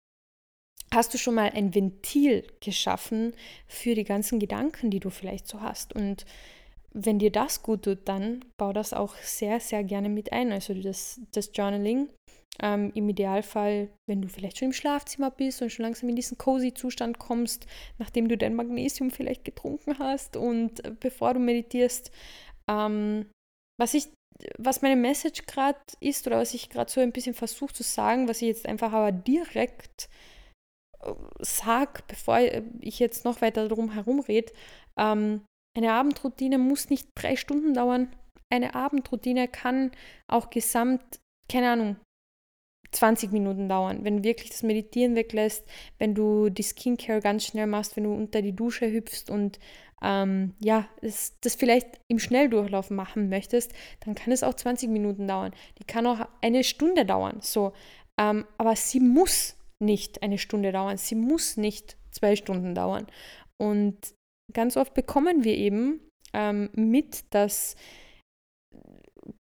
hast 0.95 1.13
du 1.13 1.19
schon 1.19 1.35
mal 1.35 1.51
ein 1.51 1.75
Ventil 1.75 2.47
geschaffen 2.61 3.35
für 3.67 3.95
die 3.95 4.05
ganzen 4.05 4.39
Gedanken, 4.39 4.91
die 4.91 5.01
du 5.01 5.11
vielleicht 5.11 5.49
so 5.49 5.61
hast. 5.61 5.93
Und 5.93 6.25
wenn 6.93 7.19
dir 7.19 7.31
das 7.31 7.63
gut 7.63 7.85
tut, 7.85 8.09
dann 8.09 8.45
bau 8.57 8.73
das 8.73 8.93
auch 8.93 9.15
sehr, 9.17 9.61
sehr 9.61 9.85
gerne 9.85 10.09
mit 10.09 10.33
ein. 10.33 10.53
Also 10.53 10.75
das, 10.75 11.21
das 11.33 11.51
Journaling. 11.55 12.09
Ähm, 12.63 12.91
Im 12.95 13.09
Idealfall, 13.09 13.89
wenn 14.07 14.21
du 14.21 14.29
vielleicht 14.29 14.59
schon 14.59 14.67
im 14.67 14.73
Schlafzimmer 14.73 15.31
bist 15.31 15.63
und 15.63 15.71
schon 15.71 15.85
langsam 15.85 16.09
in 16.09 16.17
diesen 16.17 16.37
cozy 16.37 16.75
Zustand 16.75 17.19
kommst, 17.19 17.67
nachdem 17.99 18.29
du 18.29 18.37
dein 18.37 18.55
Magnesium 18.55 19.11
vielleicht 19.11 19.45
getrunken 19.45 19.99
hast 19.99 20.37
und 20.37 20.85
äh, 20.85 20.93
bevor 20.99 21.35
du 21.35 21.41
meditierst. 21.41 22.11
Ähm, 22.69 23.31
was 23.79 23.95
ich, 23.95 24.09
was 24.59 24.83
meine 24.83 24.97
Message 24.97 25.47
gerade 25.47 25.79
ist 26.01 26.27
oder 26.27 26.39
was 26.39 26.53
ich 26.53 26.69
gerade 26.69 26.91
so 26.91 27.01
ein 27.01 27.13
bisschen 27.13 27.35
versuche 27.35 27.73
zu 27.73 27.83
sagen, 27.83 28.29
was 28.29 28.43
ich 28.43 28.49
jetzt 28.49 28.67
einfach 28.67 28.93
aber 28.93 29.13
direkt 29.13 30.11
äh, 31.03 31.13
sage, 31.39 32.03
bevor 32.09 32.41
ich 32.81 32.99
jetzt 32.99 33.25
noch 33.25 33.41
weiter 33.41 33.69
darum 33.69 33.93
herumrede, 33.93 34.53
ähm, 34.99 35.43
eine 35.77 35.93
Abendroutine 35.93 36.59
muss 36.59 36.91
nicht 36.91 37.09
drei 37.15 37.37
Stunden 37.37 37.75
dauern. 37.75 38.09
Eine 38.51 38.75
Abendroutine 38.75 39.49
kann 39.49 39.93
auch 40.27 40.51
gesamt, 40.51 41.21
keine 41.49 41.71
Ahnung, 41.71 41.97
20 42.93 43.31
Minuten 43.31 43.69
dauern, 43.69 44.05
wenn 44.05 44.19
du 44.19 44.25
wirklich 44.25 44.51
das 44.51 44.63
Meditieren 44.63 45.15
weglässt, 45.15 45.65
wenn 45.99 46.15
du 46.15 46.51
die 46.51 46.65
Skincare 46.65 47.21
ganz 47.21 47.47
schnell 47.47 47.67
machst, 47.67 47.97
wenn 47.97 48.05
du 48.05 48.13
unter 48.13 48.43
die 48.43 48.55
Dusche 48.55 48.91
hüpfst 48.91 49.31
und 49.31 49.61
ähm, 50.03 50.55
ja, 50.59 50.89
das, 51.01 51.39
das 51.41 51.55
vielleicht 51.55 52.01
im 52.09 52.19
Schnelldurchlauf 52.19 52.91
machen 52.91 53.29
möchtest, 53.29 53.73
dann 54.01 54.15
kann 54.15 54.33
es 54.33 54.43
auch 54.43 54.55
20 54.55 54.89
Minuten 54.89 55.29
dauern. 55.29 55.53
Die 55.79 55.85
kann 55.85 56.07
auch 56.07 56.27
eine 56.41 56.65
Stunde 56.65 57.05
dauern, 57.05 57.39
so. 57.41 57.73
Ähm, 58.19 58.47
aber 58.59 58.75
sie 58.77 59.01
muss 59.01 59.57
nicht 59.79 60.23
eine 60.23 60.39
Stunde 60.39 60.73
dauern, 60.73 60.97
sie 60.97 61.15
muss 61.15 61.57
nicht 61.57 61.97
zwei 62.11 62.35
Stunden 62.35 62.75
dauern. 62.75 63.07
Und 63.59 64.15
ganz 64.53 64.77
oft 64.77 64.95
bekommen 64.95 65.45
wir 65.45 65.57
eben 65.57 66.01
ähm, 66.33 66.71
mit, 66.75 67.25
dass 67.31 67.77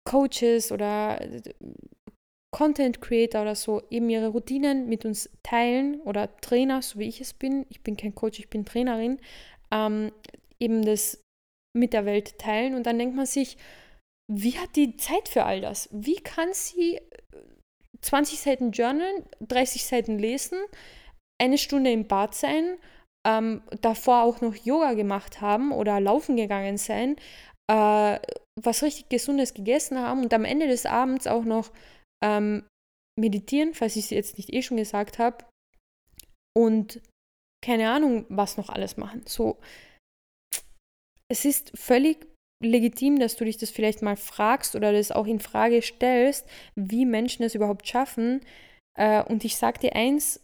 Coaches 0.05 0.73
oder 0.73 1.21
Content 2.51 3.01
Creator 3.01 3.43
oder 3.43 3.55
so 3.55 3.83
eben 3.91 4.09
ihre 4.09 4.29
Routinen 4.29 4.89
mit 4.89 5.05
uns 5.05 5.29
teilen 5.43 6.01
oder 6.03 6.35
Trainer, 6.41 6.81
so 6.83 6.99
wie 6.99 7.09
ich 7.09 7.21
es 7.21 7.35
bin, 7.35 7.67
ich 7.69 7.83
bin 7.83 7.97
kein 7.97 8.15
Coach, 8.15 8.39
ich 8.39 8.49
bin 8.49 8.65
Trainerin, 8.65 9.21
ähm, 9.71 10.13
eben 10.59 10.85
das 10.85 11.23
mit 11.77 11.93
der 11.93 12.07
Welt 12.07 12.39
teilen 12.39 12.75
und 12.75 12.87
dann 12.87 12.99
denkt 12.99 13.15
man 13.15 13.27
sich, 13.27 13.59
wie 14.31 14.59
hat 14.59 14.77
die 14.77 14.97
Zeit 14.97 15.29
für 15.29 15.45
all 15.45 15.61
das? 15.61 15.89
Wie 15.93 16.17
kann 16.17 16.53
sie 16.53 17.01
20 18.01 18.41
Seiten 18.41 18.71
journalen, 18.73 19.25
30 19.41 19.85
Seiten 19.85 20.19
lesen, 20.19 20.59
eine 21.41 21.59
Stunde 21.59 21.93
im 21.93 22.07
Bad 22.07 22.35
sein 22.35 22.79
ähm, 23.27 23.63
davor 23.81 24.23
auch 24.23 24.41
noch 24.41 24.55
Yoga 24.55 24.95
gemacht 24.95 25.41
haben 25.41 25.73
oder 25.73 26.01
laufen 26.01 26.37
gegangen 26.37 26.79
sein, 26.79 27.17
äh, 27.71 28.19
was 28.61 28.83
richtig 28.83 29.09
Gesundes 29.09 29.55
gegessen 29.55 29.99
haben 29.99 30.23
und 30.23 30.33
am 30.35 30.45
Ende 30.45 30.67
des 30.67 30.87
Abends 30.87 31.27
auch 31.27 31.45
noch 31.45 31.71
ähm, 32.25 32.65
meditieren, 33.19 33.75
falls 33.75 33.97
ich 33.97 34.05
es 34.05 34.11
jetzt 34.11 34.39
nicht 34.39 34.53
eh 34.53 34.63
schon 34.63 34.77
gesagt 34.77 35.19
habe, 35.19 35.45
und 36.57 37.01
keine 37.65 37.91
Ahnung, 37.91 38.27
was 38.29 38.57
noch 38.57 38.69
alles 38.69 38.97
machen. 38.97 39.23
So, 39.27 39.59
es 41.31 41.45
ist 41.45 41.77
völlig 41.79 42.27
legitim, 42.61 43.21
dass 43.21 43.37
du 43.37 43.45
dich 43.45 43.59
das 43.59 43.71
vielleicht 43.71 44.03
mal 44.03 44.17
fragst 44.17 44.75
oder 44.75 44.93
das 44.93 45.13
auch 45.13 45.27
in 45.27 45.39
Frage 45.39 45.83
stellst, 45.83 46.49
wie 46.75 47.07
Menschen 47.07 47.45
es 47.45 47.55
überhaupt 47.55 47.87
schaffen. 47.87 48.45
Äh, 48.99 49.23
und 49.23 49.45
ich 49.45 49.57
sage 49.57 49.79
dir 49.79 49.95
eins, 49.95 50.41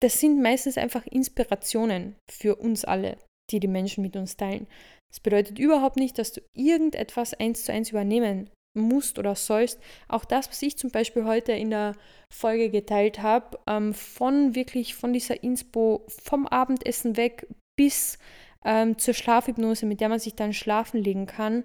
das 0.00 0.20
sind 0.20 0.42
meistens 0.42 0.78
einfach 0.78 1.06
Inspirationen 1.06 2.16
für 2.30 2.56
uns 2.56 2.84
alle, 2.84 3.18
die 3.50 3.60
die 3.60 3.68
Menschen 3.68 4.02
mit 4.02 4.16
uns 4.16 4.36
teilen. 4.36 4.66
Das 5.10 5.20
bedeutet 5.20 5.58
überhaupt 5.58 5.96
nicht, 5.96 6.18
dass 6.18 6.32
du 6.32 6.40
irgendetwas 6.54 7.34
eins 7.34 7.64
zu 7.64 7.72
eins 7.72 7.90
übernehmen 7.90 8.50
musst 8.76 9.18
oder 9.18 9.34
sollst. 9.34 9.80
Auch 10.08 10.24
das, 10.24 10.48
was 10.48 10.62
ich 10.62 10.76
zum 10.76 10.90
Beispiel 10.90 11.24
heute 11.24 11.52
in 11.52 11.70
der 11.70 11.94
Folge 12.32 12.70
geteilt 12.70 13.22
habe, 13.22 13.58
ähm, 13.66 13.94
von 13.94 14.54
wirklich 14.54 14.94
von 14.94 15.12
dieser 15.12 15.42
Inspo 15.42 16.04
vom 16.08 16.46
Abendessen 16.46 17.16
weg 17.16 17.46
bis 17.76 18.18
ähm, 18.64 18.98
zur 18.98 19.14
Schlafhypnose, 19.14 19.86
mit 19.86 20.00
der 20.00 20.08
man 20.08 20.18
sich 20.18 20.34
dann 20.34 20.52
schlafen 20.52 21.02
legen 21.02 21.26
kann, 21.26 21.64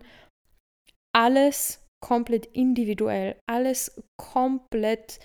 alles 1.14 1.86
komplett 2.04 2.46
individuell, 2.48 3.38
alles 3.50 4.02
komplett 4.18 5.20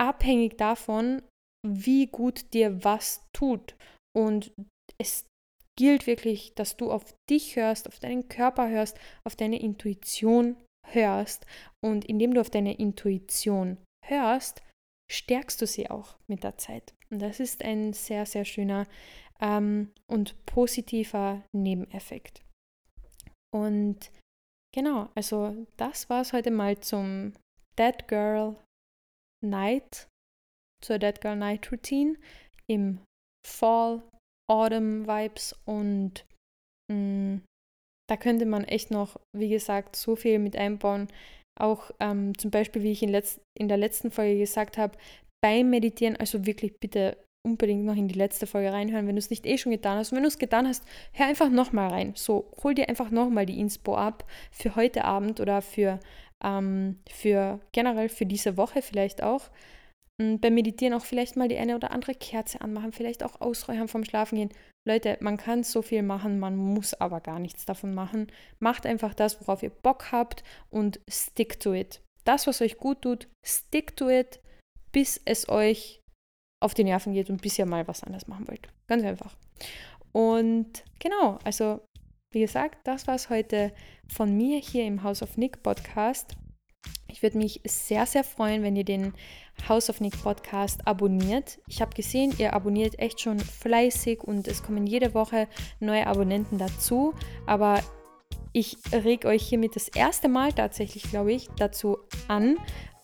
abhängig 0.00 0.56
davon, 0.56 1.22
wie 1.66 2.06
gut 2.06 2.52
dir 2.54 2.84
was 2.84 3.26
tut. 3.32 3.76
Und 4.16 4.52
es 4.98 5.24
gilt 5.78 6.06
wirklich, 6.06 6.54
dass 6.54 6.76
du 6.76 6.90
auf 6.90 7.14
dich 7.30 7.56
hörst, 7.56 7.88
auf 7.88 7.98
deinen 7.98 8.28
Körper 8.28 8.68
hörst, 8.68 8.98
auf 9.24 9.36
deine 9.36 9.60
Intuition 9.60 10.56
hörst. 10.86 11.46
Und 11.84 12.04
indem 12.04 12.34
du 12.34 12.40
auf 12.40 12.50
deine 12.50 12.74
Intuition 12.74 13.78
hörst, 14.06 14.62
stärkst 15.10 15.60
du 15.60 15.66
sie 15.66 15.90
auch 15.90 16.16
mit 16.26 16.44
der 16.44 16.58
Zeit. 16.58 16.94
Und 17.10 17.20
das 17.20 17.40
ist 17.40 17.62
ein 17.62 17.92
sehr, 17.92 18.26
sehr 18.26 18.44
schöner 18.44 18.86
ähm, 19.40 19.92
und 20.06 20.44
positiver 20.46 21.42
Nebeneffekt. 21.54 22.42
Und 23.54 24.10
genau, 24.74 25.10
also 25.14 25.66
das 25.76 26.08
war 26.08 26.22
es 26.22 26.32
heute 26.32 26.50
mal 26.50 26.80
zum 26.80 27.34
Dead 27.78 28.08
Girl 28.08 28.56
Night 29.44 30.08
zur 30.82 30.98
Dead 30.98 31.20
Girl 31.20 31.36
Night 31.36 31.70
Routine 31.72 32.16
im 32.66 33.00
Fall, 33.46 34.02
Autumn 34.50 35.06
Vibes 35.06 35.54
und 35.64 36.24
mh, 36.90 36.96
mm, 36.96 37.42
da 38.10 38.16
könnte 38.16 38.44
man 38.44 38.64
echt 38.64 38.90
noch, 38.90 39.18
wie 39.34 39.48
gesagt, 39.48 39.96
so 39.96 40.16
viel 40.16 40.38
mit 40.38 40.56
einbauen. 40.56 41.08
Auch 41.58 41.90
ähm, 42.00 42.36
zum 42.36 42.50
Beispiel, 42.50 42.82
wie 42.82 42.92
ich 42.92 43.02
in, 43.02 43.10
letz 43.10 43.40
in 43.58 43.68
der 43.68 43.76
letzten 43.76 44.10
Folge 44.10 44.38
gesagt 44.38 44.76
habe, 44.76 44.98
beim 45.42 45.70
Meditieren, 45.70 46.16
also 46.16 46.46
wirklich 46.46 46.78
bitte 46.78 47.16
unbedingt 47.44 47.84
noch 47.84 47.96
in 47.96 48.08
die 48.08 48.18
letzte 48.18 48.46
Folge 48.46 48.72
reinhören, 48.72 49.06
wenn 49.06 49.16
du 49.16 49.18
es 49.18 49.30
nicht 49.30 49.46
eh 49.46 49.58
schon 49.58 49.72
getan 49.72 49.98
hast. 49.98 50.12
Und 50.12 50.16
wenn 50.16 50.22
du 50.22 50.28
es 50.28 50.38
getan 50.38 50.68
hast, 50.68 50.84
hör 51.12 51.26
einfach 51.26 51.50
nochmal 51.50 51.88
rein. 51.88 52.12
So, 52.14 52.52
hol 52.62 52.74
dir 52.74 52.88
einfach 52.88 53.10
nochmal 53.10 53.46
die 53.46 53.58
Inspo 53.58 53.96
ab 53.96 54.24
für 54.50 54.76
heute 54.76 55.04
Abend 55.04 55.40
oder 55.40 55.60
für, 55.60 55.98
ähm, 56.44 57.00
für 57.08 57.60
generell 57.72 58.08
für 58.08 58.26
diese 58.26 58.56
Woche 58.56 58.82
vielleicht 58.82 59.22
auch. 59.22 59.50
Und 60.22 60.40
beim 60.40 60.54
Meditieren 60.54 60.94
auch 60.94 61.04
vielleicht 61.04 61.36
mal 61.36 61.48
die 61.48 61.58
eine 61.58 61.74
oder 61.74 61.90
andere 61.90 62.14
Kerze 62.14 62.60
anmachen, 62.60 62.92
vielleicht 62.92 63.24
auch 63.24 63.40
ausräuchern 63.40 63.88
vom 63.88 64.04
Schlafengehen. 64.04 64.50
Leute, 64.86 65.16
man 65.20 65.36
kann 65.36 65.64
so 65.64 65.82
viel 65.82 66.02
machen, 66.02 66.38
man 66.38 66.56
muss 66.56 66.94
aber 66.94 67.20
gar 67.20 67.40
nichts 67.40 67.64
davon 67.64 67.92
machen. 67.92 68.28
Macht 68.60 68.86
einfach 68.86 69.14
das, 69.14 69.40
worauf 69.40 69.64
ihr 69.64 69.70
Bock 69.70 70.12
habt 70.12 70.44
und 70.70 71.00
stick 71.10 71.58
to 71.58 71.74
it. 71.74 72.02
Das, 72.24 72.46
was 72.46 72.60
euch 72.60 72.76
gut 72.76 73.02
tut, 73.02 73.26
stick 73.44 73.96
to 73.96 74.08
it, 74.10 74.40
bis 74.92 75.20
es 75.24 75.48
euch 75.48 76.00
auf 76.62 76.74
die 76.74 76.84
Nerven 76.84 77.14
geht 77.14 77.28
und 77.28 77.42
bis 77.42 77.58
ihr 77.58 77.66
mal 77.66 77.88
was 77.88 78.04
anderes 78.04 78.28
machen 78.28 78.46
wollt. 78.46 78.68
Ganz 78.86 79.02
einfach. 79.02 79.36
Und 80.12 80.84
genau, 81.00 81.40
also 81.42 81.80
wie 82.32 82.40
gesagt, 82.40 82.86
das 82.86 83.08
war 83.08 83.16
es 83.16 83.28
heute 83.28 83.72
von 84.08 84.36
mir 84.36 84.58
hier 84.58 84.84
im 84.86 85.02
House 85.02 85.22
of 85.22 85.36
Nick 85.36 85.64
Podcast. 85.64 86.36
Ich 87.08 87.22
würde 87.22 87.38
mich 87.38 87.60
sehr, 87.64 88.06
sehr 88.06 88.24
freuen, 88.24 88.62
wenn 88.62 88.74
ihr 88.74 88.84
den 88.84 89.12
House 89.68 89.90
of 89.90 90.00
Nick 90.00 90.20
Podcast 90.22 90.86
abonniert. 90.86 91.58
Ich 91.68 91.80
habe 91.80 91.94
gesehen, 91.94 92.34
ihr 92.38 92.54
abonniert 92.54 92.98
echt 92.98 93.20
schon 93.20 93.38
fleißig 93.38 94.24
und 94.24 94.48
es 94.48 94.62
kommen 94.62 94.86
jede 94.86 95.14
Woche 95.14 95.46
neue 95.78 96.06
Abonnenten 96.06 96.58
dazu. 96.58 97.14
Aber 97.46 97.80
ich 98.52 98.76
reg 98.92 99.24
euch 99.24 99.42
hiermit 99.42 99.76
das 99.76 99.88
erste 99.88 100.28
Mal 100.28 100.52
tatsächlich, 100.52 101.04
glaube 101.04 101.32
ich, 101.32 101.48
dazu 101.56 101.98
an 102.28 102.56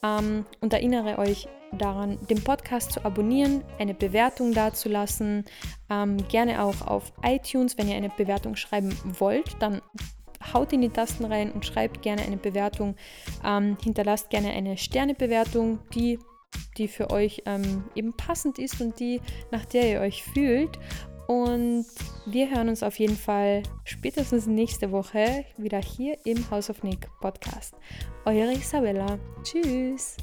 ähm, 0.03 0.47
und 0.61 0.73
erinnere 0.73 1.19
euch 1.19 1.49
daran, 1.73 2.19
den 2.29 2.43
Podcast 2.43 2.93
zu 2.93 3.05
abonnieren, 3.05 3.63
eine 3.79 3.95
Bewertung 3.95 4.53
dazulassen. 4.53 5.45
Ähm, 5.91 6.17
gerne 6.29 6.65
auch 6.65 6.81
auf 6.87 7.13
iTunes, 7.23 7.79
wenn 7.79 7.89
ihr 7.89 7.97
eine 7.97 8.11
Bewertung 8.11 8.57
schreiben 8.57 8.97
wollt, 9.19 9.57
dann 9.61 9.81
haut 10.53 10.73
in 10.73 10.83
die 10.83 10.89
Tasten 10.89 11.25
rein 11.25 11.53
und 11.53 11.67
schreibt 11.67 12.03
gerne 12.03 12.23
eine 12.23 12.37
Bewertung. 12.37 12.97
Ähm, 13.45 13.77
hinterlasst 13.83 14.31
gerne 14.31 14.51
eine 14.51 14.77
Sternebewertung, 14.77 15.81
die, 15.95 16.19
die 16.77 16.89
für 16.89 17.11
euch 17.11 17.43
ähm, 17.47 17.85
eben 17.95 18.17
passend 18.17 18.59
ist 18.59 18.81
und 18.81 18.99
die, 19.01 19.21
nach 19.51 19.65
der 19.65 19.91
ihr 19.91 20.01
euch 20.01 20.23
fühlt. 20.23 20.79
Und 21.27 21.85
wir 22.25 22.51
hören 22.51 22.71
uns 22.71 22.83
auf 22.83 22.99
jeden 22.99 23.17
Fall 23.17 23.63
spätestens 23.85 24.47
nächste 24.47 24.93
Woche 24.93 25.45
wieder 25.59 25.79
hier 25.79 26.17
im 26.25 26.51
House 26.51 26.71
of 26.71 26.83
Nick 26.83 27.07
Podcast. 27.21 27.75
Eure 28.25 28.53
Isabella. 28.53 29.19
Tschüss. 29.43 30.17